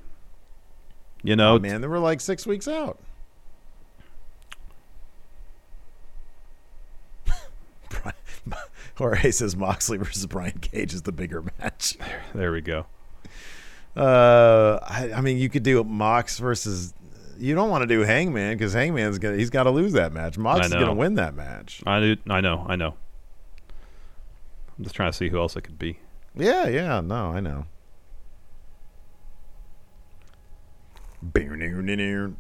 [1.22, 2.98] You know, Oh, man, they were like six weeks out.
[8.96, 11.96] Jorge says Moxley versus Brian Cage is the bigger match.
[12.34, 12.86] there we go.
[13.96, 16.94] Uh, I, I mean, you could do Mox versus.
[17.38, 19.36] You don't want to do Hangman because Hangman's gonna.
[19.36, 20.36] He's got to lose that match.
[20.36, 21.82] Mox is gonna win that match.
[21.86, 22.94] I do, I know, I know.
[24.78, 25.98] I'm just trying to see who else it could be.
[26.36, 27.00] Yeah, yeah.
[27.00, 27.66] No, I know.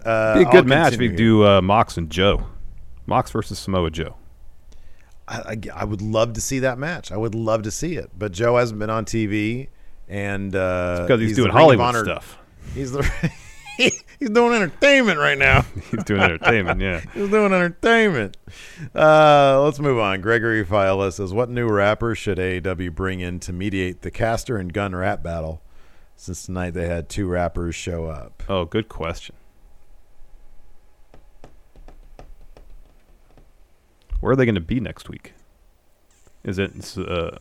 [0.04, 2.46] Uh, Be a good I'll match if we do uh, Mox and Joe.
[3.06, 4.16] Mox versus Samoa Joe.
[5.30, 7.12] I, I, would love to see that match.
[7.12, 9.68] I would love to see it, but Joe hasn't been on TV,
[10.08, 12.36] and uh, Because he's, the doing Hollywood Honor- stuff.
[12.74, 13.02] He's the
[14.18, 15.62] he's doing entertainment right now.
[15.90, 17.00] He's doing entertainment, yeah.
[17.14, 18.36] He's doing entertainment.
[18.94, 20.20] Uh, let's move on.
[20.20, 24.72] Gregory Fiala says, "What new rapper should AEW bring in to mediate the Caster and
[24.72, 25.62] Gunn rap battle?
[26.16, 28.42] Since tonight they had two rappers show up.
[28.48, 29.34] Oh, good question.
[34.20, 35.32] Where are they going to be next week?
[36.44, 37.38] Is it uh,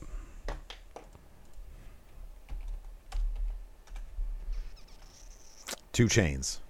[5.92, 6.62] Two chains.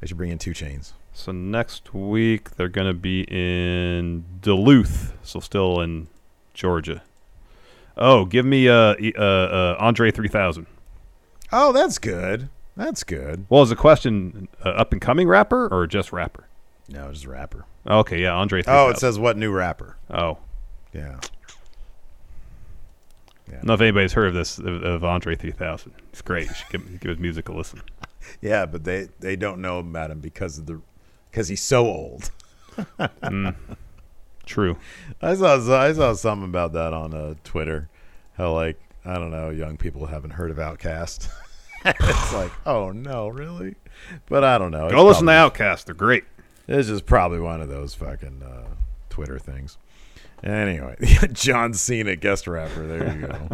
[0.00, 0.92] They should bring in two chains.
[1.14, 2.56] so next week?
[2.56, 6.08] They're going to be in Duluth, so still in
[6.52, 7.02] Georgia.
[7.96, 10.66] Oh, give me uh, uh, uh Andre three thousand.
[11.50, 12.50] Oh, that's good.
[12.76, 13.46] That's good.
[13.48, 16.46] Well, is the question uh, up and coming rapper or just rapper?
[16.90, 17.64] No, just rapper.
[17.86, 18.62] Okay, yeah, Andre.
[18.62, 18.78] 3000.
[18.78, 19.96] Oh, it says what new rapper?
[20.10, 20.38] Oh,
[20.92, 21.18] Yeah.
[23.48, 25.92] I don't know if anybody's heard of this of, of Andre 3000.
[26.10, 26.46] It's great.
[26.48, 27.82] You should give, give his music a listen.
[28.40, 30.80] Yeah, but they they don't know about him because of the
[31.30, 32.30] because he's so old.
[34.46, 34.76] True.
[35.22, 37.88] I saw I saw something about that on uh, Twitter.
[38.34, 41.28] How like I don't know, young people haven't heard of OutKast.
[41.84, 43.74] it's like, oh no, really?
[44.28, 44.86] But I don't know.
[44.86, 45.86] It's Go listen to OutKast.
[45.86, 46.24] They're great.
[46.70, 48.68] It's is probably one of those fucking uh,
[49.08, 49.76] Twitter things.
[50.44, 50.96] Anyway,
[51.32, 52.86] John Cena guest rapper.
[52.86, 53.48] There you go.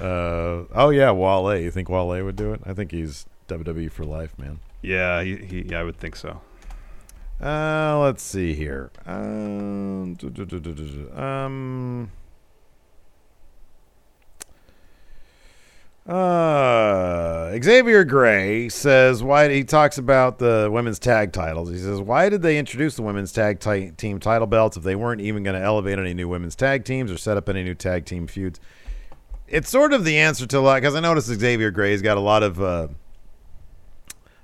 [0.00, 1.58] uh, oh yeah, Wale.
[1.58, 2.60] You think Wale would do it?
[2.64, 4.60] I think he's WWE for life, man.
[4.82, 6.40] Yeah, he, he, yeah, I would think so.
[7.42, 8.92] Uh, let's see here.
[9.04, 10.16] Um,
[11.16, 12.10] um,
[16.08, 21.70] uh, Xavier Gray says why he talks about the women's tag titles.
[21.70, 24.94] He says why did they introduce the women's tag ti- team title belts if they
[24.94, 27.74] weren't even going to elevate any new women's tag teams or set up any new
[27.74, 28.60] tag team feuds?
[29.48, 32.20] It's sort of the answer to a lot because I noticed Xavier Gray's got a
[32.20, 32.88] lot of uh,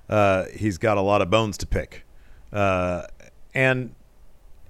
[0.08, 2.04] uh, he's got a lot of bones to pick.
[2.52, 3.04] Uh,
[3.54, 3.94] and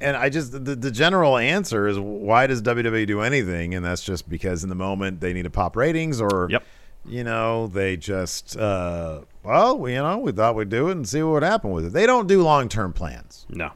[0.01, 3.75] and I just the, the general answer is why does WWE do anything?
[3.75, 6.65] And that's just because in the moment they need to pop ratings, or Yep.
[7.05, 11.09] You know they just uh, well we, you know we thought we'd do it and
[11.09, 11.93] see what would happen with it.
[11.93, 13.47] They don't do long term plans.
[13.49, 13.73] No.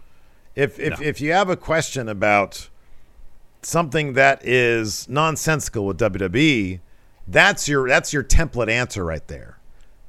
[0.55, 1.07] If if No.
[1.07, 2.69] if you have a question about
[3.63, 6.81] something that is nonsensical with WWE,
[7.27, 9.59] that's your that's your template answer right there.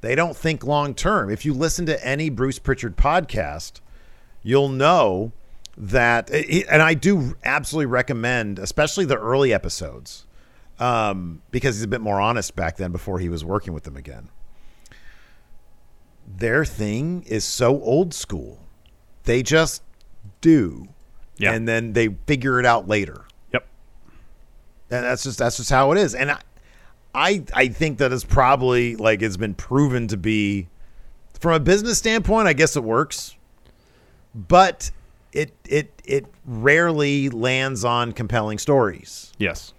[0.02, 1.30] They don't think long term.
[1.32, 3.82] If you listen to any Bruce Pritchard podcast,
[4.44, 5.32] you'll know
[5.76, 10.26] that and I do absolutely recommend especially the early episodes
[10.80, 13.98] um, because he's a bit more honest back then before he was working with them
[13.98, 14.30] again.
[16.28, 18.60] Their thing is so old school.
[19.24, 19.82] They just
[20.42, 20.88] do.
[21.38, 21.54] Yeah.
[21.54, 23.26] And then they figure it out later.
[23.54, 23.68] Yep.
[24.92, 26.16] And that's just that's just how it is.
[26.16, 26.42] And I
[27.18, 30.68] I, I think that is probably like it's been proven to be
[31.40, 33.36] from a business standpoint, I guess it works.
[34.36, 34.92] But
[35.32, 39.34] it it it rarely lands on compelling stories.
[39.38, 39.74] Yes.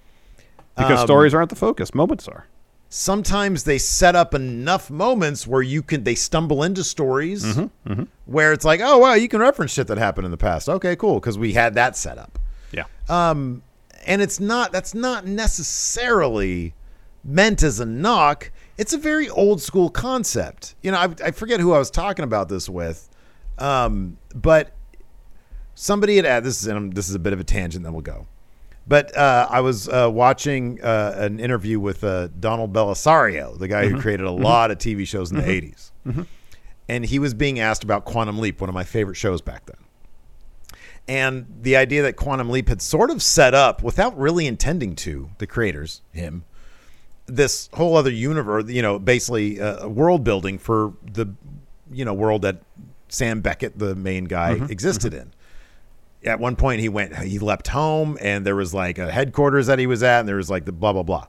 [0.78, 1.94] Because Um, stories aren't the focus.
[1.94, 2.46] Moments are.
[2.90, 8.52] sometimes they set up enough moments where you can they stumble into stories Mm-hmm, where
[8.54, 11.20] it's like oh wow you can reference shit that happened in the past okay cool
[11.20, 12.38] because we had that set up
[12.72, 12.84] Yeah.
[13.10, 13.62] um
[14.06, 16.72] and it's not that's not necessarily
[17.22, 21.60] meant as a knock it's a very old school concept you know i, I forget
[21.60, 23.08] who i was talking about this with
[23.58, 24.72] um but
[25.74, 28.00] somebody had added this is and this is a bit of a tangent then we'll
[28.02, 28.26] go
[28.88, 33.86] but uh, I was uh, watching uh, an interview with uh, Donald Bellisario, the guy
[33.86, 35.90] who created a lot of TV shows in the 80s.
[36.88, 39.76] And he was being asked about Quantum Leap, one of my favorite shows back then.
[41.06, 45.30] And the idea that Quantum Leap had sort of set up, without really intending to,
[45.36, 46.44] the creators, him,
[47.26, 51.26] this whole other universe, you know, basically uh, world building for the,
[51.92, 52.62] you know, world that
[53.10, 55.32] Sam Beckett, the main guy, existed in.
[56.24, 59.78] At one point, he went, he leapt home, and there was like a headquarters that
[59.78, 61.26] he was at, and there was like the blah blah blah.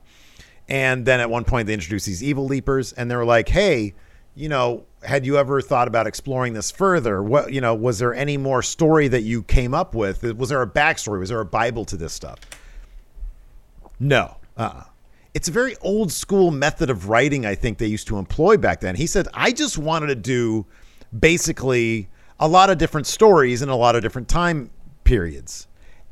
[0.68, 3.94] And then at one point, they introduced these evil leapers, and they were like, "Hey,
[4.34, 7.22] you know, had you ever thought about exploring this further?
[7.22, 10.22] What, you know, was there any more story that you came up with?
[10.34, 11.20] Was there a backstory?
[11.20, 12.38] Was there a Bible to this stuff?"
[14.00, 14.36] No.
[14.56, 14.84] Uh-uh.
[15.34, 18.80] It's a very old school method of writing, I think they used to employ back
[18.80, 18.96] then.
[18.96, 20.66] He said, I just wanted to do
[21.16, 22.08] basically
[22.40, 24.70] a lot of different stories in a lot of different time
[25.04, 25.66] periods.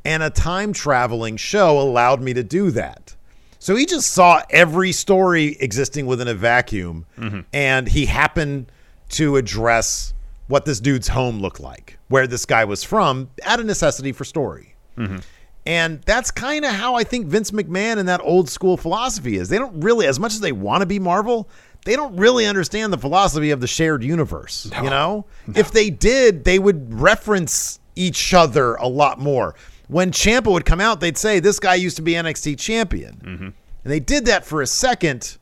[0.05, 3.15] And a time traveling show allowed me to do that.
[3.59, 7.41] So he just saw every story existing within a vacuum, mm-hmm.
[7.51, 8.71] and he happened
[9.09, 10.13] to address
[10.47, 14.23] what this dude's home looked like, where this guy was from, out of necessity for
[14.23, 14.75] story.
[14.97, 15.17] Mm-hmm.
[15.65, 19.49] And that's kind of how I think Vince McMahon and that old school philosophy is.
[19.49, 21.49] They don't really, as much as they want to be Marvel,
[21.85, 24.71] they don't really understand the philosophy of the shared universe.
[24.81, 29.55] You know, if they did, they would reference each other a lot more.
[29.87, 33.53] When Champa would come out, they'd say, This guy used to be NXT champion.
[33.83, 35.37] And they did that for a second,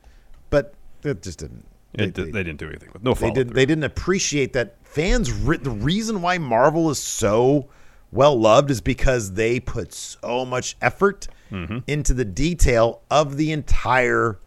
[0.49, 0.73] but
[1.03, 1.65] it just didn't.
[1.93, 3.53] It, they, they didn't do anything with no They didn't.
[3.53, 5.31] They didn't appreciate that fans.
[5.31, 7.67] Re- the reason why Marvel is so
[8.11, 11.77] well loved is because they put so much effort Mm-hmm.
[11.88, 14.38] into the detail of the entire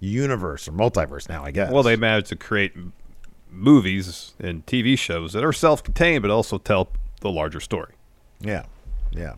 [0.00, 1.28] universe or multiverse.
[1.28, 1.70] Now, I guess.
[1.70, 2.72] Well, they managed to create
[3.50, 6.88] movies and TV shows that are self-contained, but also tell
[7.20, 7.94] the larger story.
[8.40, 8.64] Yeah,
[9.12, 9.34] yeah,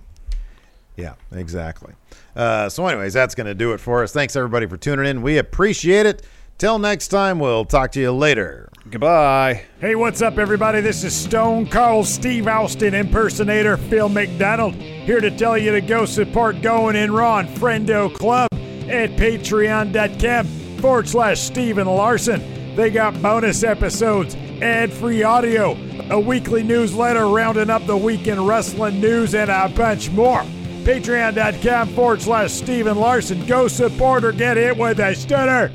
[0.96, 1.94] yeah, exactly.
[2.36, 4.12] Uh, so, anyways, that's going to do it for us.
[4.12, 5.22] Thanks everybody for tuning in.
[5.22, 6.22] We appreciate it.
[6.58, 8.68] Till next time, we'll talk to you later.
[8.90, 9.64] Goodbye.
[9.80, 10.82] Hey, what's up, everybody?
[10.82, 16.04] This is Stone Cold Steve Austin impersonator Phil McDonald here to tell you to go
[16.04, 20.46] support Going in Raw and Friendo Club at patreon.com
[20.80, 22.74] forward slash Steven Larson.
[22.76, 25.76] They got bonus episodes, ad free audio,
[26.10, 30.42] a weekly newsletter rounding up the weekend wrestling news, and a bunch more.
[30.84, 33.44] Patreon.com forward slash Steven Larson.
[33.46, 35.70] Go support or get hit with a stunner.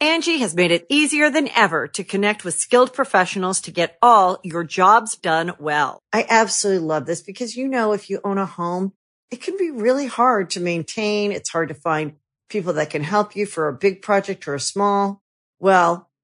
[0.00, 4.38] Angie has made it easier than ever to connect with skilled professionals to get all
[4.42, 6.00] your jobs done well.
[6.12, 8.92] I absolutely love this because, you know, if you own a home,
[9.30, 11.32] it can be really hard to maintain.
[11.32, 12.16] It's hard to find
[12.50, 15.22] people that can help you for a big project or a small.
[15.58, 16.10] Well,